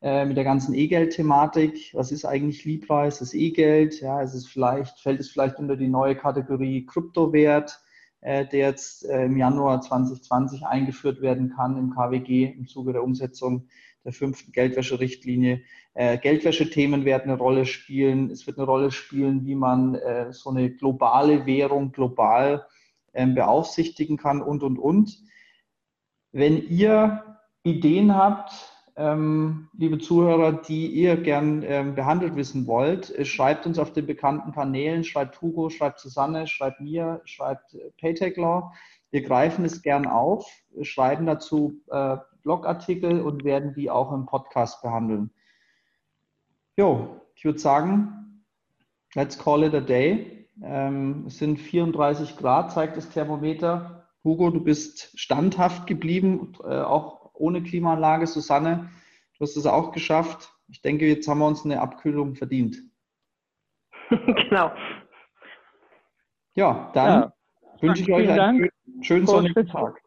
äh, 0.00 0.24
mit 0.24 0.36
der 0.36 0.44
ganzen 0.44 0.74
E-Geld-Thematik. 0.74 1.90
Was 1.92 2.12
ist 2.12 2.24
eigentlich 2.24 2.64
Libra? 2.64 3.06
Ist 3.06 3.20
es 3.20 3.34
E-Geld? 3.34 4.00
Ja, 4.00 4.22
ist 4.22 4.34
es 4.34 4.46
vielleicht, 4.46 5.00
fällt 5.00 5.18
es 5.18 5.28
vielleicht 5.28 5.58
unter 5.58 5.76
die 5.76 5.88
neue 5.88 6.14
Kategorie 6.14 6.86
Kryptowert, 6.86 7.80
äh, 8.20 8.46
der 8.46 8.68
jetzt 8.68 9.04
äh, 9.04 9.24
im 9.24 9.36
Januar 9.36 9.80
2020 9.80 10.64
eingeführt 10.64 11.20
werden 11.20 11.52
kann 11.54 11.76
im 11.76 11.90
KWG 11.90 12.44
im 12.44 12.68
Zuge 12.68 12.92
der 12.92 13.02
Umsetzung 13.02 13.68
der 14.04 14.12
fünften 14.12 14.52
Geldwäscherichtlinie. 14.52 15.62
Äh, 15.94 16.18
Geldwäschethemen 16.18 17.04
werden 17.04 17.30
eine 17.30 17.38
Rolle 17.38 17.66
spielen. 17.66 18.30
Es 18.30 18.46
wird 18.46 18.58
eine 18.58 18.66
Rolle 18.66 18.92
spielen, 18.92 19.44
wie 19.46 19.56
man 19.56 19.96
äh, 19.96 20.32
so 20.32 20.50
eine 20.50 20.70
globale 20.70 21.44
Währung 21.44 21.90
global 21.90 22.66
ähm, 23.14 23.34
beaufsichtigen 23.34 24.16
kann 24.16 24.42
und, 24.42 24.62
und, 24.62 24.78
und. 24.78 25.18
Wenn 26.30 26.68
ihr 26.68 27.24
Ideen 27.64 28.14
habt, 28.14 28.77
ähm, 28.98 29.68
liebe 29.78 29.98
Zuhörer, 29.98 30.52
die 30.52 30.88
ihr 30.88 31.16
gern 31.16 31.62
ähm, 31.62 31.94
behandelt 31.94 32.34
wissen 32.34 32.66
wollt, 32.66 33.16
äh, 33.16 33.24
schreibt 33.24 33.64
uns 33.64 33.78
auf 33.78 33.92
den 33.92 34.06
bekannten 34.06 34.50
Kanälen, 34.50 35.04
schreibt 35.04 35.40
Hugo, 35.40 35.70
schreibt 35.70 36.00
Susanne, 36.00 36.48
schreibt 36.48 36.80
mir, 36.80 37.20
schreibt 37.24 37.74
äh, 37.74 37.92
Paytech 38.00 38.36
Law. 38.36 38.72
Wir 39.12 39.22
greifen 39.22 39.64
es 39.64 39.82
gern 39.82 40.06
auf, 40.06 40.50
schreiben 40.82 41.26
dazu 41.26 41.80
äh, 41.90 42.16
Blogartikel 42.42 43.20
und 43.20 43.44
werden 43.44 43.72
die 43.72 43.88
auch 43.88 44.12
im 44.12 44.26
Podcast 44.26 44.82
behandeln. 44.82 45.30
Jo, 46.76 47.20
ich 47.36 47.44
würde 47.44 47.60
sagen, 47.60 48.42
let's 49.14 49.38
call 49.38 49.62
it 49.62 49.74
a 49.74 49.80
day. 49.80 50.48
Ähm, 50.60 51.24
es 51.28 51.38
sind 51.38 51.58
34 51.58 52.36
Grad, 52.36 52.72
zeigt 52.72 52.96
das 52.96 53.08
Thermometer. 53.10 54.08
Hugo, 54.24 54.50
du 54.50 54.62
bist 54.62 55.12
standhaft 55.18 55.86
geblieben, 55.86 56.54
äh, 56.64 56.80
auch 56.80 57.17
ohne 57.38 57.62
Klimaanlage. 57.62 58.26
Susanne, 58.26 58.90
du 59.38 59.40
hast 59.44 59.56
es 59.56 59.66
auch 59.66 59.92
geschafft. 59.92 60.52
Ich 60.68 60.82
denke, 60.82 61.06
jetzt 61.06 61.28
haben 61.28 61.38
wir 61.38 61.46
uns 61.46 61.64
eine 61.64 61.80
Abkühlung 61.80 62.34
verdient. 62.34 62.78
genau. 64.10 64.72
Ja, 66.54 66.90
dann 66.94 67.22
ja. 67.22 67.32
wünsche 67.80 68.02
ich 68.02 68.12
euch 68.12 68.28
einen 68.28 68.36
Dank. 68.36 68.70
schönen 69.02 69.26
sonnigen 69.26 69.66
Tag. 69.66 70.00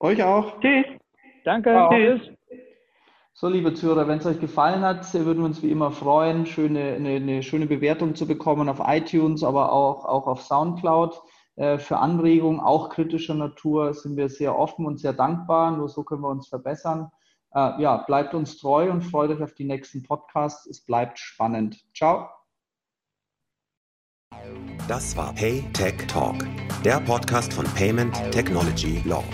Euch 0.00 0.22
auch. 0.22 0.60
Tschüss. 0.60 0.86
Danke. 1.44 1.70
Ciao. 1.70 1.90
Tschüss. 1.90 2.36
So, 3.38 3.48
liebe 3.48 3.74
Zuhörer, 3.74 4.08
wenn 4.08 4.18
es 4.18 4.26
euch 4.26 4.40
gefallen 4.40 4.80
hat, 4.80 5.12
würden 5.12 5.40
wir 5.40 5.44
uns 5.44 5.62
wie 5.62 5.70
immer 5.70 5.90
freuen, 5.90 6.46
schöne, 6.46 6.94
eine, 6.94 7.16
eine 7.16 7.42
schöne 7.42 7.66
Bewertung 7.66 8.14
zu 8.14 8.26
bekommen 8.26 8.68
auf 8.70 8.80
iTunes, 8.82 9.44
aber 9.44 9.72
auch, 9.72 10.06
auch 10.06 10.26
auf 10.26 10.40
Soundcloud. 10.40 11.20
Äh, 11.56 11.78
für 11.78 11.98
Anregungen, 11.98 12.60
auch 12.60 12.90
kritischer 12.90 13.34
Natur, 13.34 13.94
sind 13.94 14.16
wir 14.16 14.28
sehr 14.28 14.58
offen 14.58 14.86
und 14.86 14.98
sehr 15.00 15.14
dankbar. 15.14 15.70
Nur 15.72 15.88
so 15.88 16.04
können 16.04 16.22
wir 16.22 16.28
uns 16.28 16.48
verbessern. 16.48 17.10
Äh, 17.54 17.82
ja, 17.82 18.04
bleibt 18.06 18.34
uns 18.34 18.58
treu 18.58 18.90
und 18.90 19.02
freut 19.02 19.30
euch 19.30 19.42
auf 19.42 19.54
die 19.54 19.64
nächsten 19.64 20.02
Podcasts. 20.02 20.66
Es 20.66 20.84
bleibt 20.84 21.18
spannend. 21.18 21.82
Ciao. 21.94 22.28
Das 24.86 25.16
war 25.16 25.32
Pay 25.34 25.64
Tech 25.72 26.06
Talk, 26.06 26.36
der 26.84 27.00
Podcast 27.00 27.52
von 27.52 27.64
Payment 27.74 28.14
Technology 28.30 29.02
Law. 29.04 29.24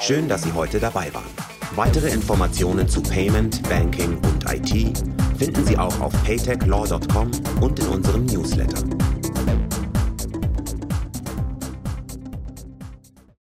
Schön, 0.00 0.28
dass 0.28 0.42
Sie 0.42 0.52
heute 0.52 0.78
dabei 0.78 1.12
waren. 1.14 1.30
Weitere 1.74 2.10
Informationen 2.10 2.88
zu 2.88 3.02
Payment, 3.02 3.66
Banking 3.68 4.18
und 4.18 4.44
IT 4.52 4.96
finden 5.38 5.64
Sie 5.64 5.78
auch 5.78 6.00
auf 6.00 6.12
paytechlaw.com 6.24 7.30
und 7.60 7.78
in 7.78 7.88
unserem 7.88 8.26
Newsletter. 8.26 8.97